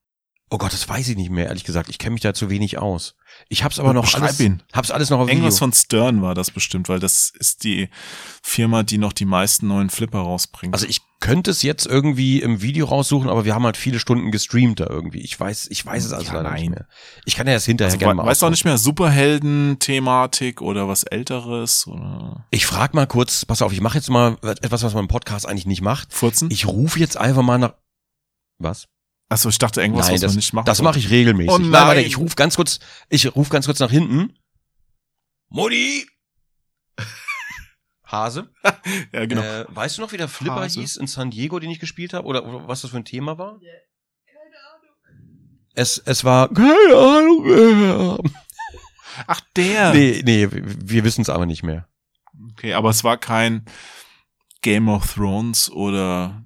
[0.49, 1.89] Oh Gott, das weiß ich nicht mehr, ehrlich gesagt.
[1.89, 3.17] Ich kenne mich da zu wenig aus.
[3.49, 4.63] Ich hab's aber noch Beschreib alles, ihn.
[4.73, 5.39] hab's alles noch auf Video.
[5.39, 7.89] Irgendwas von Stern war das bestimmt, weil das ist die
[8.45, 10.73] Firma, die noch die meisten neuen Flipper rausbringt.
[10.73, 14.31] Also ich könnte es jetzt irgendwie im Video raussuchen, aber wir haben halt viele Stunden
[14.31, 15.21] gestreamt da irgendwie.
[15.21, 16.87] Ich weiß, ich weiß es also Ja, nicht mehr.
[17.25, 20.87] Ich kann ja das hinterher also, gerne mal weißt du auch nicht mehr Superhelden-Thematik oder
[20.87, 24.95] was Älteres oder Ich frag mal kurz, pass auf, ich mache jetzt mal etwas, was
[24.95, 26.13] man im Podcast eigentlich nicht macht.
[26.13, 26.51] Furzen?
[26.53, 27.75] Ich rufe jetzt einfach mal nach.
[28.59, 28.87] Was?
[29.29, 30.69] Achso, ich dachte irgendwas, nein, was das, man nicht macht.
[30.69, 31.51] das mache ich regelmäßig.
[31.53, 32.07] Oh Nein, warte, nein.
[32.07, 32.79] ich rufe ganz kurz,
[33.09, 34.37] ich rufe ganz kurz nach hinten.
[35.49, 36.07] Mutti!
[38.05, 38.51] Hase.
[39.13, 39.43] Ja, genau.
[39.43, 40.79] Äh, weißt du noch, wie der Flipper Hase.
[40.81, 42.27] hieß in San Diego, den ich gespielt habe?
[42.27, 43.59] Oder, oder was das für ein Thema war?
[45.75, 48.31] Es, es war, keine Ahnung.
[49.27, 49.93] Ach, der.
[49.93, 51.89] Nee, nee, wir wissen es aber nicht mehr.
[52.53, 53.65] Okay, aber es war kein
[54.63, 56.43] Game of Thrones oder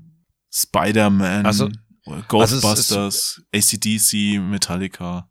[0.52, 1.68] Spider-Man Also-
[2.10, 5.28] also Ghostbusters, ACDC, Metallica.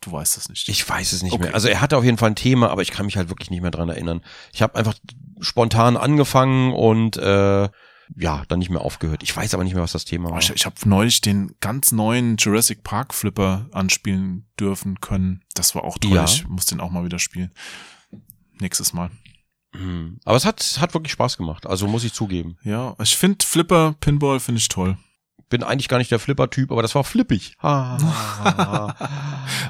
[0.00, 0.68] Du weißt das nicht.
[0.68, 1.44] Ich weiß es nicht Okay.
[1.44, 1.54] mehr.
[1.54, 3.60] Also er hatte auf jeden Fall ein Thema, aber ich kann mich halt wirklich nicht
[3.60, 4.22] mehr dran erinnern.
[4.52, 4.94] Ich habe einfach
[5.40, 7.68] spontan angefangen und äh,
[8.16, 9.22] ja, dann nicht mehr aufgehört.
[9.22, 10.38] Ich weiß aber nicht mehr, was das Thema war.
[10.38, 15.42] ich ich habe neulich den ganz neuen Jurassic Park Flipper anspielen dürfen können.
[15.54, 16.14] Das war auch toll.
[16.16, 16.24] Ja.
[16.24, 17.52] Ich muss den auch mal wieder spielen.
[18.58, 19.10] Nächstes Mal.
[19.74, 20.18] Hm.
[20.24, 21.66] Aber es hat, hat wirklich Spaß gemacht.
[21.66, 22.56] Also muss ich zugeben.
[22.64, 24.96] Ja, ich finde Flipper, Pinball finde ich toll.
[25.50, 27.56] Bin eigentlich gar nicht der Flipper-Typ, aber das war flippig.
[27.62, 27.98] Ah.
[28.44, 28.94] Ah.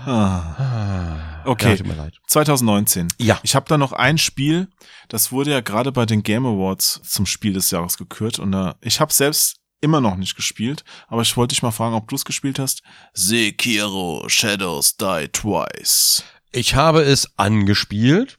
[0.07, 1.43] Ah.
[1.45, 1.71] Okay.
[1.71, 2.15] Ja, tut mir leid.
[2.29, 3.09] 2019.
[3.19, 3.41] Ja.
[3.43, 4.69] Ich habe da noch ein Spiel,
[5.09, 8.75] das wurde ja gerade bei den Game Awards zum Spiel des Jahres gekürt und äh,
[8.81, 12.15] ich habe selbst immer noch nicht gespielt, aber ich wollte dich mal fragen, ob du
[12.17, 12.83] es gespielt hast.
[13.15, 16.23] Sekiro Shadows Die Twice.
[16.53, 18.39] Ich habe es angespielt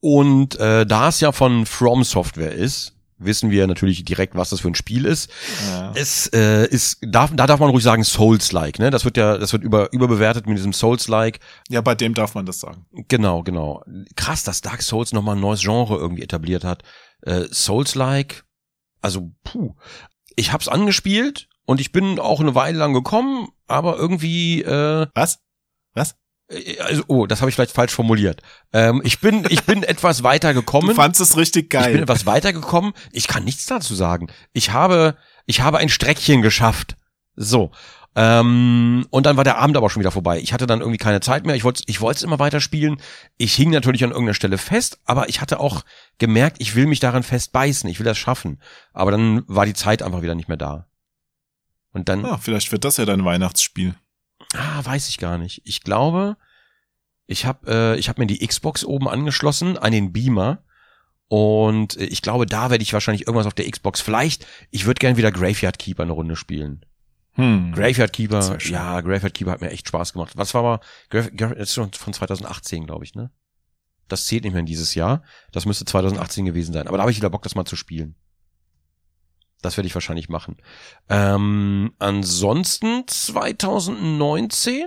[0.00, 4.60] und äh, da es ja von From Software ist, wissen wir natürlich direkt, was das
[4.60, 5.30] für ein Spiel ist.
[5.68, 5.92] Ja.
[5.94, 8.90] Es äh, ist, darf, da darf man ruhig sagen Souls-like, ne?
[8.90, 11.40] Das wird ja, das wird über, überbewertet mit diesem Souls-like.
[11.68, 12.86] ja, bei dem darf man das sagen.
[13.08, 13.82] Genau, genau.
[14.16, 16.82] Krass, dass Dark Souls nochmal ein neues Genre irgendwie etabliert hat.
[17.22, 18.44] Äh, Souls-like,
[19.00, 19.74] also puh.
[20.36, 25.40] Ich hab's angespielt und ich bin auch eine Weile lang gekommen, aber irgendwie, äh, Was?
[25.94, 26.16] Was?
[26.52, 28.42] Äh, also, oh, das habe ich vielleicht falsch formuliert.
[28.72, 30.94] Ähm, ich bin, ich bin etwas weiter Du gekommen.
[30.94, 32.02] fandst es richtig Ich bin geil.
[32.02, 32.92] etwas weitergekommen.
[33.12, 34.28] Ich kann nichts dazu sagen.
[34.52, 35.16] Ich habe,
[35.46, 36.96] ich habe ein Streckchen geschafft.
[37.36, 37.72] So.
[38.14, 40.38] Ähm, und dann war der Abend aber schon wieder vorbei.
[40.38, 41.54] Ich hatte dann irgendwie keine Zeit mehr.
[41.56, 43.00] Ich wollte, ich wollte es immer weiter spielen.
[43.38, 45.82] Ich hing natürlich an irgendeiner Stelle fest, aber ich hatte auch
[46.18, 47.88] gemerkt, ich will mich daran festbeißen.
[47.88, 48.60] Ich will das schaffen.
[48.92, 50.86] Aber dann war die Zeit einfach wieder nicht mehr da.
[51.94, 53.94] Und dann, Ja, vielleicht wird das ja dein Weihnachtsspiel.
[54.54, 55.62] Ah, weiß ich gar nicht.
[55.64, 56.36] Ich glaube,
[57.26, 60.62] ich habe äh, ich hab mir die Xbox oben angeschlossen an den Beamer
[61.28, 64.00] und äh, ich glaube, da werde ich wahrscheinlich irgendwas auf der Xbox.
[64.00, 66.84] Vielleicht, ich würde gern wieder Graveyard Keeper eine Runde spielen.
[67.34, 67.72] Hm.
[67.72, 70.32] Graveyard Keeper, ja, Graveyard Keeper hat mir echt Spaß gemacht.
[70.36, 73.30] Was war aber, Grave, das ist schon von 2018, glaube ich, ne?
[74.08, 75.22] Das zählt nicht mehr in dieses Jahr.
[75.52, 76.86] Das müsste 2018 gewesen sein.
[76.86, 78.14] Aber da habe ich wieder Bock, das mal zu spielen.
[79.62, 80.56] Das werde ich wahrscheinlich machen.
[81.08, 84.86] Ähm, ansonsten 2019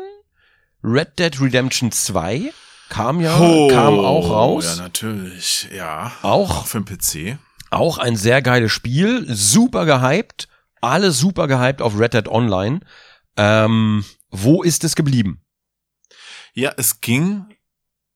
[0.84, 2.52] Red Dead Redemption 2
[2.90, 3.36] kam ja,
[3.72, 4.66] kam auch raus.
[4.68, 5.70] Oh, Ja, natürlich.
[5.76, 6.12] Ja.
[6.22, 7.40] Auch Auch für den PC.
[7.72, 10.48] auch ein sehr geiles Spiel, super gehypt,
[10.82, 12.82] alle super gehypt auf Red Dead Online.
[13.38, 15.42] Ähm, wo ist es geblieben?
[16.54, 17.46] Ja, es ging,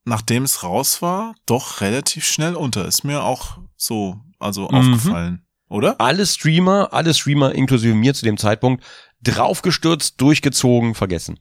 [0.06, 2.86] nachdem es raus war, doch relativ schnell unter.
[2.86, 4.76] Ist mir auch so, also Mhm.
[4.76, 5.46] aufgefallen.
[5.70, 6.00] Oder?
[6.02, 8.84] Alle Streamer, alle Streamer inklusive mir zu dem Zeitpunkt
[9.22, 11.40] draufgestürzt, durchgezogen, vergessen.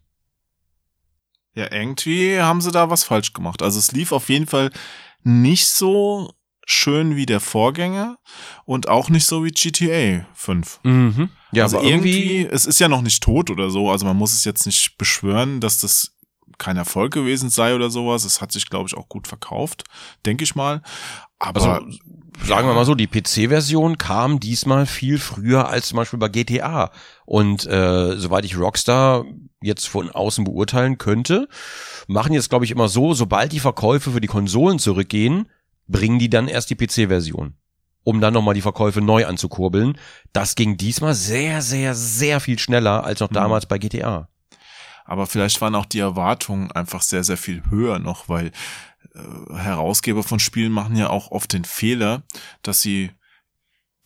[1.55, 3.62] Ja, irgendwie haben sie da was falsch gemacht.
[3.62, 4.70] Also es lief auf jeden Fall
[5.24, 6.32] nicht so
[6.66, 8.18] schön wie der Vorgänger
[8.66, 10.80] und auch nicht so wie GTA 5.
[10.82, 11.30] Mhm.
[11.52, 14.34] Ja, also aber irgendwie, es ist ja noch nicht tot oder so, also man muss
[14.34, 16.14] es jetzt nicht beschwören, dass das
[16.59, 18.24] kein Erfolg gewesen sei oder sowas.
[18.24, 19.84] Es hat sich, glaube ich, auch gut verkauft,
[20.26, 20.82] denke ich mal.
[21.38, 21.98] Aber Also,
[22.44, 26.90] sagen wir mal so, die PC-Version kam diesmal viel früher als zum Beispiel bei GTA.
[27.27, 29.24] Und äh, soweit ich Rockstar
[29.60, 31.48] jetzt von außen beurteilen könnte,
[32.06, 35.48] machen jetzt, glaube ich, immer so, sobald die Verkäufe für die Konsolen zurückgehen,
[35.89, 37.55] bringen die dann erst die PC-Version.
[38.05, 39.98] Um dann nochmal die Verkäufe neu anzukurbeln.
[40.32, 43.35] Das ging diesmal sehr, sehr, sehr viel schneller als noch Hm.
[43.35, 44.28] damals bei GTA.
[45.05, 48.52] Aber vielleicht waren auch die Erwartungen einfach sehr, sehr viel höher noch, weil
[49.55, 52.23] Herausgeber von Spielen machen ja auch oft den Fehler,
[52.62, 53.11] dass sie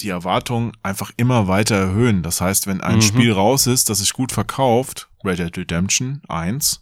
[0.00, 2.22] die Erwartungen einfach immer weiter erhöhen.
[2.22, 3.02] Das heißt, wenn ein Mhm.
[3.02, 6.80] Spiel raus ist, das sich gut verkauft, Red Dead Redemption 1,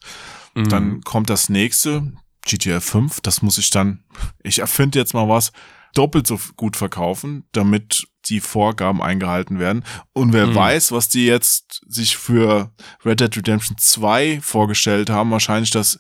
[0.55, 0.69] Mhm.
[0.69, 2.13] dann kommt das nächste,
[2.47, 4.05] GTA 5, das muss ich dann,
[4.43, 5.53] ich erfinde jetzt mal was,
[5.95, 9.85] doppelt so gut verkaufen, damit die Vorgaben eingehalten werden.
[10.13, 10.55] Und wer Mhm.
[10.55, 12.73] weiß, was die jetzt sich für
[13.05, 15.99] Red Dead Redemption 2 vorgestellt haben, wahrscheinlich, dass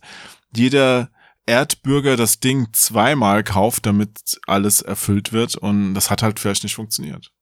[0.54, 1.10] jeder
[1.46, 5.56] Erdbürger das Ding zweimal kauft, damit alles erfüllt wird.
[5.56, 7.32] Und das hat halt vielleicht nicht funktioniert.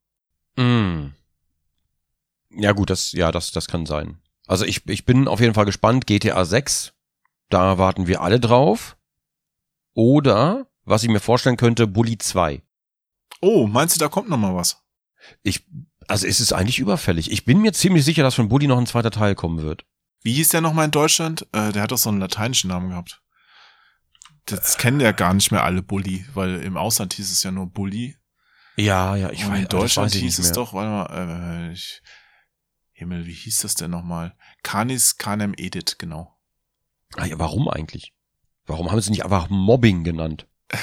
[0.57, 1.09] Mm.
[2.51, 4.19] Ja gut, das ja, das das kann sein.
[4.47, 6.93] Also ich ich bin auf jeden Fall gespannt GTA 6.
[7.51, 8.97] Da warten wir alle drauf.
[9.95, 12.63] Oder was ich mir vorstellen könnte, Bully 2.
[13.41, 14.83] Oh, meinst du, da kommt noch mal was?
[15.43, 15.67] Ich
[16.09, 17.31] also es ist eigentlich überfällig.
[17.31, 19.85] Ich bin mir ziemlich sicher, dass von Bully noch ein zweiter Teil kommen wird.
[20.23, 21.47] Wie hieß der nochmal in Deutschland?
[21.53, 23.23] Äh, der hat doch so einen lateinischen Namen gehabt.
[24.51, 27.67] Das kennen ja gar nicht mehr alle Bully, weil im Ausland hieß es ja nur
[27.67, 28.17] Bully.
[28.77, 32.01] Ja, ja, ich weiß in Deutschland weiß ich hieß es doch, warte mal, äh, ich,
[32.93, 34.37] Himmel, wie hieß das denn nochmal?
[34.63, 36.37] Canis Canem Edit, genau.
[37.17, 38.13] Ah, ja, warum eigentlich?
[38.67, 40.47] Warum haben sie nicht einfach Mobbing genannt?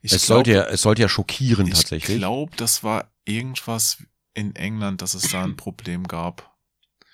[0.00, 2.18] Ich es, glaub- sollte ja, es sollte ja schockieren Ich tatsächlich.
[2.18, 4.00] glaube, das war irgendwas
[4.32, 6.56] in England, dass es da ein Problem gab.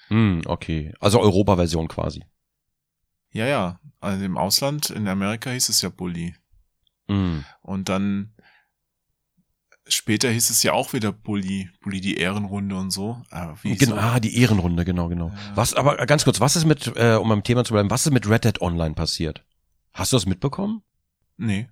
[0.09, 0.93] Hm, okay.
[1.01, 2.25] Also Europa-Version quasi.
[3.35, 3.81] Ja, ja.
[4.01, 6.35] Also im Ausland, in Amerika hieß es ja Bully.
[7.09, 7.45] Hm.
[7.61, 8.33] Und dann
[9.87, 13.21] später hieß es ja auch wieder Bully, Bully die Ehrenrunde und so.
[13.31, 15.29] Aber wie Genau, so- ah, die Ehrenrunde, genau, genau.
[15.29, 15.37] Ja.
[15.57, 18.13] Was, aber ganz kurz, was ist mit, äh, um beim Thema zu bleiben, was ist
[18.13, 19.45] mit Red Dead Online passiert?
[19.93, 20.83] Hast du das mitbekommen?
[21.37, 21.69] Nee.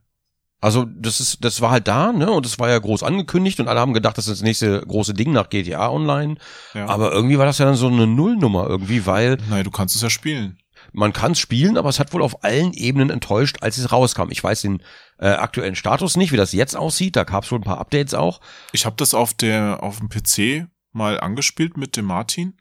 [0.60, 3.66] Also, das ist, das war halt da, ne, und das war ja groß angekündigt und
[3.66, 6.36] alle haben gedacht, das ist das nächste große Ding nach GTA Online.
[6.72, 6.86] Ja.
[6.86, 10.02] Aber irgendwie war das ja dann so eine Nullnummer irgendwie, weil Nein, du kannst es
[10.02, 10.59] ja spielen.
[10.93, 14.31] Man kann es spielen, aber es hat wohl auf allen Ebenen enttäuscht, als es rauskam.
[14.31, 14.82] Ich weiß den
[15.19, 17.16] äh, aktuellen Status nicht, wie das jetzt aussieht.
[17.16, 18.40] Da gab es wohl ein paar Updates auch.
[18.73, 22.59] Ich habe das auf der auf dem PC mal angespielt mit dem Martin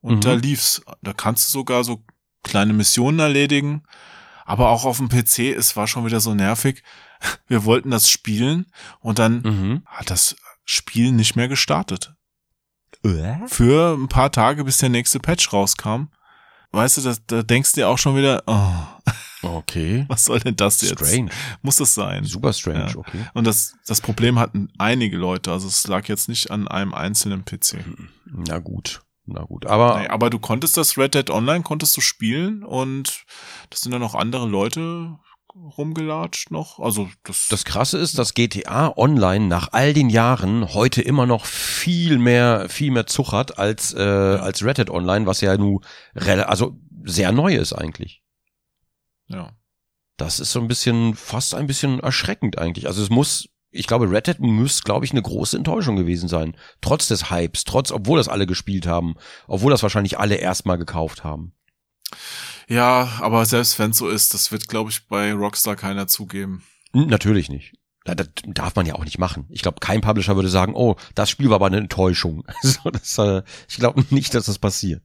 [0.00, 0.20] und Mhm.
[0.20, 0.82] da lief's.
[1.02, 2.04] Da kannst du sogar so
[2.42, 3.82] kleine Missionen erledigen.
[4.44, 6.82] Aber auch auf dem PC, es war schon wieder so nervig.
[7.46, 8.66] Wir wollten das spielen
[9.00, 9.82] und dann Mhm.
[9.86, 12.14] hat das Spiel nicht mehr gestartet.
[13.04, 13.36] Äh?
[13.46, 16.08] Für ein paar Tage, bis der nächste Patch rauskam.
[16.72, 19.10] Weißt du, da, da denkst du dir auch schon wieder, oh,
[19.42, 20.04] Okay.
[20.08, 20.98] was soll denn das jetzt?
[21.04, 21.30] Strange.
[21.62, 22.24] Muss das sein?
[22.24, 22.96] Super strange, Ja.
[22.96, 23.24] okay.
[23.34, 25.50] Und das, das Problem hatten einige Leute.
[25.50, 27.78] Also es lag jetzt nicht an einem einzelnen PC.
[28.26, 29.00] Na gut.
[29.26, 29.66] Na gut.
[29.66, 33.24] Aber Nee, aber du konntest das Red Dead Online, konntest du spielen und
[33.70, 35.16] das sind dann noch andere Leute
[35.54, 36.78] rumgelatscht noch.
[36.78, 41.44] Also das, Das Krasse ist, dass GTA Online nach all den Jahren heute immer noch
[41.46, 45.84] viel mehr, viel mehr Zug hat als, äh, als Red Dead Online, was ja nun
[46.14, 48.22] also sehr neu ist eigentlich.
[49.28, 49.50] ja.
[50.16, 52.86] Das ist so ein bisschen, fast ein bisschen erschreckend eigentlich.
[52.86, 56.58] Also es muss, ich glaube, Red Dead muss, glaube ich, eine große Enttäuschung gewesen sein.
[56.82, 59.14] Trotz des Hypes, trotz, obwohl das alle gespielt haben,
[59.46, 61.54] obwohl das wahrscheinlich alle erstmal gekauft haben.
[62.70, 66.62] Ja, aber selbst wenn es so ist, das wird, glaube ich, bei Rockstar keiner zugeben.
[66.92, 67.74] Hm, Natürlich nicht.
[68.04, 69.46] Das darf man ja auch nicht machen.
[69.50, 72.44] Ich glaube, kein Publisher würde sagen, oh, das Spiel war aber eine Enttäuschung.
[72.62, 75.02] So, das, äh, ich glaube nicht, dass das passiert.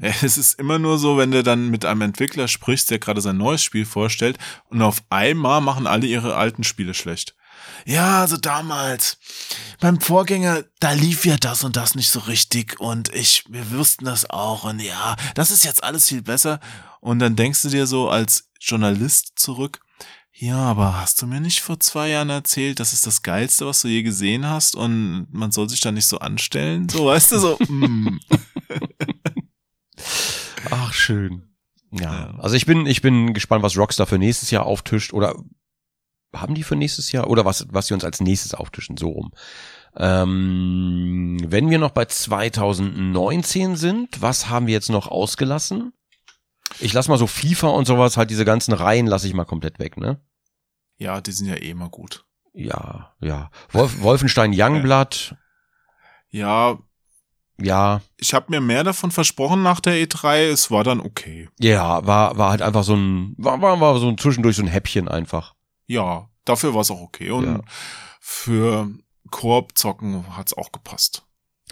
[0.00, 3.36] Es ist immer nur so, wenn du dann mit einem Entwickler sprichst, der gerade sein
[3.36, 4.38] neues Spiel vorstellt
[4.68, 7.34] und auf einmal machen alle ihre alten Spiele schlecht.
[7.84, 9.18] Ja, also damals
[9.80, 14.04] beim Vorgänger, da lief ja das und das nicht so richtig und ich, wir wussten
[14.04, 16.60] das auch und ja, das ist jetzt alles viel besser.
[17.00, 19.80] Und dann denkst du dir so als Journalist zurück,
[20.34, 23.82] ja, aber hast du mir nicht vor zwei Jahren erzählt, das ist das Geilste, was
[23.82, 26.88] du je gesehen hast und man soll sich da nicht so anstellen?
[26.88, 28.18] So, weißt du, so, mm.
[30.70, 31.48] Ach, schön.
[31.90, 32.00] Ja,
[32.30, 32.34] Ja.
[32.38, 35.36] also ich bin, ich bin gespannt, was Rockstar für nächstes Jahr auftischt oder
[36.34, 39.32] haben die für nächstes Jahr oder was, was sie uns als nächstes auftischen, so rum.
[39.96, 45.92] Ähm, wenn wir noch bei 2019 sind, was haben wir jetzt noch ausgelassen?
[46.80, 49.78] Ich lass mal so FIFA und sowas, halt diese ganzen Reihen lasse ich mal komplett
[49.78, 50.20] weg, ne?
[51.02, 52.24] ja, die sind ja eh immer gut.
[52.54, 53.50] Ja, ja.
[53.70, 55.36] Wolf, Wolfenstein Youngblood,
[56.30, 56.78] Ja,
[57.60, 60.48] ja, ich habe mir mehr davon versprochen nach der E3.
[60.48, 61.48] Es war dann okay.
[61.60, 64.68] ja, war, war halt einfach so ein, war, war, war so ein zwischendurch so ein
[64.68, 65.54] Häppchen einfach.
[65.86, 67.30] Ja, dafür war es auch okay.
[67.30, 67.60] Und Ja.
[68.20, 68.90] für
[69.30, 71.24] Koop-Zocken hat's auch gepasst.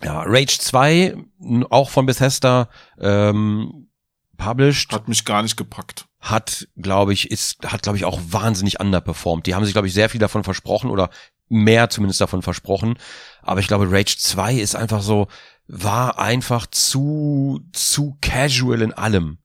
[0.03, 2.69] Ja, Rage 2, n- auch von Bethesda,
[2.99, 3.89] ähm,
[4.37, 6.07] published, Hat mich gar nicht gepackt.
[6.21, 9.47] hat, glaube ich, ist, hat, glaube ich, auch wahnsinnig underperformed.
[9.47, 11.11] Die haben sich, glaube ich, sehr viel davon versprochen oder
[11.49, 12.99] mehr zumindest davon versprochen.
[13.43, 15.29] Aber ich glaube, Rage 2 ist einfach so,
[15.67, 19.39] war einfach zu, zu casual in allem,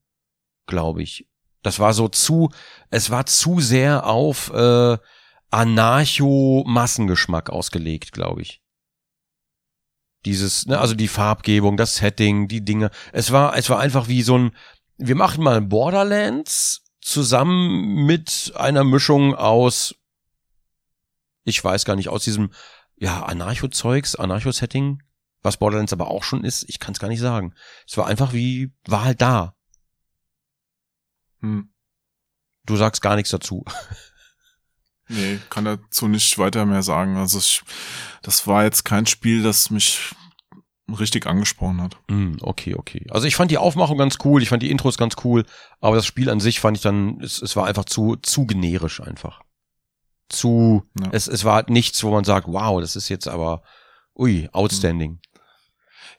[0.68, 1.28] glaube ich.
[1.66, 2.52] Das war so zu,
[2.92, 5.00] es war zu sehr auf äh,
[5.50, 8.62] Anarcho-Massengeschmack ausgelegt, glaube ich.
[10.26, 12.92] Dieses, ne, also die Farbgebung, das Setting, die Dinge.
[13.14, 14.56] Es war, es war einfach wie so ein,
[14.98, 19.96] wir machen mal Borderlands zusammen mit einer Mischung aus,
[21.46, 22.52] ich weiß gar nicht, aus diesem,
[22.96, 25.02] ja, Anarcho-Zeugs, Anarcho-Setting,
[25.42, 27.56] was Borderlands aber auch schon ist, ich kann es gar nicht sagen.
[27.88, 29.55] Es war einfach wie, war halt da.
[31.42, 31.70] Hm.
[32.66, 33.64] Du sagst gar nichts dazu.
[35.08, 37.18] Nee, kann dazu nicht weiter mehr sagen.
[37.18, 37.62] Also ich,
[38.24, 40.16] das war jetzt kein Spiel, das mich
[40.88, 41.98] richtig angesprochen hat.
[42.10, 43.06] Hm, okay, okay.
[43.12, 45.46] Also ich fand die Aufmachung ganz cool, ich fand die Intros ganz cool,
[45.80, 49.00] aber das Spiel an sich fand ich dann, es, es war einfach zu, zu generisch
[49.02, 49.42] einfach.
[50.30, 51.10] Zu, Ja.
[51.12, 53.62] es, es war halt nichts, wo man sagt, wow, das ist jetzt aber,
[54.16, 55.20] ui, outstanding.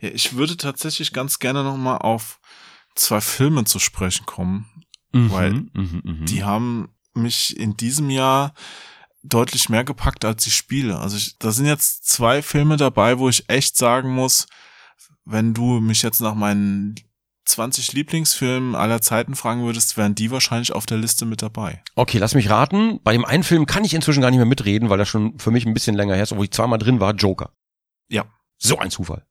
[0.00, 2.38] Ja, ich würde tatsächlich ganz gerne noch mal auf
[2.94, 4.75] zwei Filme zu sprechen kommen.
[5.24, 6.24] Mhm, Weil mhm, mhm.
[6.26, 8.54] Die haben mich in diesem Jahr
[9.22, 10.98] deutlich mehr gepackt als die Spiele.
[10.98, 14.46] Also ich, da sind jetzt zwei Filme dabei, wo ich echt sagen muss,
[15.24, 16.94] wenn du mich jetzt nach meinen
[17.46, 21.82] 20 Lieblingsfilmen aller Zeiten fragen würdest, wären die wahrscheinlich auf der Liste mit dabei.
[21.94, 23.00] Okay, lass mich raten.
[23.02, 25.50] Bei dem einen Film kann ich inzwischen gar nicht mehr mitreden, weil das schon für
[25.50, 27.52] mich ein bisschen länger her ist, wo ich zweimal drin war, Joker.
[28.08, 28.24] Ja.
[28.58, 29.24] So ein Zufall.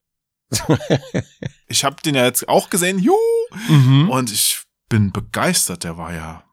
[1.67, 3.17] ich habe den ja jetzt auch gesehen, juhu,
[3.67, 4.09] Mhm.
[4.09, 5.83] und ich bin begeistert.
[5.83, 6.43] Der war ja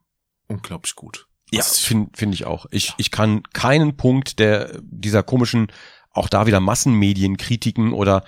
[0.48, 1.26] unglaublich gut.
[1.50, 2.66] Ja, Also finde find ich auch.
[2.70, 5.68] Ich, ich kann keinen Punkt der dieser komischen,
[6.10, 8.24] auch da wieder Massenmedienkritiken oder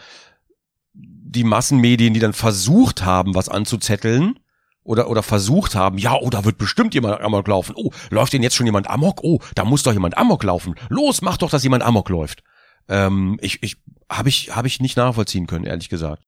[0.94, 4.38] die Massenmedien, die dann versucht haben, was anzuzetteln
[4.84, 7.74] oder, oder versucht haben, ja, oh, da wird bestimmt jemand Amok laufen.
[7.76, 9.24] Oh, läuft denn jetzt schon jemand Amok?
[9.24, 10.74] Oh, da muss doch jemand Amok laufen.
[10.90, 12.44] Los, mach doch, dass jemand Amok läuft.
[12.88, 13.78] Ähm, ich, ich,
[14.10, 16.22] habe ich, habe ich nicht nachvollziehen können, ehrlich gesagt.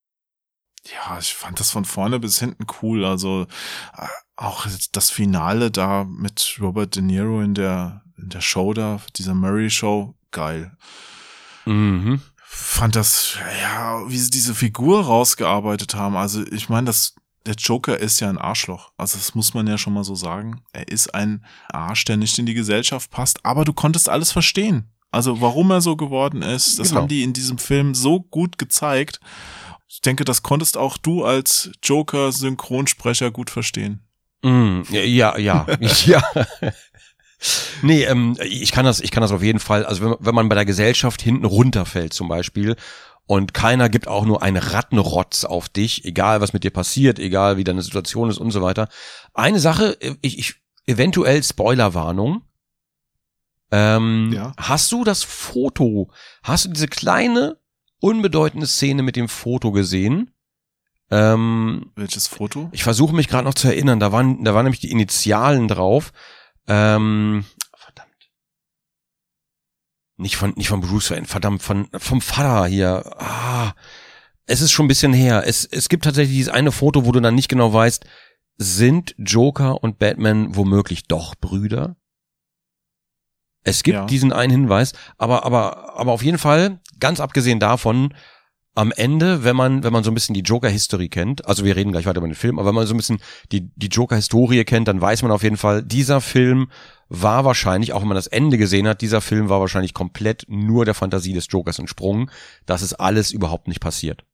[0.92, 3.04] Ja, ich fand das von vorne bis hinten cool.
[3.04, 3.46] Also
[3.96, 4.06] äh,
[4.36, 9.34] auch das Finale da mit Robert De Niro in der in der Show da, dieser
[9.34, 10.74] Murray Show, geil.
[11.66, 12.20] Mhm.
[12.44, 16.16] Fand das ja, wie sie diese Figur rausgearbeitet haben.
[16.16, 17.14] Also ich meine, das
[17.44, 18.90] der Joker ist ja ein Arschloch.
[18.96, 20.62] Also das muss man ja schon mal so sagen.
[20.72, 23.44] Er ist ein Arsch, der nicht in die Gesellschaft passt.
[23.44, 24.90] Aber du konntest alles verstehen.
[25.12, 27.02] Also warum er so geworden ist, das Genau.
[27.02, 29.20] haben die in diesem Film so gut gezeigt.
[29.88, 34.00] Ich denke, das konntest auch du als Joker-Synchronsprecher gut verstehen.
[34.42, 35.66] Mm, ja, ja, ja.
[37.82, 40.34] Nee, ähm, ich kann das, ich kann das auf jeden Fall, also wenn, man- wenn
[40.34, 42.76] man bei der Gesellschaft hinten runterfällt zum Beispiel
[43.26, 47.56] und keiner gibt auch nur einen Rattenrotz auf dich, egal was mit dir passiert, egal
[47.58, 48.88] wie deine Situation ist und so weiter.
[49.34, 50.54] Eine Sache, ich, ich
[50.86, 52.42] eventuell Spoilerwarnung.
[53.70, 54.52] Ähm, Ja.
[54.56, 56.10] Hast du das Foto,
[56.42, 57.58] hast du diese kleine,
[58.00, 60.32] unbedeutende Szene mit dem Foto gesehen?
[61.10, 62.68] Ähm, Welches Foto?
[62.72, 64.00] ich versuche mich gerade noch zu erinnern.
[64.00, 66.12] Da waren, da waren nämlich die Initialen drauf.
[66.66, 67.44] Ähm,
[67.76, 68.30] verdammt.
[70.16, 73.04] Nicht von, nicht von Bruce Wayne, verdammt, von, vom Vater hier.
[73.18, 73.74] Ah,
[74.46, 75.44] es ist schon ein bisschen her.
[75.46, 78.04] Es, es gibt tatsächlich dieses eine Foto, wo du dann nicht genau weißt,
[78.58, 81.96] sind Joker und Batman womöglich doch Brüder?
[83.66, 84.06] Es gibt Ja.
[84.06, 88.14] diesen einen Hinweis, aber, aber, aber auf jeden Fall, ganz abgesehen davon,
[88.76, 91.92] am Ende, wenn man, wenn man so ein bisschen die Joker-History kennt, also wir reden
[91.92, 93.18] gleich weiter über den Film, aber wenn man so ein bisschen
[93.50, 96.68] die, die Joker-Historie kennt, dann weiß man auf jeden Fall, dieser Film
[97.08, 100.84] war wahrscheinlich, auch wenn man das Ende gesehen hat, dieser Film war wahrscheinlich komplett nur
[100.84, 102.30] der Fantasie des Jokers entsprungen.
[102.66, 104.24] Das ist alles überhaupt nicht passiert.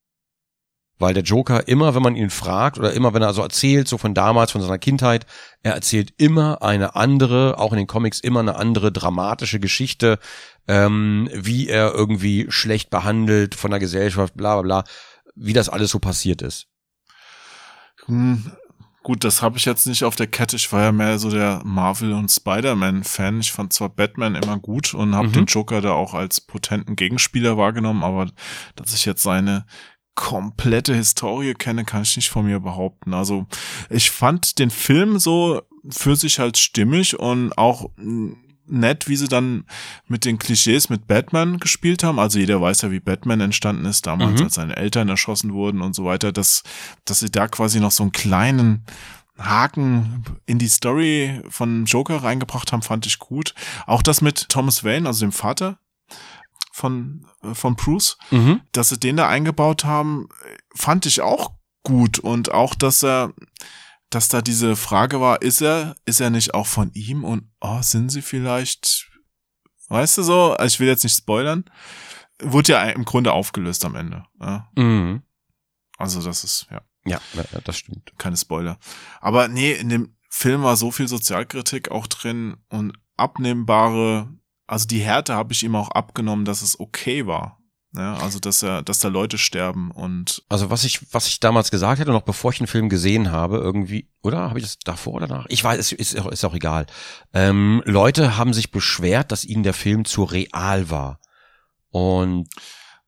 [1.03, 3.99] Weil der Joker immer, wenn man ihn fragt oder immer, wenn er so erzählt, so
[3.99, 5.27] von damals, von seiner Kindheit,
[5.65, 10.21] er erzählt immer eine andere, auch in den Comics immer eine andere dramatische Geschichte,
[10.69, 14.85] ähm, wie er irgendwie schlecht behandelt von der Gesellschaft, bla bla bla,
[15.35, 16.69] wie das alles so passiert ist.
[18.07, 18.53] Hm,
[19.03, 20.57] gut, das habe ich jetzt nicht auf der Kette.
[20.57, 23.41] Ich war ja mehr so der Marvel- und Spider-Man-Fan.
[23.41, 25.33] Ich fand zwar Batman immer gut und habe Mhm.
[25.33, 28.31] den Joker da auch als potenten Gegenspieler wahrgenommen, aber
[28.77, 29.67] dass ich jetzt seine
[30.15, 33.15] komplette Historie kenne, kann ich nicht von mir behaupten.
[33.15, 33.47] Also
[33.91, 37.91] ich fand den Film so für sich halt stimmig und auch
[38.67, 39.65] nett, wie sie dann
[40.07, 42.19] mit den Klischees mit Batman gespielt haben.
[42.19, 44.47] Also jeder weiß ja, wie Batman entstanden ist, damals, Mhm.
[44.47, 46.63] als seine Eltern erschossen wurden und so weiter, dass,
[47.05, 48.85] dass sie da quasi noch so einen kleinen
[49.39, 53.55] Haken in die Story von Joker reingebracht haben, fand ich gut.
[53.87, 55.79] Auch das mit Thomas Wayne, also dem Vater
[56.73, 58.63] von, äh, von Bruce, Mhm.
[58.73, 60.29] dass sie den da eingebaut haben,
[60.75, 61.53] fand ich auch
[61.85, 63.33] gut und auch, dass er,
[64.11, 67.81] dass da diese Frage war, ist er, ist er nicht auch von ihm und oh,
[67.83, 69.11] sind sie vielleicht,
[69.89, 71.65] weißt du so, also ich will jetzt nicht spoilern,
[72.43, 74.25] wurde ja im Grunde aufgelöst am Ende.
[74.41, 74.69] Ja?
[74.77, 75.23] Mhm.
[75.99, 78.13] Also das ist ja Ja, ja, das stimmt.
[78.19, 78.79] keine Spoiler.
[79.21, 84.29] Aber nee, in dem Film war so viel Sozialkritik auch drin und abnehmbare,
[84.67, 87.59] also die Härte habe ich ihm auch abgenommen, dass es okay war.
[87.95, 91.71] Ja, also dass er, dass da Leute sterben und Also was ich, was ich damals
[91.71, 95.15] gesagt hätte, noch bevor ich den Film gesehen habe, irgendwie, oder habe ich das davor
[95.15, 95.45] oder danach?
[95.51, 96.87] Ich weiß, es ist, auch- ist auch egal.
[97.35, 101.21] Ähm, Leute haben sich beschwert, dass ihnen der Film zu real war.
[101.91, 102.49] Und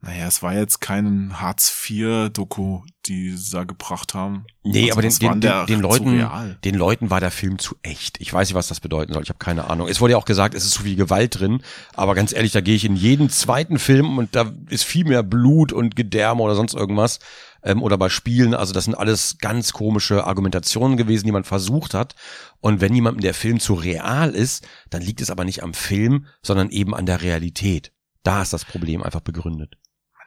[0.07, 4.45] naja, es war jetzt kein Hartz-IV-Doku, die sie da gebracht haben.
[4.63, 6.59] nee, Also aber den, den, den, den Leuten, real?
[6.63, 8.21] den Leuten war der Film zu echt.
[8.21, 9.23] Ich weiß nicht, was das bedeuten soll.
[9.23, 9.89] Ich habe keine Ahnung.
[9.89, 11.63] Es wurde ja auch gesagt, es ist zu viel Gewalt drin.
[11.95, 15.23] Aber ganz ehrlich, da gehe ich in jeden zweiten Film und da ist viel mehr
[15.23, 17.19] Blut und Gedärme oder sonst irgendwas.
[17.63, 18.53] Ähm, oder bei Spielen.
[18.53, 22.15] Also das sind alles ganz komische Argumentationen gewesen, die man versucht hat.
[22.61, 26.27] Und wenn jemandem der Film zu real ist, dann liegt es aber nicht am Film,
[26.43, 27.93] sondern eben an der Realität.
[28.23, 29.77] Da ist das Problem einfach begründet.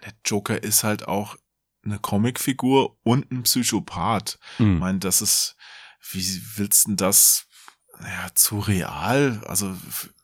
[0.08, 1.36] Der Joker ist halt auch
[1.84, 4.40] eine Comicfigur und ein Psychopath.
[4.58, 4.80] Ich Mhm.
[4.80, 5.56] meine, das ist,
[6.12, 7.46] wie willst du denn das
[8.02, 9.42] ja, zu real.
[9.48, 9.76] Also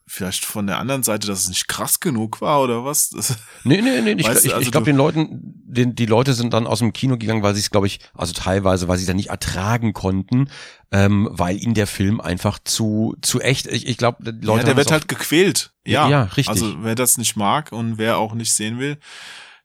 [0.06, 3.10] vielleicht von der anderen Seite, dass es nicht krass genug war oder was?
[3.10, 6.54] Das, Nee, nee, nee, ich, ich, also ich glaube, den Leuten, den, die Leute sind
[6.54, 9.08] dann aus dem Kino gegangen, weil sie es, glaube ich, also teilweise, weil sie es
[9.08, 10.48] dann nicht ertragen konnten,
[10.92, 14.76] ähm, weil ihnen der Film einfach zu, zu echt, ich, ich glaube, Leute ja, der
[14.76, 15.72] wird halt gequält.
[15.84, 16.48] Ja, Ja, richtig.
[16.48, 18.98] Also wer das nicht mag und wer auch nicht sehen will,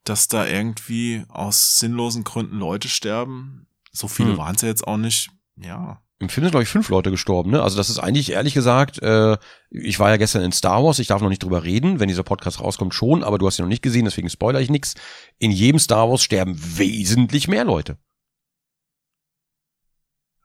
[0.03, 3.67] dass da irgendwie aus sinnlosen Gründen Leute sterben.
[3.91, 4.37] So viele Hm.
[4.37, 5.29] waren es ja jetzt auch nicht.
[5.55, 6.01] Ja.
[6.21, 7.61] Im Film sind, glaube ich, fünf Leute gestorben, ne?
[7.63, 9.37] Also das ist eigentlich, ehrlich gesagt, äh,
[9.69, 12.23] ich war ja gestern in Star Wars, ich darf noch nicht drüber reden, wenn dieser
[12.23, 14.95] Podcast rauskommt schon, aber du hast ihn noch nicht gesehen, deswegen spoiler ich nix.
[15.37, 17.97] In jedem Star Wars sterben wesentlich mehr Leute.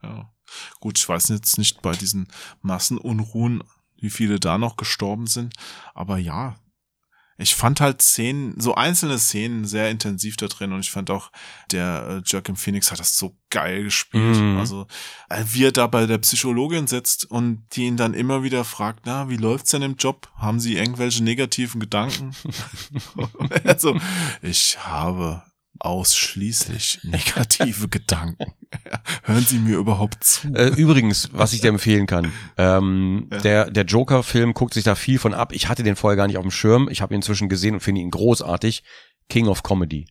[0.03, 0.31] Ja.
[0.81, 2.29] Gut, ich weiß jetzt nicht bei diesen
[2.61, 3.65] Massenunruhen,
[3.97, 5.55] wie viele da noch gestorben sind.
[5.95, 6.57] Aber ja,
[7.37, 11.33] ich fand halt Szenen, so einzelne Szenen sehr intensiv da drin und ich fand auch,
[11.73, 14.37] der äh, Joaquin Phoenix hat das so geil gespielt.
[14.37, 14.59] Mhm.
[14.59, 14.87] Also,
[15.31, 19.07] äh, wie er da bei der Psychologin sitzt und die ihn dann immer wieder fragt,
[19.07, 20.31] na, wie läuft's denn im Job?
[20.37, 22.35] Haben Sie irgendwelche negativen Gedanken?
[23.65, 23.97] also,
[24.43, 25.43] ich habe
[25.81, 28.53] ausschließlich negative Gedanken.
[29.25, 30.49] Hören Sie mir überhaupt zu?
[30.55, 33.39] Äh, übrigens, was ich dir empfehlen kann, ähm, Ja.
[33.39, 35.53] der, der Joker-Film guckt sich da viel von ab.
[35.53, 36.89] Ich hatte den vorher gar nicht auf dem Schirm.
[36.91, 38.83] Ich habe ihn inzwischen gesehen und finde ihn großartig.
[39.29, 40.07] King of Comedy.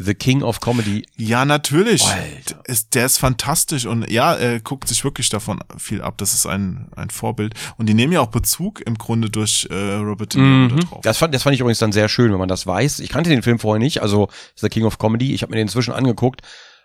[0.00, 1.04] The King of Comedy.
[1.16, 2.04] Ja, natürlich.
[2.04, 2.60] Alter.
[2.66, 6.18] Ist, der ist fantastisch und ja, er guckt sich wirklich davon viel ab.
[6.18, 7.54] Das ist ein, ein Vorbild.
[7.78, 10.80] Und die nehmen ja auch Bezug im Grunde durch äh, Robert De Niro Mhm.
[10.80, 11.00] drauf.
[11.02, 13.00] Das, fand, das fand ich übrigens dann sehr schön, wenn man das weiß.
[13.00, 15.34] Ich kannte den Film vorher nicht, also The King of Comedy.
[15.34, 16.42] Ich habe mir den inzwischen angeguckt.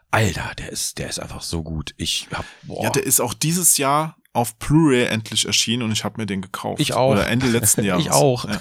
[0.10, 1.94] Alter, der ist, der ist einfach so gut.
[1.98, 2.84] Ich hab, boah.
[2.85, 6.41] Ja, der ist auch dieses Jahr auf Blu-ray endlich erschienen und ich habe mir den
[6.41, 6.81] gekauft.
[6.81, 7.11] Ich auch.
[7.11, 8.06] Oder Ende letzten Jahres.
[8.06, 8.45] Ich auch.
[8.45, 8.60] Ja.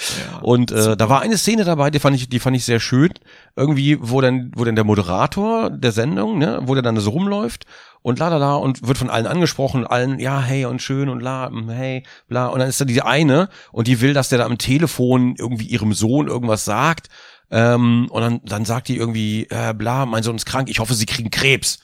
[0.00, 0.38] Ja.
[0.38, 3.10] Und äh, da war eine Szene dabei, die fand ich, die fand ich sehr schön.
[3.56, 7.66] Irgendwie, wo dann, wo dann der Moderator der Sendung, ne, wo der dann so rumläuft
[8.02, 11.20] und la la la und wird von allen angesprochen, allen, ja, hey und schön und
[11.20, 12.46] la, mm, hey, bla.
[12.46, 15.66] Und dann ist da diese eine und die will, dass der da am Telefon irgendwie
[15.66, 17.08] ihrem Sohn irgendwas sagt.
[17.50, 20.94] Ähm, und dann, dann sagt die irgendwie, äh, bla, mein Sohn ist krank, ich hoffe,
[20.94, 21.80] sie kriegen Krebs.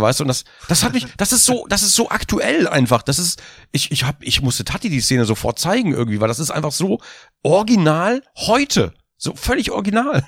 [0.00, 3.02] Weißt du, und das, das hat mich, das ist so, das ist so aktuell einfach.
[3.02, 3.42] Das ist,
[3.72, 6.72] ich, ich hab, ich musste Tati die Szene sofort zeigen irgendwie, weil das ist einfach
[6.72, 7.00] so
[7.42, 8.94] original heute.
[9.16, 10.26] So völlig original.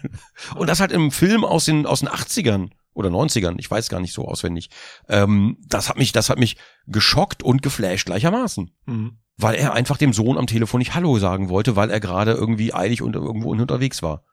[0.54, 4.00] Und das halt im Film aus den, aus den 80ern oder 90ern, ich weiß gar
[4.00, 4.70] nicht so auswendig.
[5.08, 6.56] Ähm, das hat mich, das hat mich
[6.86, 8.70] geschockt und geflasht gleichermaßen.
[8.86, 9.18] Mhm.
[9.36, 12.72] Weil er einfach dem Sohn am Telefon nicht Hallo sagen wollte, weil er gerade irgendwie
[12.72, 14.24] eilig und irgendwo unterwegs war.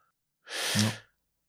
[0.74, 0.80] Ja.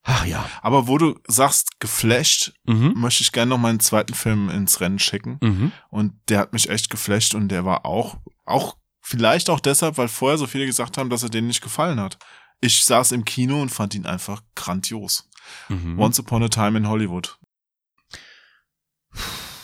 [0.08, 0.48] Ach ja.
[0.62, 2.94] Aber wo du sagst, geflasht, Mhm.
[2.96, 5.40] möchte ich gerne noch meinen zweiten Film ins Rennen schicken.
[5.42, 5.72] Mhm.
[5.90, 10.08] Und der hat mich echt geflasht und der war auch, auch, vielleicht auch deshalb, weil
[10.08, 12.18] vorher so viele gesagt haben, dass er denen nicht gefallen hat.
[12.62, 15.28] Ich saß im Kino und fand ihn einfach grandios.
[15.70, 16.00] Mhm.
[16.00, 17.38] Once Upon a Time in Hollywood.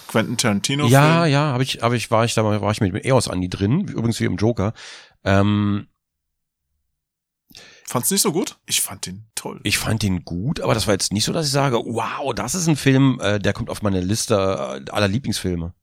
[0.08, 0.88] Quentin Tarantino.
[0.88, 1.32] Ja, Film.
[1.34, 3.82] ja, habe ich, habe ich, war ich da, war ich mit dem EOS Andi drin,
[3.88, 4.74] übrigens wie im Joker.
[5.24, 5.88] Ähm,
[7.86, 8.58] Fand's nicht so gut?
[8.66, 9.60] Ich fand den toll.
[9.64, 12.56] ich fand den gut, aber das war jetzt nicht so, dass ich sage, wow, das
[12.56, 14.36] ist ein Film, äh, der kommt auf meine Liste
[14.88, 15.74] äh, aller Lieblingsfilme.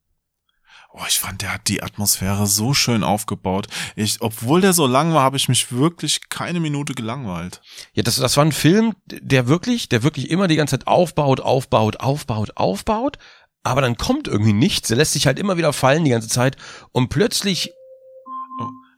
[0.91, 3.69] Oh, ich fand, der hat die Atmosphäre so schön aufgebaut.
[3.95, 7.61] Ich, obwohl der so lang war, habe ich mich wirklich keine Minute gelangweilt.
[7.93, 11.41] Ja, das, das war ein Film, der wirklich, der wirklich immer die ganze Zeit aufbaut,
[11.41, 13.19] aufbaut, aufbaut, aufbaut,
[13.62, 14.89] aber dann kommt irgendwie nichts.
[14.89, 16.57] Der lässt sich halt immer wieder fallen die ganze Zeit
[16.93, 17.70] und plötzlich,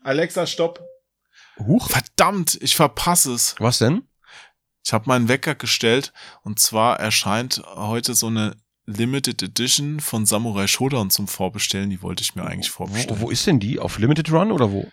[0.05, 0.90] Alexa, stopp.
[1.61, 3.55] Huch, Verdammt, ich verpasse es.
[3.59, 4.03] was denn?
[4.85, 6.13] Ich habe meinen Wecker gestellt
[6.43, 8.57] und zwar erscheint heute so eine
[8.87, 11.91] Limited Edition von Samurai Shodown zum Vorbestellen.
[11.91, 13.21] Die wollte ich mir eigentlich vorbestellen.
[13.21, 13.79] Wo, wo ist denn die?
[13.79, 14.91] Auf Limited Run oder wo?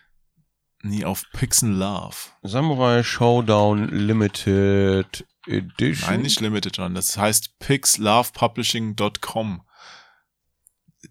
[0.84, 2.15] Nie auf Pixel Love.
[2.44, 6.10] Samurai Showdown Limited Edition.
[6.11, 6.94] Nein, nicht Limited Run.
[6.94, 9.61] Das heißt pixlovepublishing.com.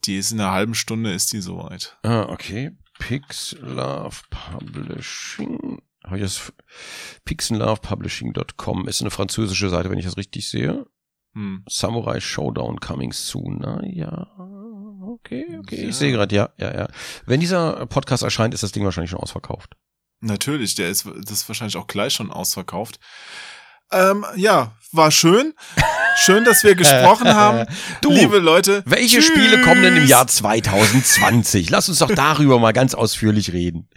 [0.04, 1.96] Die ist in einer halben Stunde ist die soweit.
[2.02, 2.76] Ah, okay.
[2.98, 5.82] Pixlove Publishing.
[6.04, 6.52] Habe ich das?
[7.24, 10.86] Pixellovepublishing.com ist eine französische Seite, wenn ich das richtig sehe.
[11.34, 11.64] Hm.
[11.68, 13.58] Samurai Showdown coming soon.
[13.60, 14.28] Na ja.
[15.02, 15.82] Okay, okay.
[15.82, 15.88] Ja.
[15.88, 16.88] Ich sehe gerade, ja, ja, ja.
[17.26, 19.76] Wenn dieser Podcast erscheint, ist das Ding wahrscheinlich schon ausverkauft.
[20.20, 22.98] Natürlich, der ist das ist wahrscheinlich auch gleich schon ausverkauft.
[23.92, 25.54] Ähm, ja, war schön.
[26.16, 27.66] Schön, dass wir gesprochen haben.
[28.00, 28.82] Du, Liebe Leute.
[28.86, 29.26] Welche tschüss.
[29.26, 31.70] Spiele kommen denn im Jahr 2020?
[31.70, 33.88] Lass uns doch darüber mal ganz ausführlich reden.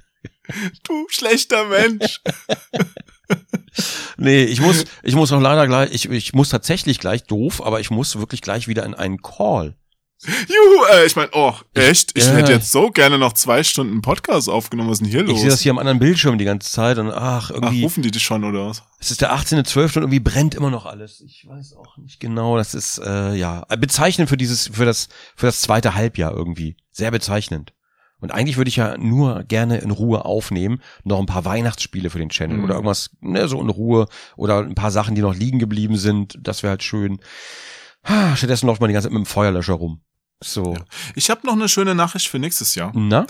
[0.83, 2.21] Du schlechter Mensch.
[4.17, 7.79] Nee, ich muss, ich muss auch leider gleich, ich, ich muss tatsächlich gleich doof, aber
[7.79, 9.75] ich muss wirklich gleich wieder in einen Call.
[10.25, 12.11] Juhu, äh, ich meine, oh, echt?
[12.17, 12.33] Ich Ja.
[12.33, 14.89] hätte jetzt so gerne noch zwei Stunden Podcast aufgenommen.
[14.89, 15.35] Was ist denn hier los?
[15.35, 18.03] Ich sehe das hier am anderen Bildschirm die ganze Zeit und ach, Ach, irgendwie, rufen
[18.03, 18.83] die dich schon oder was?
[18.99, 19.81] es ist der 18.12.
[19.97, 21.21] und irgendwie brennt immer noch alles.
[21.21, 25.45] Ich weiß auch nicht genau, das ist, äh, ja, bezeichnend für dieses, für das, für
[25.45, 26.75] das zweite Halbjahr irgendwie.
[26.91, 27.73] Sehr bezeichnend.
[28.19, 32.19] Und eigentlich würde ich ja nur gerne in Ruhe aufnehmen, noch ein paar Weihnachtsspiele für
[32.19, 32.63] den Channel Mhm.
[32.65, 36.37] oder irgendwas, ne, so in Ruhe oder ein paar Sachen, die noch liegen geblieben sind,
[36.41, 37.19] das wäre halt schön.
[38.03, 40.01] Ah, stattdessen läuft man die ganze Zeit mit dem Feuerlöscher rum.
[40.41, 40.73] So.
[40.73, 40.85] Ja.
[41.15, 42.91] Ich habe noch eine schöne Nachricht für nächstes Jahr.
[42.95, 43.27] Na?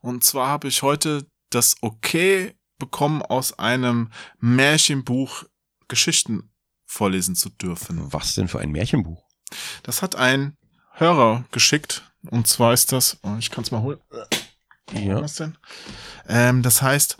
[0.00, 5.44] Und zwar habe ich heute das Okay bekommen, aus einem Märchenbuch
[5.88, 6.50] Geschichten
[6.84, 8.12] vorlesen zu dürfen.
[8.12, 9.24] Was denn für ein Märchenbuch?
[9.82, 10.56] Das hat ein
[10.92, 12.10] Hörer geschickt.
[12.30, 14.00] Und zwar ist das, oh, ich kann es mal holen.
[14.92, 15.22] Ja.
[15.22, 15.56] Was denn?
[16.28, 17.18] Ähm, das heißt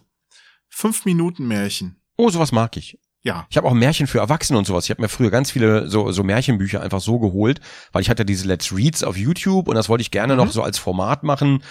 [0.69, 2.01] fünf Minuten Märchen.
[2.17, 2.99] Oh, sowas mag ich.
[3.25, 3.47] Ja.
[3.51, 4.85] Ich habe auch Märchen für Erwachsene und sowas.
[4.85, 7.61] Ich habe mir früher ganz viele so, so Märchenbücher einfach so geholt,
[7.93, 10.39] weil ich hatte diese Let's Reads auf YouTube und das wollte ich gerne Mhm.
[10.39, 11.63] noch so als Format machen.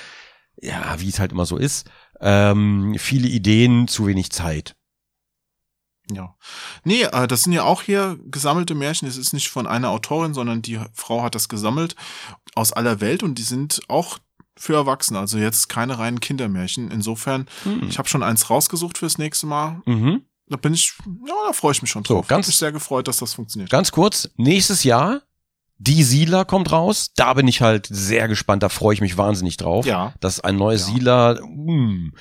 [0.61, 1.90] Ja, wie es halt immer so ist.
[2.22, 4.76] Ähm, viele Ideen, zu wenig Zeit.
[6.11, 6.36] Ja.
[6.84, 9.07] Nee, äh, das sind ja auch hier gesammelte Märchen.
[9.07, 11.95] Es ist nicht von einer Autorin, sondern die Frau hat das gesammelt
[12.56, 14.19] aus aller Welt und die sind auch
[14.57, 16.91] für Erwachsene, also jetzt keine reinen Kindermärchen.
[16.91, 17.88] Insofern, Hm.
[17.90, 19.82] ich habe schon eins rausgesucht fürs nächste Mal.
[19.86, 20.26] Mhm.
[20.52, 20.94] Da bin ich,
[21.28, 22.28] ja, da freue ich mich schon So, drauf.
[22.28, 23.69] ganz- Hab mich sehr gefreut, dass das funktioniert.
[23.69, 25.22] Ganz kurz, nächstes Jahr,
[25.78, 27.11] die Siedler kommt raus.
[27.15, 29.86] Da bin ich halt sehr gespannt, da freue ich mich wahnsinnig drauf.
[29.86, 30.14] Ja.
[30.19, 30.94] Das ist ein neues Ja.
[30.94, 31.40] Siedler.
[31.45, 32.11] Mm.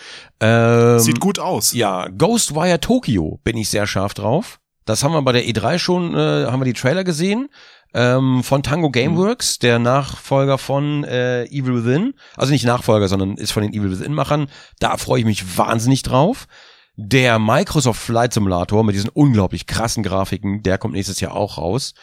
[0.41, 1.73] Ähm, Sieht gut aus.
[1.73, 4.61] Ja, Ghostwire Tokyo bin ich sehr scharf drauf.
[4.87, 7.49] Das haben wir bei der E3 schon, äh, haben wir die Trailer gesehen.
[7.93, 12.15] Ähm, von Tango Gameworks, der Nachfolger von äh, Evil Within.
[12.37, 14.47] Also nicht Nachfolger, sondern ist von den Evil Within-Machern.
[14.79, 16.47] Da freue ich mich wahnsinnig drauf.
[16.97, 21.95] Der Microsoft Flight Simulator mit diesen unglaublich krassen Grafiken, der kommt nächstes Jahr auch raus.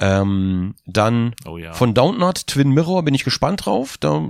[0.00, 1.72] Ähm, dann Oh ja.
[1.72, 3.96] von Downtot Twin Mirror bin ich gespannt drauf.
[3.98, 4.28] Da,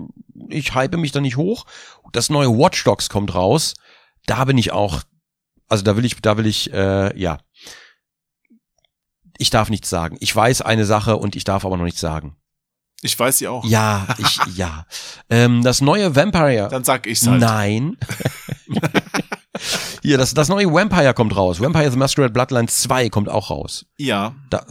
[0.49, 1.67] ich hype mich da nicht hoch.
[2.13, 3.75] Das neue Watch Dogs kommt raus.
[4.27, 5.03] Da bin ich auch,
[5.69, 7.39] also da will ich, da will ich, äh, ja.
[9.37, 10.17] Ich darf nichts sagen.
[10.21, 12.37] Ich weiß eine Sache und ich darf aber noch nichts sagen.
[13.03, 13.65] ich weiß sie auch.
[13.65, 14.85] Ja, ich, ja.
[15.31, 16.69] Ähm, das neue Vampire.
[16.71, 17.41] Dann sag ich's halt.
[17.41, 17.99] Nein.
[20.03, 21.61] Hier, das, das neue Vampire kommt raus.
[21.61, 23.87] Vampire the Masquerade Bloodlines 2 kommt auch raus.
[23.97, 24.65] Ja, Da,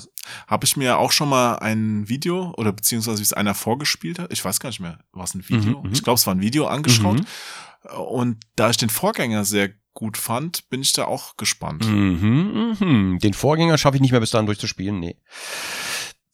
[0.47, 4.31] habe ich mir auch schon mal ein Video oder beziehungsweise wie es einer vorgespielt hat.
[4.31, 5.80] Ich weiß gar nicht mehr, war es ein Video?
[5.80, 5.93] Mhm, mhm.
[5.93, 7.19] ich glaube, es war ein Video angeschaut.
[7.19, 7.97] Mhm.
[7.97, 11.88] Und da ich den Vorgänger sehr gut fand, bin ich da auch gespannt.
[11.88, 13.19] Mhm, mhm.
[13.19, 14.99] Den Vorgänger schaffe ich nicht mehr bis dahin durchzuspielen.
[14.99, 15.18] Nee.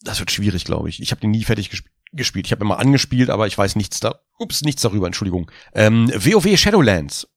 [0.02, 1.02] Das wird schwierig, glaube ich.
[1.02, 1.86] Ich habe den nie fertig gesp
[2.16, 2.46] gespielt.
[2.46, 4.20] Ich habe immer angespielt, aber ich weiß nichts da.
[4.38, 5.50] Ups, nichts darüber, Entschuldigung.
[5.74, 7.28] Ähm, WoW Shadowlands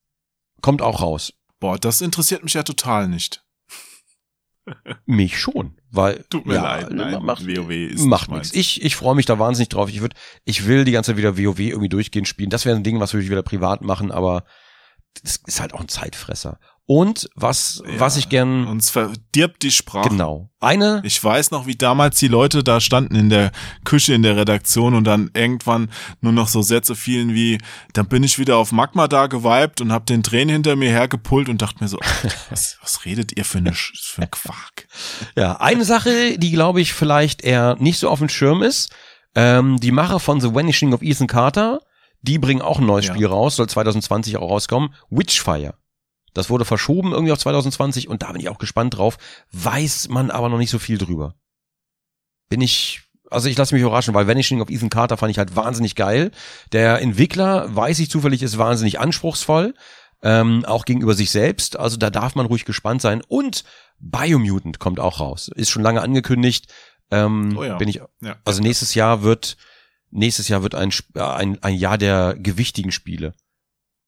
[0.66, 1.32] kommt auch raus.
[1.60, 3.44] Boah, das interessiert mich ja total nicht.
[5.06, 8.56] Mich schon, weil Tut mir ja, leid, nein, macht, WoW ist macht nicht nichts.
[8.56, 9.88] Ich ich freue mich da wahnsinnig drauf.
[9.88, 10.14] Ich würd,
[10.44, 12.51] ich will die ganze Zeit wieder WoW irgendwie durchgehend spielen.
[12.51, 14.44] Das wäre ein Ding, was würde ich wieder privat machen, aber
[15.22, 16.59] das ist halt auch ein Zeitfresser.
[16.89, 20.09] Und was Ja, was ich gern Uns verdirbt die Sprache.
[20.09, 23.51] genau eine Ich weiß noch, wie damals die Leute da standen in der
[23.85, 25.91] Küche in der Redaktion und dann irgendwann
[26.21, 27.59] nur noch so Sätze fielen wie,
[27.93, 31.49] dann bin ich wieder auf Magma da geweibt und hab den Tränen hinter mir hergepullt
[31.49, 31.99] und dachte mir so,
[32.51, 34.87] was, was redet ihr für, eine, für ein Quark?
[35.37, 38.93] Ja, eine Sache, die glaube ich vielleicht eher nicht so auf dem Schirm ist,
[39.35, 41.81] ähm, die Macher von The Vanishing of Ethan Carter,
[42.23, 43.15] die bringen auch ein neues Ja.
[43.15, 45.75] Spiel raus, soll 2020 auch rauskommen, Witchfire.
[46.37, 49.17] Das wurde verschoben irgendwie auf 2020 und da bin ich auch gespannt drauf,
[49.53, 51.35] weiß man aber noch nicht so viel drüber.
[52.49, 55.57] Bin ich, also ich lasse mich überraschen, weil Vanishing of Ethan Carter fand ich halt
[55.57, 56.31] wahnsinnig geil.
[56.73, 59.75] Der Entwickler, weiß ich zufällig, ist wahnsinnig anspruchsvoll,
[60.23, 63.65] ähm, auch gegenüber sich selbst, also da darf man ruhig gespannt sein und
[63.99, 65.51] Biomutant kommt auch raus.
[65.55, 66.73] Ist schon lange angekündigt.
[67.11, 67.77] Ähm, Oh ja.
[67.79, 68.37] Bin ich, Ja.
[68.45, 69.57] also nächstes Jahr wird,
[70.11, 73.33] nächstes Jahr wird ein, äh, ein, ein Jahr der gewichtigen Spiele.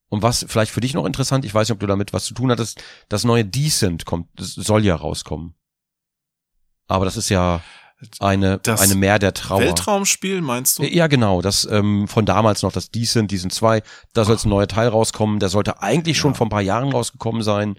[0.09, 2.35] Und was vielleicht für dich noch interessant, ich weiß nicht, ob du damit was zu
[2.35, 5.55] tun hattest, das neue Decent kommt, das soll ja rauskommen.
[6.87, 7.61] Aber das ist ja
[8.21, 9.61] eine, Das eine Meer der Trauer.
[9.61, 10.85] Weltraumspiel meinst du?
[10.85, 13.83] Ja, genau, das ähm, von damals noch das Decent, Decent 2,
[14.15, 16.37] da soll ein neuer Teil rauskommen, der sollte eigentlich schon Ja.
[16.37, 17.77] vor ein paar Jahren rausgekommen sein.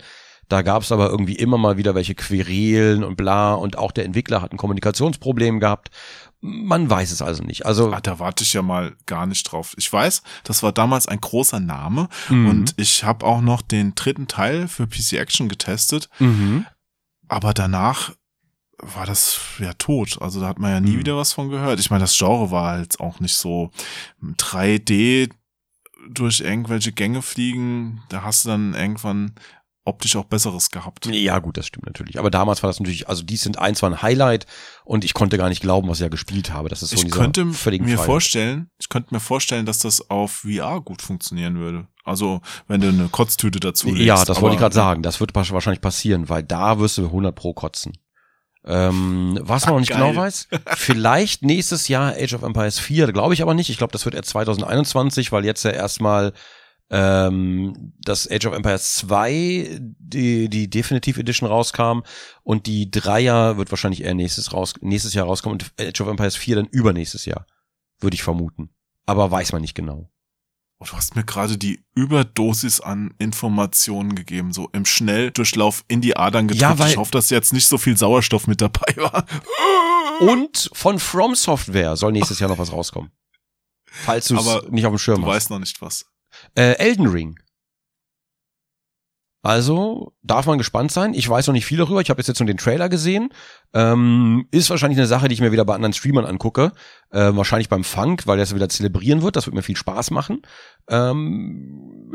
[0.50, 4.06] Da gab es aber irgendwie immer mal wieder welche Querelen und bla und auch der
[4.06, 5.90] Entwickler hat ein Kommunikationsproblem gehabt.
[6.42, 7.66] Man weiß es also nicht.
[7.66, 9.74] Also Ah, da warte ich ja mal gar nicht drauf.
[9.78, 12.50] Ich weiß, das war damals ein großer Name Mhm.
[12.50, 16.66] und ich habe auch noch den dritten Teil für PC Action getestet, mhm.
[17.28, 18.14] aber danach
[18.82, 20.22] war das ja tot.
[20.22, 21.00] Also da hat man ja nie Mhm.
[21.00, 21.82] wieder was von gehört.
[21.82, 23.72] Ich meine, das Genre war halt auch nicht so
[24.38, 25.30] 3D
[26.10, 28.02] durch irgendwelche Gänge fliegen.
[28.10, 29.34] Da hast du dann irgendwann
[29.86, 31.06] optisch auch Besseres gehabt.
[31.08, 32.20] Ja, gut, das stimmt natürlich.
[32.20, 34.46] Aber damals war das natürlich, also die sind eins war ein Highlight
[34.86, 36.70] und ich konnte gar nicht glauben, was ich ja gespielt habe.
[36.70, 38.00] Das ist so ich könnte mir Freiheit.
[38.00, 41.88] vorstellen, ich könnte mir vorstellen, dass das auf VR gut funktionieren würde.
[42.04, 44.02] Also, wenn du eine Kotztüte dazu legst.
[44.02, 45.04] Ja, das wollte ich gerade sagen.
[45.04, 47.94] Das wird wahrscheinlich passieren, weil da wirst du 100 pro kotzen.
[48.66, 50.00] Ähm, was man noch nicht Geil.
[50.00, 53.70] genau weiß, vielleicht nächstes Jahr Age of Empires 4, glaube ich aber nicht.
[53.70, 56.34] Ich glaube, das wird erst 2021, weil jetzt ja erstmal
[56.90, 62.02] ähm, das Age of Empires 2, die, die Definitive Edition rauskam
[62.44, 66.36] und die Dreier wird wahrscheinlich eher nächstes, raus, nächstes Jahr rauskommen und Age of Empires
[66.36, 67.46] 4 dann übernächstes Jahr,
[68.00, 68.70] würde ich vermuten.
[69.06, 70.10] Aber weiß man nicht genau.
[70.82, 76.16] Oh, du hast mir gerade die Überdosis an Informationen gegeben, so im Schnelldurchlauf in die
[76.16, 76.80] Adern gedrückt.
[76.80, 79.26] Ja, ich hoffe, dass jetzt nicht so viel Sauerstoff mit dabei war.
[80.22, 83.12] Und von From Software soll nächstes Jahr noch was rauskommen.
[83.86, 85.36] Falls du es nicht auf dem Schirm Du hast.
[85.36, 86.06] weißt noch nicht was.
[86.56, 87.40] Äh, Elden Ring.
[89.42, 91.14] Also darf man gespannt sein.
[91.14, 92.02] Ich weiß noch nicht viel darüber.
[92.02, 93.30] Ich habe jetzt jetzt nur den Trailer gesehen.
[93.74, 96.74] Ähm, ist wahrscheinlich eine Sache, die ich mir wieder bei anderen Streamern angucke.
[97.14, 99.38] Ähm, wahrscheinlich beim Funk, weil der es wieder zelebrieren wird.
[99.38, 100.42] Das wird mir viel Spaß machen.
[100.90, 102.12] Ähm,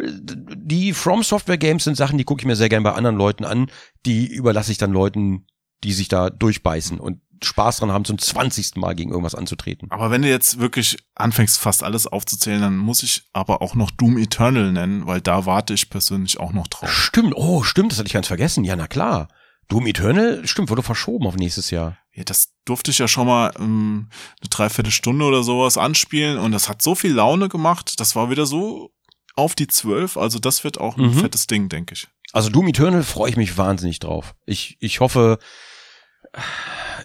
[0.55, 3.47] die From Software Games sind Sachen, die gucke ich mir sehr gern bei anderen Leuten
[3.47, 3.71] an.
[4.05, 5.47] Die überlasse ich dann Leuten,
[5.83, 8.77] die sich da durchbeißen und Spaß dran haben, zum 20.
[8.77, 9.91] Mal gegen irgendwas anzutreten.
[9.91, 13.91] Aber wenn du jetzt wirklich anfängst, fast alles aufzuzählen, dann muss ich aber auch noch
[13.91, 16.91] Doom Eternal nennen, weil da warte ich persönlich auch noch drauf.
[16.91, 18.65] Stimmt, oh, stimmt, das hatte ich ganz vergessen.
[18.65, 19.29] Ja, na klar.
[19.69, 21.97] Doom Eternal, stimmt, wurde verschoben auf nächstes Jahr.
[22.13, 24.09] Ja, das durfte ich ja schon mal ähm,
[24.41, 27.99] eine Dreiviertelstunde oder sowas anspielen und das hat so viel Laune gemacht.
[27.99, 28.91] Das war wieder so
[29.37, 30.17] auf die zwölf.
[30.17, 31.15] Also das wird auch ein Mhm.
[31.15, 32.09] fettes Ding, denke ich.
[32.33, 34.35] Also Doom Eternal freue ich mich wahnsinnig drauf.
[34.45, 35.39] Ich, ich hoffe,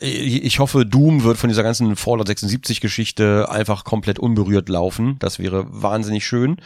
[0.01, 5.17] ich ich hoffe, Doom wird von dieser ganzen Fallout 76 Geschichte einfach komplett unberührt laufen.
[5.19, 6.57] Das wäre wahnsinnig schön.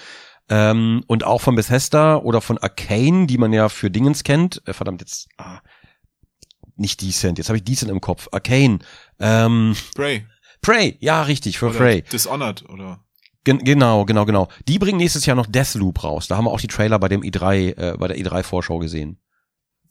[0.50, 4.62] Ähm, und auch von Bethesda oder von Arcane, die man ja für Dingens kennt.
[4.68, 5.62] Äh, verdammt, jetzt, ah,
[6.76, 8.28] nicht Decent, jetzt habe ich Decent im Kopf.
[8.32, 8.80] Arcane.
[9.20, 10.26] Ähm, Prey.
[10.62, 12.02] Prey, ja, richtig, für Oder Prey.
[12.04, 13.04] Dishonored oder
[13.46, 14.48] Gen genau, genau, genau.
[14.70, 16.28] Die bringen nächstes Jahr noch Deathloop raus.
[16.28, 19.20] Da haben wir auch die Trailer bei dem i3, äh, bei der i3-Vorschau gesehen.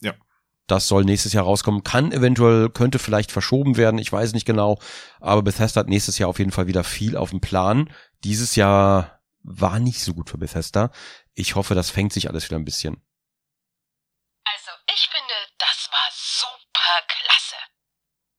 [0.00, 0.14] Ja.
[0.72, 1.84] Das soll nächstes Jahr rauskommen.
[1.84, 3.98] Kann eventuell, könnte vielleicht verschoben werden.
[3.98, 4.78] Ich weiß nicht genau.
[5.20, 7.92] Aber Bethesda hat nächstes Jahr auf jeden Fall wieder viel auf dem Plan.
[8.24, 10.90] Dieses Jahr war nicht so gut für Bethesda.
[11.34, 13.04] Ich hoffe, das fängt sich alles wieder ein bisschen.
[14.44, 17.56] Also, ich finde, das war super klasse.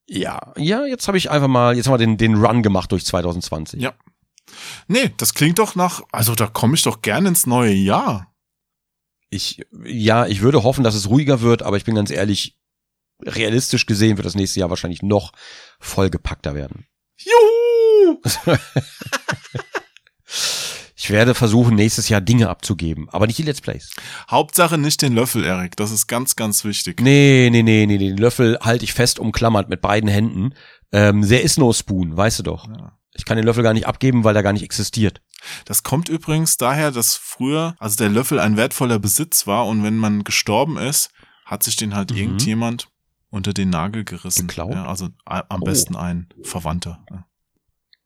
[0.08, 3.06] Ja, ja, jetzt habe ich einfach mal, jetzt haben wir den, den Run gemacht durch
[3.06, 3.80] 2020.
[3.80, 3.94] Ja.
[4.88, 8.33] Nee, das klingt doch nach, also da komme ich doch gerne ins neue Jahr.
[9.34, 12.58] Ich, ja, ich würde hoffen, dass es ruhiger wird, aber ich bin ganz ehrlich,
[13.22, 15.32] realistisch gesehen wird das nächste Jahr wahrscheinlich noch
[15.80, 16.88] vollgepackter werden.
[17.18, 18.22] Juhu!
[21.04, 23.92] Ich werde versuchen, nächstes Jahr Dinge abzugeben, aber nicht die Let's Plays.
[24.32, 25.76] Hauptsache nicht den Löffel, Erik.
[25.76, 27.02] Das ist ganz, ganz wichtig.
[27.02, 30.54] Nee, nee, nee, nee, den Löffel halte ich fest umklammert mit beiden Händen.
[30.94, 32.70] Ähm, there is no spoon, weißt du doch.
[32.70, 32.98] Ja.
[33.16, 35.22] Ich kann den Löffel gar nicht abgeben, weil der gar nicht existiert.
[35.66, 39.98] Das kommt übrigens daher, dass früher, also der Löffel ein wertvoller Besitz war und wenn
[39.98, 41.10] man gestorben ist,
[41.46, 42.18] hat sich den halt Mhm.
[42.18, 42.90] irgendjemand
[43.30, 44.48] unter den Nagel gerissen.
[44.48, 44.74] Geklaut?
[44.74, 45.66] Ja, also am Oh.
[45.66, 47.04] besten ein Verwandter.
[47.10, 47.26] Ja.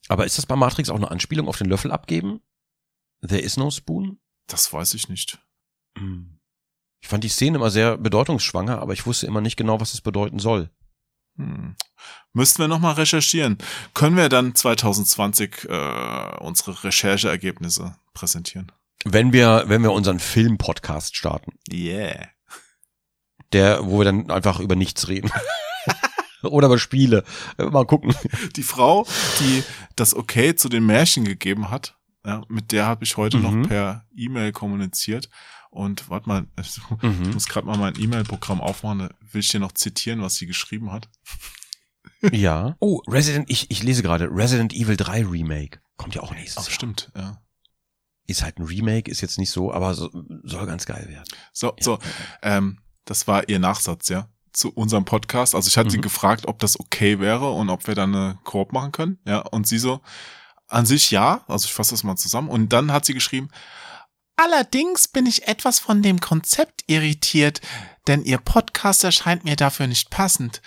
[0.10, 2.40] Aber ist das bei Matrix auch eine Anspielung auf den Löffel abgeben?
[3.22, 4.20] There is no spoon?
[4.48, 5.40] Das weiß ich nicht.
[5.98, 6.40] Hm.
[7.02, 10.02] Ich fand die Szene immer sehr bedeutungsschwanger, aber ich wusste immer nicht genau, was es
[10.02, 10.70] bedeuten soll.
[11.38, 11.76] Hm.
[12.34, 13.58] Müssten wir nochmal recherchieren.
[13.94, 18.72] Können wir dann 2020 äh, unsere Rechercheergebnisse präsentieren?
[19.06, 22.28] Wenn wir, wenn wir unseren Film-Podcast starten, Yeah.
[23.54, 25.32] der, wo wir dann einfach über nichts reden.
[26.44, 27.24] Oder über Spiele.
[27.58, 28.14] Mal gucken.
[28.56, 29.08] Die Frau,
[29.40, 29.64] die
[29.96, 31.96] das Okay zu den Märchen gegeben hat,
[32.26, 33.62] ja, mit der habe ich heute Mhm.
[33.62, 35.30] noch per E-Mail kommuniziert.
[35.78, 37.32] Und warte mal, ich Mhm.
[37.34, 41.10] muss gerade mal mein E-Mail-Programm aufmachen, will ich dir noch zitieren, was sie geschrieben hat.
[42.32, 42.76] Ja.
[42.80, 45.80] Oh, Resident, ich, ich lese gerade, Resident Evil 3 Remake.
[45.98, 46.74] Kommt ja auch nächstes Ach, Jahr.
[46.74, 47.42] stimmt, ja.
[48.26, 50.10] Ist halt ein Remake, ist jetzt nicht so, aber so,
[50.44, 51.26] soll ganz geil werden.
[51.54, 52.00] So, so,
[52.42, 55.54] ähm, das war ihr Nachsatz, ja, zu unserem Podcast.
[55.54, 56.02] Also ich hatte sie Mhm.
[56.04, 59.40] gefragt, ob das okay wäre und ob wir dann eine Koop machen können, ja.
[59.40, 60.02] Und sie so,
[60.68, 62.50] an sich ja, also ich fasse das mal zusammen.
[62.50, 63.50] Und dann hat sie geschrieben,
[64.38, 67.60] Allerdings bin ich etwas von dem Konzept irritiert,
[68.06, 70.62] denn Ihr Podcast erscheint mir dafür nicht passend.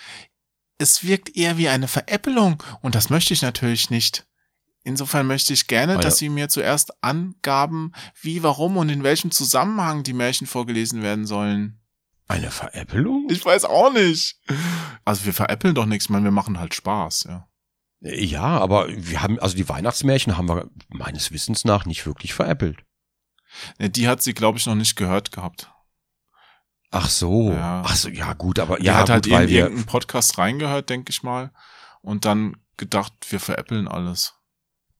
[0.77, 4.27] Es wirkt eher wie eine Veräppelung und das möchte ich natürlich nicht.
[4.83, 10.03] Insofern möchte ich gerne, dass Sie mir zuerst angaben, wie, warum und in welchem Zusammenhang
[10.03, 11.79] die Märchen vorgelesen werden sollen.
[12.27, 13.27] Eine Veräppelung?
[13.29, 14.39] Ich weiß auch nicht.
[15.05, 17.47] Also wir veräppeln doch nichts, ich meine, wir machen halt Spaß, ja.
[18.01, 22.83] Ja, aber wir haben, also die Weihnachtsmärchen haben wir meines Wissens nach nicht wirklich veräppelt.
[23.79, 25.71] Ne, Die hat sie, glaube ich, noch nicht gehört gehabt.
[26.91, 27.51] Ach so.
[27.51, 27.83] Ja.
[27.85, 31.09] Ach so, ja gut, aber Die ja, hat halt gut, in irgendeinen Podcast reingehört, denke
[31.11, 31.51] ich mal.
[32.01, 34.33] Und dann gedacht, wir veräppeln alles.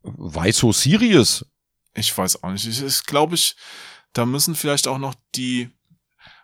[0.03, 1.45] why so serious?
[1.93, 2.65] Ich weiß auch nicht.
[2.67, 3.55] Ich, ich glaube ich,
[4.13, 5.69] da müssen vielleicht auch noch die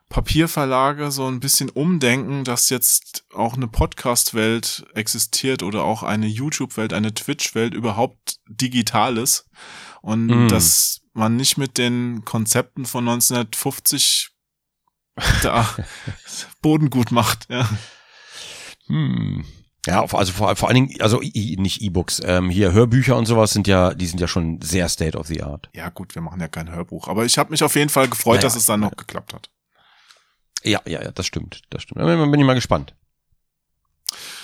[0.09, 6.93] Papierverlage so ein bisschen umdenken, dass jetzt auch eine Podcast-Welt existiert oder auch eine YouTube-Welt,
[6.93, 9.49] eine Twitch-Welt überhaupt digital ist.
[10.01, 10.47] Und Mm.
[10.47, 14.29] dass man nicht mit den Konzepten von 1950
[15.41, 15.67] da
[16.61, 17.47] Boden gut macht.
[17.49, 17.67] Ja.
[18.87, 19.45] Hm.
[19.85, 23.51] Ja, also vor, vor allen Dingen, also i, nicht E-Books, ähm, hier Hörbücher und sowas
[23.51, 25.69] sind ja, die sind ja schon sehr state of the art.
[25.73, 27.07] ja gut, wir machen ja kein Hörbuch.
[27.07, 29.49] Aber ich habe mich auf jeden Fall gefreut, Ja, dass es dann noch geklappt hat.
[30.63, 32.01] Ja, ja, ja, das stimmt, das stimmt.
[32.01, 32.95] Da bin bin ich mal gespannt.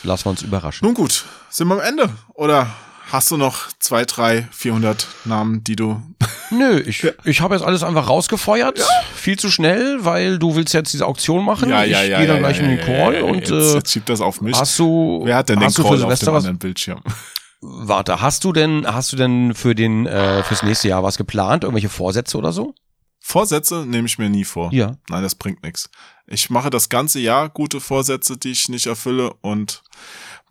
[0.03, 0.85] Lassen wir uns überraschen.
[0.85, 2.09] Nun gut, sind wir am Ende?
[2.35, 2.73] Oder
[3.13, 6.01] hast du noch zwei, drei, 400 Namen, die du...
[6.49, 8.79] Nö, ich, ich habe jetzt alles einfach rausgefeuert.
[9.15, 11.71] Viel zu schnell, weil du willst jetzt diese Auktion machen.
[11.71, 14.57] ich gehe dann gleich in den Call und jetzt, äh, jetzt schiebt das auf mich.
[14.57, 17.01] hast du, Wer hat denn den Call auf dem anderen Bildschirm?
[17.61, 21.63] Warte, hast du denn, hast du denn für den, äh, fürs nächste Jahr was geplant?
[21.63, 22.73] Irgendwelche Vorsätze oder so?
[23.19, 24.73] Vorsätze nehme ich mir nie vor.
[24.73, 24.97] Ja.
[25.07, 25.89] Nein, das bringt nichts.
[26.27, 29.81] Ich mache das ganze Jahr gute Vorsätze, die ich nicht erfülle und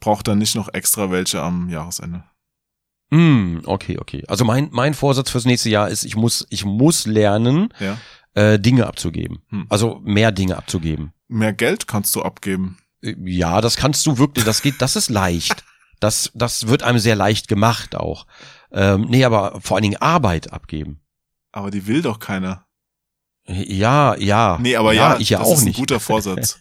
[0.00, 2.24] brauche dann nicht noch extra welche am Jahresende.
[3.12, 4.24] Hm, okay, okay.
[4.26, 7.98] Also mein, mein Vorsatz fürs nächste Jahr ist, ich muss, ich muss lernen, Ja.
[8.34, 9.42] äh, Dinge abzugeben.
[9.50, 9.66] Hm.
[9.68, 11.12] Also mehr Dinge abzugeben.
[11.28, 12.78] Mehr Geld kannst du abgeben.
[13.02, 15.62] Äh, Ja, das kannst du wirklich, das geht, das ist leicht.
[16.00, 18.26] Das, das wird einem sehr leicht gemacht auch.
[18.72, 21.00] Ähm, nee, aber vor allen Dingen Arbeit abgeben.
[21.52, 22.64] Aber die will doch keiner.
[23.46, 24.58] Ja, ja.
[24.60, 25.76] Nee, aber ja, ich ja das auch ist ein nicht.
[25.78, 26.60] guter Vorsatz.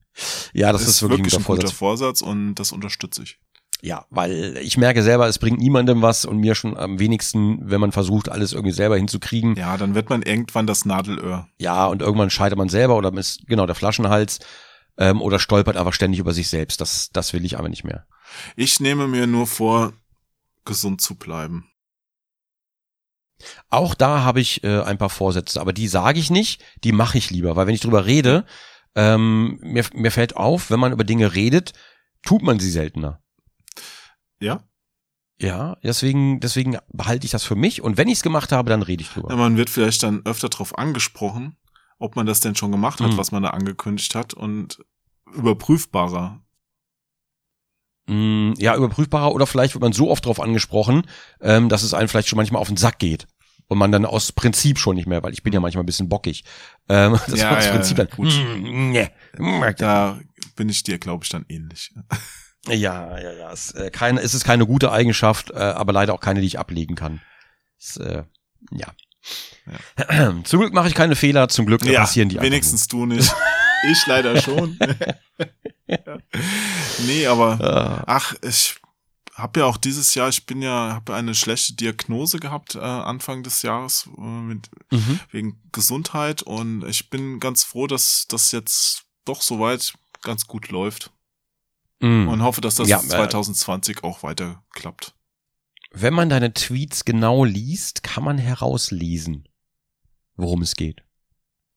[0.54, 1.72] ja, das, ist wirklich, ein guter Vorsatz.
[1.72, 3.38] Vorsatz und das unterstütze ich.
[3.82, 7.80] Ja, weil ich merke selber, es bringt niemandem was und mir schon am wenigsten, wenn
[7.80, 9.56] man versucht, alles irgendwie selber hinzukriegen.
[9.56, 11.48] Ja, dann wird man irgendwann das Nadelöhr.
[11.58, 14.40] Ja, und irgendwann scheitert man selber oder ist genau der Flaschenhals
[14.98, 16.80] ähm, oder stolpert einfach ständig über sich selbst.
[16.80, 18.06] Das, das will ich aber nicht mehr.
[18.54, 19.92] Ich nehme mir nur vor,
[20.64, 21.66] gesund zu bleiben.
[23.70, 27.16] Auch da habe ich äh, ein paar Vorsätze, aber die sage ich nicht, die mache
[27.16, 28.44] ich lieber, weil wenn ich drüber rede,
[28.94, 31.72] ähm, mir, mir fällt auf, wenn man über Dinge redet,
[32.22, 33.22] tut man sie seltener.
[34.40, 34.64] Ja?
[35.40, 38.82] Ja, deswegen, deswegen behalte ich das für mich und wenn ich es gemacht habe, dann
[38.82, 39.30] rede ich drüber.
[39.30, 39.36] ja?
[39.36, 41.56] Man wird vielleicht dann öfter darauf angesprochen,
[41.98, 43.16] ob man das denn schon gemacht hat, Mhm.
[43.16, 44.84] was man da angekündigt hat und
[45.34, 46.40] überprüfbarer.
[48.06, 51.06] Mm, ja, überprüfbarer oder vielleicht wird man so oft darauf angesprochen,
[51.40, 53.26] ähm, dass es einem vielleicht schon manchmal auf den Sack geht.
[53.68, 56.08] Und man dann aus Prinzip schon nicht mehr, weil ich bin ja manchmal ein bisschen
[56.08, 56.42] bockig.
[56.88, 58.08] Ähm, das Ja, war das ja, Prinzip dann.
[58.08, 58.26] gut.
[58.28, 59.08] Mm, nee.
[59.78, 60.18] Da
[60.56, 61.94] bin ich dir, glaube ich, dann ähnlich.
[62.66, 63.52] Ja, ja, ja.
[63.52, 66.58] Es, äh, keine, es ist keine gute Eigenschaft, äh, aber leider auch keine, die ich
[66.58, 67.20] ablegen kann.
[67.78, 68.24] Es, äh,
[68.72, 68.88] ja.
[70.44, 73.32] Zum Glück mache ich keine Fehler, zum Glück äh, passieren die wenigstens du nicht.
[73.82, 74.78] Ich leider schon.
[75.88, 76.18] Ja.
[77.06, 77.58] Nee, aber.
[77.60, 78.76] Äh, ach, ich
[79.34, 83.42] habe ja auch dieses Jahr, ich bin ja, habe eine schlechte Diagnose gehabt äh, Anfang
[83.42, 85.20] des Jahres äh, mit mhm.
[85.30, 91.10] wegen Gesundheit und ich bin ganz froh, dass das jetzt doch soweit ganz gut läuft
[92.00, 92.28] Mm.
[92.28, 95.14] und hoffe, dass das Ja, äh, 2020 auch weiter klappt.
[95.92, 99.48] Wenn man deine Tweets genau liest, kann man herauslesen,
[100.36, 101.02] worum es geht.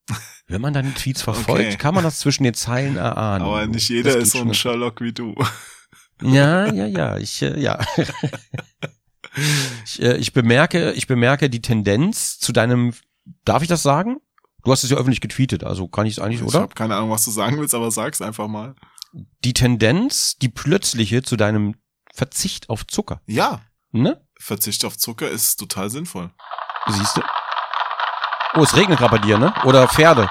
[0.47, 1.77] Wenn man deine Tweets verfolgt, Okay.
[1.77, 3.45] kann man das zwischen den Zeilen erahnen.
[3.45, 4.53] Aber nicht jeder ist so ein.
[4.53, 5.33] Sherlock wie du.
[6.21, 7.79] Ja, ja, ja, ich, äh, ja.
[9.85, 12.93] ich, äh, ich bemerke, ich bemerke die Tendenz zu deinem,
[13.45, 14.17] darf ich das sagen?
[14.63, 16.61] Du hast es ja öffentlich getweetet, also kann ich es eigentlich, Ich oder?
[16.61, 18.75] habe keine Ahnung, was du sagen willst, aber sag's einfach mal.
[19.43, 21.75] Die Tendenz, die plötzliche zu deinem
[22.13, 23.61] Verzicht auf Zucker, Ja,
[23.91, 24.21] ne?
[24.39, 26.31] Verzicht auf Zucker ist total sinnvoll.
[26.87, 27.21] Siehst du?
[28.55, 29.53] Oh, es regnet gerade bei dir, ne?
[29.65, 30.29] Oder Pferde.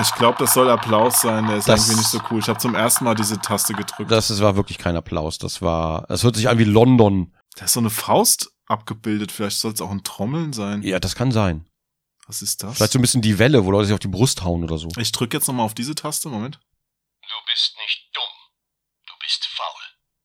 [0.00, 1.46] Ich glaube, das soll Applaus sein.
[1.46, 2.38] Der ist Das- irgendwie nicht so cool.
[2.40, 4.10] Ich habe zum ersten Mal diese Taste gedrückt.
[4.10, 5.38] Das, das war wirklich kein Applaus.
[5.38, 7.34] Das war, das hört sich an wie London.
[7.56, 9.30] da ist so eine Faust abgebildet.
[9.30, 10.82] Vielleicht soll es auch ein Trommeln sein.
[10.82, 11.66] Ja, das kann sein.
[12.26, 12.76] Was ist das?
[12.76, 14.88] Vielleicht so ein bisschen die Welle, wo Leute sich auf die Brust hauen oder so.
[14.96, 16.30] ich drücke jetzt nochmal auf diese Taste.
[16.30, 16.58] Moment.
[17.54, 18.24] Du bist nicht dumm.
[19.06, 19.82] Du bist faul.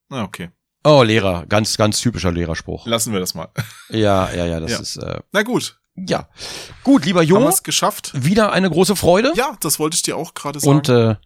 [0.09, 0.49] Na, okay.
[0.83, 1.45] Oh, Lehrer.
[1.45, 2.87] Ganz, ganz typischer Lehrerspruch.
[2.87, 3.49] Lassen wir das mal.
[3.89, 4.79] Ja, ja, ja, das Ja.
[4.79, 5.79] ist, äh, Na gut.
[5.95, 6.27] ja.
[6.83, 8.11] Gut, lieber Haben Jo, wir es geschafft?
[8.15, 9.31] wieder eine große Freude.
[9.35, 10.71] Ja, das wollte ich dir auch gerade sagen.
[10.77, 11.17] Und äh,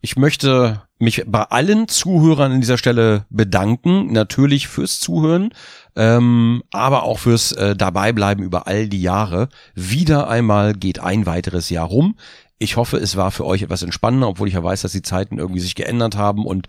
[0.00, 4.10] ich möchte mich bei allen Zuhörern an dieser Stelle bedanken.
[4.12, 5.52] Natürlich fürs Zuhören,
[5.94, 9.50] ähm, aber auch fürs äh, Dabeibleiben über all die Jahre.
[9.74, 12.16] Wieder einmal geht ein weiteres Jahr rum.
[12.62, 15.38] Ich hoffe, es war für euch etwas entspannender, obwohl ich ja weiß, dass die Zeiten
[15.38, 16.68] irgendwie sich geändert haben und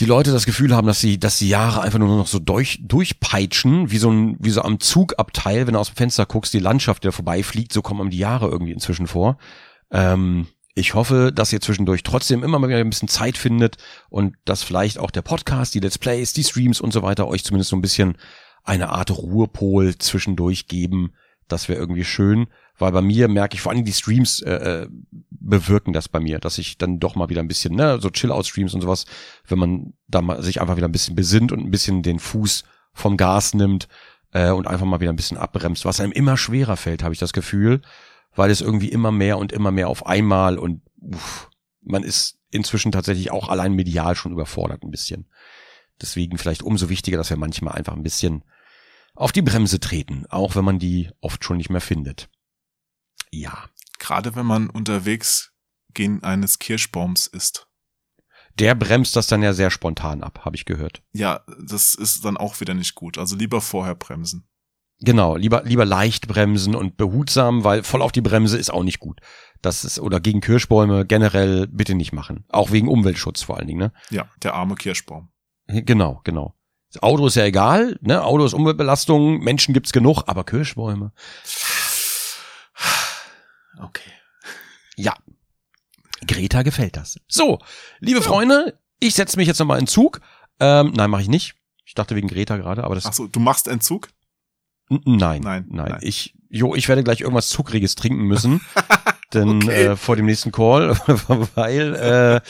[0.00, 2.80] die Leute das Gefühl haben, dass sie, dass die Jahre einfach nur noch so durch,
[2.82, 6.58] durchpeitschen, wie so ein, wie so am Zugabteil, wenn du aus dem Fenster guckst, die
[6.58, 9.38] Landschaft, die da vorbeifliegt, so kommen die Jahre irgendwie inzwischen vor.
[9.92, 13.76] Ähm, ich hoffe, dass ihr zwischendurch trotzdem immer mal wieder ein bisschen Zeit findet
[14.10, 17.44] und dass vielleicht auch der Podcast, die Let's Plays, die Streams und so weiter euch
[17.44, 18.18] zumindest so ein bisschen
[18.64, 21.12] eine Art Ruhepol zwischendurch geben.
[21.46, 22.48] Das wäre irgendwie schön,
[22.78, 24.88] weil bei mir merke ich vor allem die Streams äh, äh,
[25.30, 28.74] bewirken das bei mir, dass ich dann doch mal wieder ein bisschen, ne, so Chill-Out-Streams
[28.74, 29.04] und sowas,
[29.46, 32.64] wenn man da mal sich einfach wieder ein bisschen besinnt und ein bisschen den Fuß
[32.92, 33.88] vom Gas nimmt
[34.32, 37.20] äh, und einfach mal wieder ein bisschen abbremst, was einem immer schwerer fällt, habe ich
[37.20, 37.80] das Gefühl
[38.34, 41.50] weil es irgendwie immer mehr und immer mehr auf einmal und uff,
[41.82, 45.28] man ist inzwischen tatsächlich auch allein medial schon überfordert ein bisschen.
[46.00, 48.44] Deswegen vielleicht umso wichtiger, dass wir manchmal einfach ein bisschen
[49.14, 52.28] auf die Bremse treten, auch wenn man die oft schon nicht mehr findet.
[53.40, 53.68] Ja.
[53.98, 55.52] Gerade wenn man unterwegs
[55.92, 57.66] gegen eines Kirschbaums ist.
[58.58, 61.02] Der bremst das dann ja sehr spontan ab, habe ich gehört.
[61.12, 63.18] Ja, das ist dann auch wieder nicht gut.
[63.18, 64.46] Also lieber vorher bremsen.
[65.00, 69.00] Genau, lieber, lieber leicht bremsen und behutsam, weil voll auf die Bremse ist auch nicht
[69.00, 69.20] gut.
[69.60, 72.44] Das ist, oder gegen Kirschbäume generell bitte nicht machen.
[72.48, 73.92] Auch wegen Umweltschutz vor allen Dingen, ne?
[74.10, 75.30] Ja, der arme Kirschbaum.
[75.66, 76.54] Genau, genau.
[76.92, 78.22] Das Auto ist ja egal, ne?
[78.22, 81.12] Auto ist Umweltbelastung, Menschen gibt's genug, aber Kirschbäume.
[83.80, 84.10] Okay.
[84.96, 85.14] Ja.
[86.26, 87.18] Greta gefällt das.
[87.28, 87.58] So,
[88.00, 88.24] liebe ja.
[88.24, 90.20] Freunde, ich setze mich jetzt nochmal in Zug.
[90.60, 91.54] Ähm, nein, mache ich nicht.
[91.84, 93.06] Ich dachte wegen Greta gerade, aber das.
[93.06, 94.08] Ach so, du machst Entzug?
[94.88, 95.98] Nein, nein, nein, nein.
[96.02, 98.60] Ich, jo, ich werde gleich irgendwas Zuckriges trinken müssen.
[99.34, 99.86] denn okay.
[99.86, 100.90] äh, vor dem nächsten Call,
[101.54, 102.40] weil äh,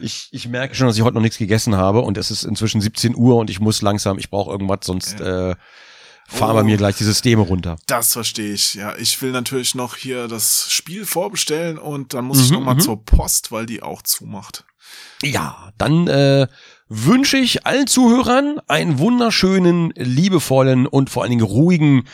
[0.00, 2.80] ich, ich merke schon, dass ich heute noch nichts gegessen habe und es ist inzwischen
[2.80, 5.56] 17 Uhr und ich muss langsam, ich brauche irgendwas, sonst äh,
[6.26, 7.76] fahren oh, bei mir gleich die Systeme runter.
[7.86, 8.74] Das verstehe ich.
[8.74, 12.60] Ja, ich will natürlich noch hier das Spiel vorbestellen und dann muss mhm, ich noch
[12.60, 12.80] mal mhm.
[12.80, 14.64] zur Post, weil die auch zumacht.
[15.22, 16.46] Ja, dann äh,
[16.88, 22.04] wünsche ich allen Zuhörern einen wunderschönen, liebevollen und vor allen Dingen ruhigen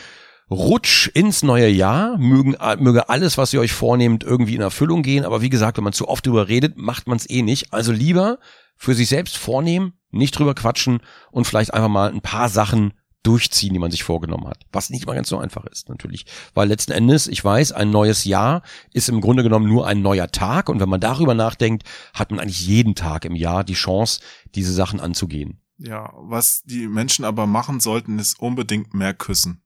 [0.51, 2.19] Rutsch ins neue Jahr.
[2.19, 5.25] Mögen, möge alles, was ihr euch vornehmt, irgendwie in Erfüllung gehen.
[5.25, 7.73] Aber wie gesagt, wenn man zu oft drüber redet, macht man es eh nicht.
[7.73, 8.39] Also lieber
[8.77, 11.01] für sich selbst vornehmen, nicht drüber quatschen
[11.31, 14.65] und vielleicht einfach mal ein paar Sachen durchziehen, die man sich vorgenommen hat.
[14.73, 16.27] Was nicht mal ganz so einfach ist, natürlich.
[16.55, 20.29] Weil letzten Endes, ich weiß, ein neues Jahr ist im Grunde genommen nur ein neuer
[20.29, 20.69] Tag.
[20.69, 21.85] Und wenn man darüber nachdenkt,
[22.15, 24.21] hat man eigentlich jeden Tag im Jahr die Chance,
[24.55, 25.61] diese Sachen anzugehen.
[25.77, 29.63] Ja, was die Menschen aber machen sollten, ist unbedingt mehr küssen.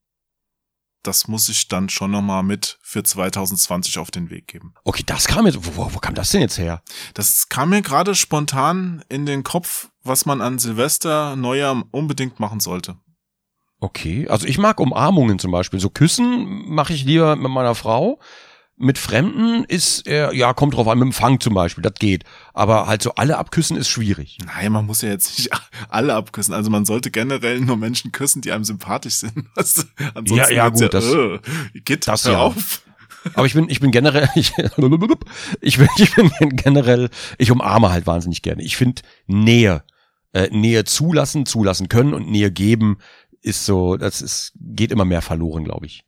[1.03, 4.73] Das muss ich dann schon nochmal mit für 2020 auf den Weg geben.
[4.85, 6.83] Okay, das kam jetzt, wo, wo kam das denn jetzt her?
[7.13, 12.59] Das kam mir gerade spontan in den Kopf, was man an Silvester, Neujahr unbedingt machen
[12.61, 12.97] sollte.
[13.85, 15.79] Okay, also ich mag Umarmungen zum Beispiel.
[15.79, 18.19] So Küssen mache ich lieber mit meiner Frau.
[18.79, 22.25] Mit Fremden ist er, ja, kommt drauf an, mit dem Fang zum Beispiel, das geht.
[22.55, 24.39] Aber halt so alle abküssen ist schwierig.
[24.47, 25.51] Nein, man muss ja jetzt nicht
[25.91, 26.55] alle abküssen.
[26.55, 29.35] Also man sollte generell nur Menschen küssen, die einem sympathisch sind.
[29.55, 29.83] Also,
[30.15, 31.41] ansonsten ja, ja, gut, ja, das, äh,
[31.85, 32.39] geht das ja.
[32.39, 32.81] auf.
[33.35, 34.55] Aber ich bin, ich bin generell, ich,
[35.61, 38.63] ich, bin, ich bin generell, ich umarme halt wahnsinnig gerne.
[38.63, 39.83] Ich finde Nähe,
[40.33, 42.97] äh, Nähe zulassen, zulassen können und Nähe geben
[43.45, 46.05] ist so, das ist, geht immer mehr verloren, glaube ich.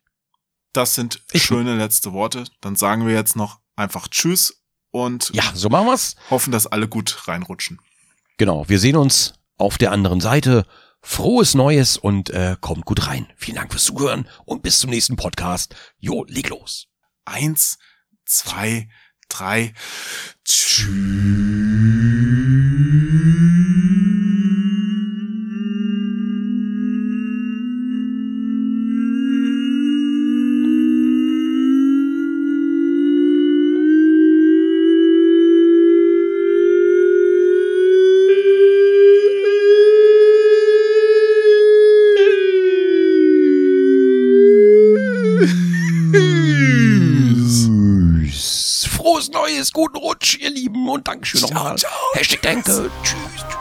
[0.73, 2.45] Das sind ich schöne letzte Worte.
[2.61, 6.15] Dann sagen wir jetzt noch einfach Tschüss und ja, so machen wir's.
[6.29, 7.79] Hoffen, dass alle gut reinrutschen.
[8.37, 10.65] Genau, wir sehen uns auf der anderen Seite.
[11.01, 13.27] Frohes Neues und äh, kommt gut rein.
[13.37, 15.75] Vielen Dank fürs Zuhören und bis zum nächsten Podcast.
[15.99, 16.87] Jo, leg los.
[17.23, 17.77] Eins,
[18.25, 18.89] zwei,
[19.29, 19.73] drei.
[20.43, 20.87] Tschüss.
[49.57, 51.75] Neues, guten Rutsch, ihr Lieben, und Dankeschön nochmal.
[52.13, 52.91] Hashtag Danke.
[53.01, 53.17] Tschüss.
[53.39, 53.56] Das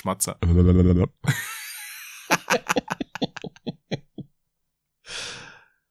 [0.00, 0.38] Schmatzer.